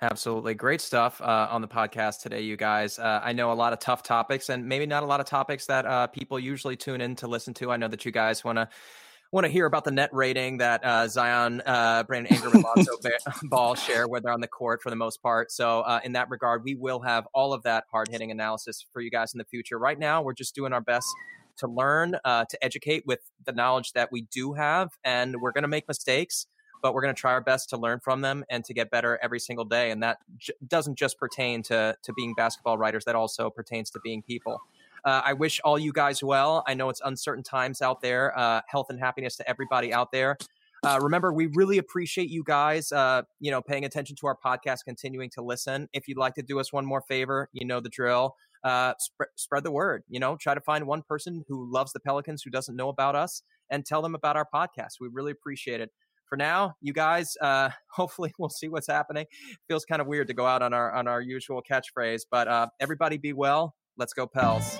Absolutely. 0.01 0.53
Great 0.53 0.81
stuff 0.81 1.21
uh, 1.21 1.47
on 1.49 1.61
the 1.61 1.67
podcast 1.67 2.21
today, 2.21 2.41
you 2.41 2.57
guys. 2.57 2.99
Uh, 2.99 3.21
I 3.23 3.31
know 3.31 3.51
a 3.51 3.53
lot 3.53 3.71
of 3.71 3.79
tough 3.79 4.03
topics 4.03 4.49
and 4.49 4.67
maybe 4.67 4.85
not 4.85 5.03
a 5.03 5.05
lot 5.05 5.21
of 5.21 5.25
topics 5.25 5.65
that 5.67 5.85
uh, 5.85 6.07
people 6.07 6.37
usually 6.39 6.75
tune 6.75 6.99
in 6.99 7.15
to 7.17 7.27
listen 7.27 7.53
to. 7.55 7.71
I 7.71 7.77
know 7.77 7.87
that 7.87 8.03
you 8.03 8.11
guys 8.11 8.43
want 8.43 8.57
to 8.57 8.67
want 9.31 9.45
to 9.45 9.51
hear 9.51 9.65
about 9.65 9.83
the 9.83 9.91
net 9.91 10.11
rating 10.13 10.57
that 10.57 10.83
uh, 10.85 11.07
Zion, 11.07 11.61
uh, 11.65 12.03
Brandon 12.03 12.35
Ingram, 12.35 12.53
and 12.53 12.63
Lonzo 12.63 12.91
Ball 13.43 13.73
share 13.73 14.07
when 14.07 14.21
they're 14.23 14.31
on 14.31 14.41
the 14.41 14.47
court 14.47 14.81
for 14.83 14.91
the 14.91 14.95
most 14.95 15.23
part. 15.23 15.51
So, 15.51 15.81
uh, 15.81 15.99
in 16.03 16.13
that 16.13 16.29
regard, 16.29 16.63
we 16.63 16.75
will 16.75 16.99
have 16.99 17.27
all 17.33 17.51
of 17.51 17.63
that 17.63 17.85
hard 17.91 18.09
hitting 18.09 18.29
analysis 18.29 18.85
for 18.93 19.01
you 19.01 19.09
guys 19.09 19.33
in 19.33 19.39
the 19.39 19.45
future. 19.45 19.79
Right 19.79 19.97
now, 19.97 20.21
we're 20.21 20.33
just 20.33 20.53
doing 20.53 20.71
our 20.71 20.81
best 20.81 21.07
to 21.57 21.67
learn, 21.67 22.17
uh, 22.25 22.45
to 22.45 22.63
educate 22.63 23.05
with 23.05 23.19
the 23.45 23.51
knowledge 23.51 23.93
that 23.93 24.11
we 24.11 24.23
do 24.23 24.53
have, 24.53 24.91
and 25.03 25.41
we're 25.41 25.51
going 25.51 25.63
to 25.63 25.67
make 25.67 25.87
mistakes. 25.87 26.47
But 26.81 26.93
we're 26.93 27.01
going 27.01 27.15
to 27.15 27.19
try 27.19 27.31
our 27.31 27.39
best 27.39 27.69
to 27.69 27.77
learn 27.77 28.01
from 28.01 28.19
them 28.19 28.43
and 28.49 28.65
to 28.65 28.73
get 28.73 28.91
better 28.91 29.17
every 29.23 29.39
single 29.39 29.63
day. 29.63 29.91
And 29.91 30.03
that 30.03 30.17
j- 30.37 30.53
doesn't 30.67 30.97
just 30.97 31.17
pertain 31.17 31.63
to 31.63 31.95
to 32.01 32.13
being 32.13 32.33
basketball 32.35 32.77
writers; 32.77 33.05
that 33.05 33.15
also 33.15 33.49
pertains 33.49 33.89
to 33.91 33.99
being 34.03 34.21
people. 34.21 34.59
Uh, 35.05 35.21
I 35.23 35.33
wish 35.33 35.59
all 35.63 35.79
you 35.79 35.93
guys 35.93 36.23
well. 36.23 36.63
I 36.67 36.73
know 36.73 36.89
it's 36.89 37.01
uncertain 37.03 37.43
times 37.43 37.81
out 37.81 38.01
there. 38.01 38.37
Uh, 38.37 38.61
health 38.67 38.87
and 38.89 38.99
happiness 38.99 39.35
to 39.37 39.49
everybody 39.49 39.93
out 39.93 40.11
there. 40.11 40.37
Uh, 40.83 40.99
remember, 41.01 41.31
we 41.31 41.47
really 41.53 41.77
appreciate 41.77 42.29
you 42.29 42.43
guys, 42.43 42.91
uh, 42.91 43.21
you 43.39 43.51
know, 43.51 43.61
paying 43.61 43.85
attention 43.85 44.17
to 44.17 44.27
our 44.27 44.35
podcast, 44.35 44.83
continuing 44.83 45.29
to 45.29 45.41
listen. 45.41 45.87
If 45.93 46.09
you'd 46.09 46.17
like 46.17 46.33
to 46.35 46.41
do 46.41 46.59
us 46.59 46.73
one 46.73 46.85
more 46.85 47.01
favor, 47.01 47.49
you 47.53 47.65
know 47.65 47.79
the 47.79 47.89
drill. 47.89 48.35
Uh, 48.63 48.93
sp- 48.97 49.33
spread 49.35 49.63
the 49.63 49.71
word. 49.71 50.03
You 50.07 50.19
know, 50.19 50.37
try 50.39 50.53
to 50.53 50.61
find 50.61 50.85
one 50.85 51.03
person 51.07 51.43
who 51.47 51.71
loves 51.71 51.91
the 51.93 51.99
Pelicans 51.99 52.43
who 52.43 52.49
doesn't 52.49 52.75
know 52.75 52.89
about 52.89 53.15
us, 53.15 53.43
and 53.69 53.85
tell 53.85 54.01
them 54.01 54.15
about 54.15 54.37
our 54.37 54.47
podcast. 54.53 54.93
We 54.99 55.09
really 55.11 55.31
appreciate 55.31 55.81
it. 55.81 55.89
For 56.27 56.37
now, 56.37 56.73
you 56.81 56.93
guys, 56.93 57.35
uh, 57.41 57.69
hopefully 57.91 58.33
we'll 58.39 58.49
see 58.49 58.69
what's 58.69 58.87
happening. 58.87 59.25
Feels 59.67 59.85
kind 59.85 60.01
of 60.01 60.07
weird 60.07 60.27
to 60.27 60.33
go 60.33 60.45
out 60.45 60.61
on 60.61 60.73
our 60.73 60.93
on 60.93 61.07
our 61.07 61.21
usual 61.21 61.61
catchphrase, 61.69 62.21
but 62.31 62.47
uh, 62.47 62.67
everybody 62.79 63.17
be 63.17 63.33
well. 63.33 63.75
Let's 63.97 64.13
go, 64.13 64.25
Pels. 64.25 64.79